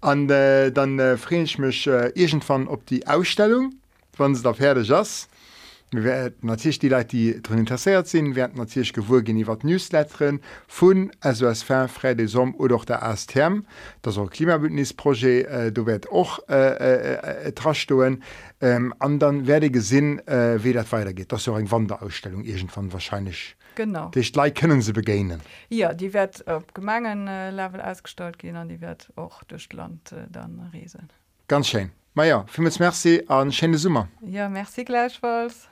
an 0.00 0.28
äh, 0.28 0.70
dann 0.70 0.98
äh, 0.98 1.16
frisch 1.16 1.58
mech 1.58 1.86
äh, 1.86 2.12
irgendwann 2.14 2.68
op 2.68 2.86
die 2.86 3.06
Ausstellung 3.06 3.74
wann 4.16 4.34
se 4.34 4.42
der 4.42 4.54
Pferde 4.54 4.82
jas 4.82 5.28
natürlich 6.42 6.78
die 6.78 6.88
Leute 6.88 7.08
die 7.08 7.42
drin 7.42 7.58
interessiert 7.58 8.08
sind 8.08 8.34
werden 8.34 8.56
natürlich 8.56 8.92
gewurgin 8.92 9.46
wat 9.46 9.64
newsletteren 9.64 10.40
vun 10.68 11.10
SOS 11.22 11.62
frei 11.62 12.14
de 12.14 12.26
Som 12.26 12.54
oder 12.56 12.78
der 12.78 13.02
ASTM 13.02 13.60
das 14.02 14.18
auch 14.18 14.30
Klimabündnisprojekt 14.30 15.48
äh, 15.48 15.72
du 15.72 15.86
werd 15.86 16.10
auch 16.10 16.40
äh, 16.48 16.54
äh, 16.54 17.46
äh, 17.46 17.52
trastoen 17.52 18.22
ähm, 18.60 18.94
an 18.98 19.18
dann 19.18 19.46
werde 19.46 19.70
gesinn 19.70 20.18
äh, 20.26 20.62
wie 20.62 20.72
dat 20.72 20.90
weitergeht. 20.92 21.32
Das 21.32 21.46
eng 21.46 21.70
Wanderausstellung 21.70 22.44
irgendwann 22.44 22.92
wahrscheinlich 22.92 23.56
genau. 23.76 24.08
Dich 24.08 24.32
gleich 24.32 24.54
können 24.54 24.82
sie 24.82 24.92
begegnen 24.92 25.40
ja 25.68 25.94
die 25.94 26.12
wird 26.12 26.46
op 26.48 26.74
gemangen 26.74 27.28
äh, 27.28 27.50
level 27.50 27.80
ausgestalt 27.80 28.38
gehen 28.38 28.56
an 28.56 28.68
die 28.68 28.80
wird 28.80 29.12
auch 29.16 29.44
durch 29.44 29.72
land 29.72 30.12
äh, 30.12 30.26
dann 30.30 30.70
riesen 30.72 31.08
ganz 31.48 31.68
schön. 31.68 31.90
Maja 32.14 32.44
ja, 32.56 32.70
merci 32.80 33.22
an 33.28 33.52
schöne 33.52 33.78
Summer 33.78 34.08
ja 34.22 34.48
merci 34.48 34.84
gleichfalls. 34.84 35.68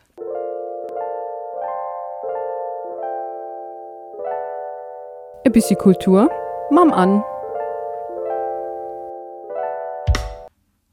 E 5.47 5.51
bis 5.51 5.69
Kultur. 5.77 6.31
Mam 6.71 6.91
an 6.91 7.23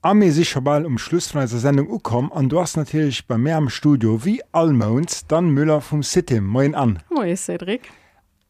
Arme 0.03 0.31
sich 0.31 0.49
schon 0.49 0.63
bald 0.63 0.87
um 0.87 0.97
Schluss 0.97 1.27
von 1.27 1.41
dieser 1.41 1.59
Sendung 1.59 1.87
gekommen 1.87 2.29
und 2.29 2.49
du 2.49 2.59
hast 2.59 2.75
natürlich 2.75 3.27
bei 3.27 3.37
mir 3.37 3.55
im 3.55 3.69
Studio 3.69 4.25
wie 4.25 4.41
Almond 4.51 5.31
dann 5.31 5.51
Müller 5.51 5.79
vom 5.79 6.01
City. 6.01 6.41
Moin 6.41 6.73
an. 6.73 7.03
Moin 7.11 7.37
Cedric. 7.37 7.91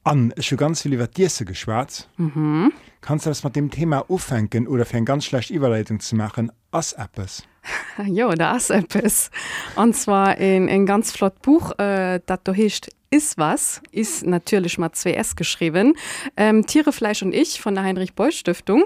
An, 0.05 0.33
ich 0.37 0.47
habe 0.47 0.55
ganz 0.55 0.81
viel 0.81 0.93
über 0.93 1.07
Dirse 1.07 1.43
geschwärzt. 1.43 2.09
Mhm. 2.15 2.71
Kannst 3.01 3.25
du 3.25 3.31
das 3.31 3.43
mit 3.43 3.57
dem 3.57 3.69
Thema 3.69 4.09
aufhängen 4.09 4.65
oder 4.65 4.85
für 4.85 4.95
eine 4.95 5.05
ganz 5.05 5.25
schlechte 5.25 5.53
Überleitung 5.53 5.99
zu 5.99 6.15
machen, 6.15 6.53
als 6.71 6.93
etwas? 6.93 7.43
Ja, 8.07 8.33
da 8.35 8.55
ist 8.55 8.69
etwas. 8.69 9.31
Und 9.75 9.95
zwar 9.95 10.37
in 10.37 10.69
ein 10.69 10.85
ganz 10.85 11.11
flott 11.11 11.41
Buch, 11.41 11.71
äh, 11.77 12.19
das 12.25 12.39
da 12.43 12.53
heißt 12.53 12.89
Ist 13.09 13.37
was, 13.37 13.81
ist 13.91 14.25
natürlich 14.25 14.77
mal 14.77 14.89
2S 14.89 15.35
geschrieben. 15.35 15.95
Ähm, 16.37 16.65
Tiere, 16.65 16.91
Fleisch 16.91 17.21
und 17.21 17.33
ich 17.33 17.61
von 17.61 17.75
der 17.75 17.83
Heinrich-Boll-Stiftung. 17.83 18.85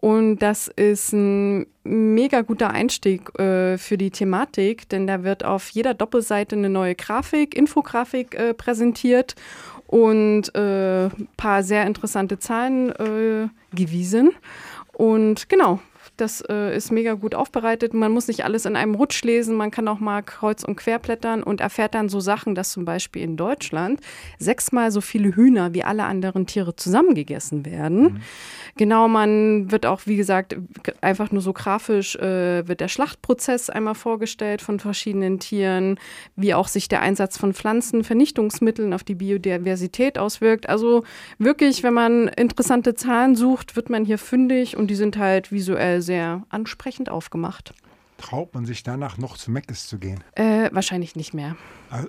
Und 0.00 0.38
das 0.38 0.68
ist 0.68 1.12
ein 1.12 1.66
mega 1.82 2.42
guter 2.42 2.70
Einstieg 2.70 3.36
äh, 3.38 3.76
für 3.78 3.98
die 3.98 4.10
Thematik, 4.10 4.88
denn 4.88 5.08
da 5.08 5.24
wird 5.24 5.44
auf 5.44 5.70
jeder 5.70 5.92
Doppelseite 5.92 6.54
eine 6.54 6.70
neue 6.70 6.94
Grafik, 6.94 7.56
Infografik 7.56 8.34
äh, 8.34 8.54
präsentiert 8.54 9.34
und 9.88 10.54
äh, 10.54 11.08
paar 11.36 11.62
sehr 11.64 11.84
interessante 11.86 12.38
Zahlen 12.38 12.90
äh, 12.90 13.48
gewiesen. 13.74 14.30
Und 14.92 15.48
genau, 15.48 15.80
das 16.20 16.42
äh, 16.48 16.76
ist 16.76 16.92
mega 16.92 17.14
gut 17.14 17.34
aufbereitet. 17.34 17.94
Man 17.94 18.12
muss 18.12 18.28
nicht 18.28 18.44
alles 18.44 18.66
in 18.66 18.76
einem 18.76 18.94
Rutsch 18.94 19.22
lesen, 19.22 19.56
man 19.56 19.70
kann 19.70 19.88
auch 19.88 20.00
mal 20.00 20.22
kreuz 20.22 20.64
und 20.64 20.76
quer 20.76 20.98
blättern 20.98 21.42
und 21.42 21.60
erfährt 21.60 21.94
dann 21.94 22.08
so 22.08 22.20
Sachen, 22.20 22.54
dass 22.54 22.70
zum 22.70 22.84
Beispiel 22.84 23.22
in 23.22 23.36
Deutschland 23.36 24.00
sechsmal 24.38 24.90
so 24.90 25.00
viele 25.00 25.34
Hühner 25.34 25.74
wie 25.74 25.84
alle 25.84 26.04
anderen 26.04 26.46
Tiere 26.46 26.76
zusammengegessen 26.76 27.64
werden. 27.64 28.02
Mhm. 28.02 28.20
Genau, 28.76 29.08
man 29.08 29.70
wird 29.72 29.86
auch, 29.86 30.02
wie 30.04 30.16
gesagt, 30.16 30.56
einfach 31.00 31.32
nur 31.32 31.42
so 31.42 31.52
grafisch, 31.52 32.14
äh, 32.16 32.66
wird 32.68 32.80
der 32.80 32.88
Schlachtprozess 32.88 33.70
einmal 33.70 33.94
vorgestellt 33.94 34.62
von 34.62 34.78
verschiedenen 34.78 35.40
Tieren, 35.40 35.98
wie 36.36 36.54
auch 36.54 36.68
sich 36.68 36.88
der 36.88 37.02
Einsatz 37.02 37.38
von 37.38 37.54
Pflanzenvernichtungsmitteln 37.54 38.92
auf 38.92 39.02
die 39.02 39.16
Biodiversität 39.16 40.18
auswirkt. 40.18 40.68
Also 40.68 41.04
wirklich, 41.38 41.82
wenn 41.82 41.94
man 41.94 42.28
interessante 42.28 42.94
Zahlen 42.94 43.34
sucht, 43.34 43.76
wird 43.76 43.90
man 43.90 44.04
hier 44.04 44.18
fündig 44.18 44.76
und 44.76 44.88
die 44.88 44.94
sind 44.94 45.18
halt 45.18 45.50
visuell 45.50 46.00
sehr 46.08 46.42
ansprechend 46.48 47.10
aufgemacht. 47.10 47.74
Traut 48.16 48.52
man 48.52 48.66
sich 48.66 48.82
danach 48.82 49.16
noch 49.16 49.36
zu 49.36 49.52
Meckes 49.52 49.86
zu 49.86 49.98
gehen? 49.98 50.24
Äh, 50.34 50.70
wahrscheinlich 50.72 51.14
nicht 51.14 51.34
mehr. 51.34 51.56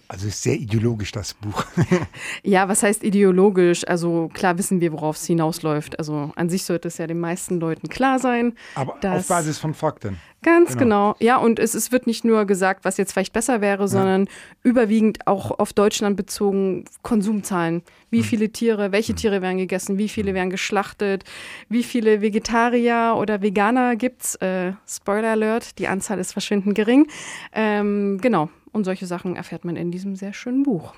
Also 0.07 0.27
ist 0.27 0.41
sehr 0.41 0.55
ideologisch 0.55 1.11
das 1.11 1.35
Buch. 1.35 1.65
ja, 2.43 2.67
was 2.67 2.81
heißt 2.81 3.03
ideologisch? 3.03 3.87
Also 3.87 4.29
klar 4.33 4.57
wissen 4.57 4.81
wir, 4.81 4.91
worauf 4.91 5.17
es 5.17 5.25
hinausläuft. 5.25 5.99
Also 5.99 6.31
an 6.35 6.49
sich 6.49 6.63
sollte 6.63 6.87
es 6.87 6.97
ja 6.97 7.05
den 7.05 7.19
meisten 7.19 7.59
Leuten 7.59 7.89
klar 7.89 8.17
sein. 8.17 8.53
Aber 8.73 8.95
auf 9.03 9.27
Basis 9.27 9.59
von 9.59 9.75
Fakten. 9.75 10.17
Ganz 10.41 10.77
genau. 10.77 11.13
genau. 11.13 11.15
Ja, 11.19 11.37
und 11.37 11.59
es, 11.59 11.73
es 11.73 11.91
wird 11.91 12.07
nicht 12.07 12.23
nur 12.23 12.45
gesagt, 12.45 12.85
was 12.85 12.97
jetzt 12.97 13.11
vielleicht 13.11 13.33
besser 13.33 13.59
wäre, 13.59 13.87
sondern 13.87 14.25
ja. 14.25 14.31
überwiegend 14.63 15.27
auch 15.27 15.59
auf 15.59 15.73
Deutschland 15.73 16.15
bezogen 16.15 16.85
Konsumzahlen. 17.01 17.83
Wie 18.09 18.19
hm. 18.19 18.23
viele 18.23 18.49
Tiere, 18.49 18.91
welche 18.91 19.13
hm. 19.13 19.17
Tiere 19.17 19.41
werden 19.41 19.57
gegessen, 19.57 19.97
wie 19.97 20.07
viele 20.07 20.33
werden 20.33 20.49
geschlachtet, 20.49 21.25
wie 21.67 21.83
viele 21.83 22.21
Vegetarier 22.21 23.15
oder 23.17 23.41
Veganer 23.41 23.95
gibt 23.97 24.23
es. 24.23 24.35
Äh, 24.35 24.73
Spoiler 24.87 25.31
Alert, 25.31 25.77
die 25.77 25.87
Anzahl 25.87 26.19
ist 26.19 26.31
verschwindend 26.31 26.75
gering. 26.75 27.07
Ähm, 27.51 28.19
genau. 28.21 28.49
Und 28.71 28.85
solche 28.85 29.07
Sachen 29.07 29.35
erfährt 29.35 29.65
man 29.65 29.75
in 29.75 29.91
diesem 29.91 30.15
sehr 30.15 30.33
schönen 30.33 30.63
Buch. 30.63 30.93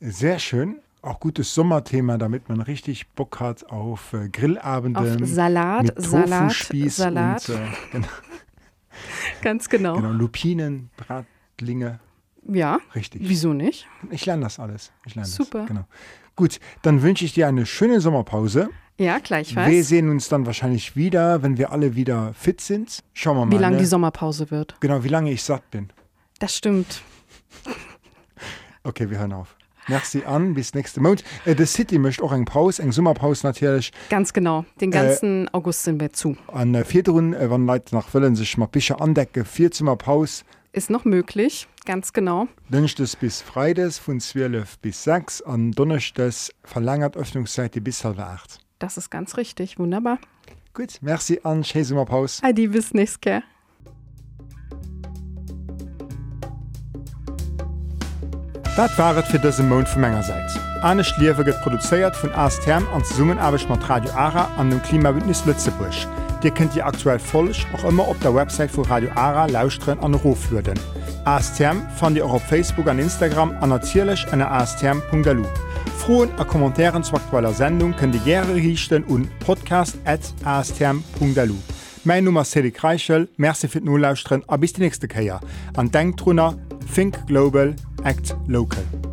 Sehr 0.00 0.38
schön. 0.38 0.76
Auch 1.02 1.18
gutes 1.18 1.52
Sommerthema, 1.52 2.16
damit 2.16 2.48
man 2.48 2.60
richtig 2.60 3.08
Bock 3.10 3.40
hat 3.40 3.68
auf 3.70 4.12
äh, 4.12 4.28
Grillabende. 4.28 5.00
Auf 5.00 5.28
Salat, 5.28 5.82
mit 5.82 6.00
Salat, 6.00 6.52
Salat. 6.90 7.48
Und, 7.48 7.54
äh, 7.56 7.58
genau. 7.90 8.08
Ganz 9.42 9.68
genau. 9.68 9.96
Genau, 9.96 10.12
Lupinen, 10.12 10.90
Bratlinge. 10.96 11.98
Ja. 12.48 12.78
Richtig. 12.94 13.22
Wieso 13.24 13.52
nicht? 13.52 13.88
Ich 14.10 14.26
lerne 14.26 14.44
das 14.44 14.60
alles. 14.60 14.92
Ich 15.04 15.16
lerne 15.16 15.28
Super. 15.28 15.60
Das. 15.60 15.68
Genau. 15.68 15.84
Gut, 16.36 16.60
dann 16.82 17.02
wünsche 17.02 17.24
ich 17.24 17.34
dir 17.34 17.48
eine 17.48 17.66
schöne 17.66 18.00
Sommerpause. 18.00 18.70
Ja, 18.98 19.18
gleichfalls. 19.18 19.70
Wir 19.70 19.84
sehen 19.84 20.08
uns 20.08 20.28
dann 20.28 20.46
wahrscheinlich 20.46 20.94
wieder, 20.94 21.42
wenn 21.42 21.58
wir 21.58 21.72
alle 21.72 21.96
wieder 21.96 22.32
fit 22.34 22.60
sind. 22.60 23.02
Schauen 23.12 23.36
wir 23.36 23.46
mal. 23.46 23.52
Wie 23.52 23.60
lange 23.60 23.76
ne? 23.76 23.82
die 23.82 23.88
Sommerpause 23.88 24.50
wird. 24.52 24.76
Genau, 24.80 25.02
wie 25.02 25.08
lange 25.08 25.32
ich 25.32 25.42
satt 25.42 25.68
bin. 25.70 25.88
Das 26.38 26.56
stimmt. 26.56 27.02
Okay, 28.84 29.08
wir 29.08 29.20
hören 29.20 29.32
auf. 29.32 29.54
Merci 29.88 30.22
an, 30.24 30.54
bis 30.54 30.74
nächste 30.74 31.00
Monat. 31.00 31.24
Äh, 31.44 31.56
The 31.56 31.66
City 31.66 31.98
möchte 31.98 32.22
auch 32.22 32.32
eine 32.32 32.44
Pause, 32.44 32.82
eine 32.82 32.92
Sommerpause 32.92 33.46
natürlich. 33.46 33.92
Ganz 34.10 34.32
genau, 34.32 34.64
den 34.80 34.90
äh, 34.92 34.94
ganzen 34.94 35.46
äh, 35.46 35.50
August 35.52 35.82
sind 35.82 36.00
wir 36.00 36.12
zu. 36.12 36.36
An 36.48 36.72
der 36.72 36.84
vierten, 36.84 37.34
äh, 37.34 37.50
wenn 37.50 37.66
Leute 37.66 37.94
nach 37.94 38.12
wollen, 38.14 38.36
sich 38.36 38.56
mal 38.56 38.66
ein 38.66 38.70
bisschen 38.70 39.00
andecken, 39.00 39.44
vier 39.44 39.70
Zimmer 39.70 39.96
Pause. 39.96 40.44
Ist 40.72 40.88
noch 40.88 41.04
möglich, 41.04 41.68
ganz 41.84 42.12
genau. 42.12 42.48
Donnerstags 42.70 43.16
bis 43.16 43.42
Freitags 43.42 43.98
von 43.98 44.20
12 44.20 44.78
bis 44.78 45.04
6 45.04 45.42
und 45.42 45.72
Donnerstags 45.72 46.50
verlängert 46.64 47.16
Öffnungszeit 47.16 47.72
bis 47.82 48.04
halb 48.04 48.18
8. 48.18 48.60
Das 48.78 48.96
ist 48.96 49.10
ganz 49.10 49.36
richtig, 49.36 49.78
wunderbar. 49.78 50.18
Gut, 50.74 50.98
merci 51.02 51.40
an, 51.42 51.64
schöne 51.64 51.84
Sommerpause. 51.84 52.42
Adi, 52.42 52.68
bis 52.68 52.94
nächstes 52.94 53.30
Jahr. 53.30 53.42
Dat 58.76 58.94
waret 58.96 59.26
fir 59.28 59.40
dëse 59.44 59.60
Mound 59.62 59.88
vu 59.88 59.98
Mengegerseits. 60.00 60.56
Anne 60.80 61.04
Schliewe 61.04 61.44
get 61.44 61.60
produzéiert 61.60 62.16
vun 62.16 62.32
Astherm 62.32 62.86
an 62.94 63.04
Summen 63.04 63.38
awech 63.38 63.68
mat 63.68 63.88
Radio 63.90 64.10
Ara 64.16 64.48
an 64.56 64.70
dem 64.70 64.80
Klimabündnis 64.80 65.44
Lützebusch. 65.44 66.06
Dir 66.42 66.52
kennt 66.52 66.74
Di 66.74 66.80
aktuell 66.80 67.18
folech 67.18 67.66
och 67.74 67.84
immer 67.84 68.08
op 68.08 68.18
der 68.22 68.34
Website 68.34 68.74
vu 68.74 68.80
Radio 68.80 69.10
Ara 69.14 69.44
lausren 69.44 70.00
an 70.00 70.14
Roflöden. 70.14 70.80
Astherm 71.26 71.82
fand 72.00 72.16
Dir 72.16 72.24
auch 72.24 72.32
op 72.32 72.40
Facebook 72.48 72.88
an 72.88 72.98
Instagram 72.98 73.54
an 73.60 73.68
natierlech 73.68 74.26
en 74.32 74.40
astherm.lu. 74.40 75.44
Froen 75.98 76.30
a 76.38 76.44
Kommentaren 76.44 77.04
zu 77.04 77.14
aktueller 77.14 77.52
Sendung 77.52 77.92
kën 77.92 78.10
de 78.10 78.20
Jre 78.24 78.54
richten 78.54 79.04
un 79.04 79.28
podcast@astherm.lu. 79.44 81.56
Mein 82.04 82.24
Nummer 82.24 82.44
Selig 82.44 82.82
Reichel, 82.82 83.28
Merczi 83.36 83.68
fir 83.68 83.82
Nolauusren 83.82 84.42
a 84.48 84.56
bis 84.56 84.72
die 84.72 84.80
nächste 84.80 85.08
Käier. 85.08 85.40
An 85.76 85.90
Denktrunner 85.90 86.56
Think 86.92 87.26
Global, 87.26 87.74
Act 88.04 88.34
Local. 88.48 89.11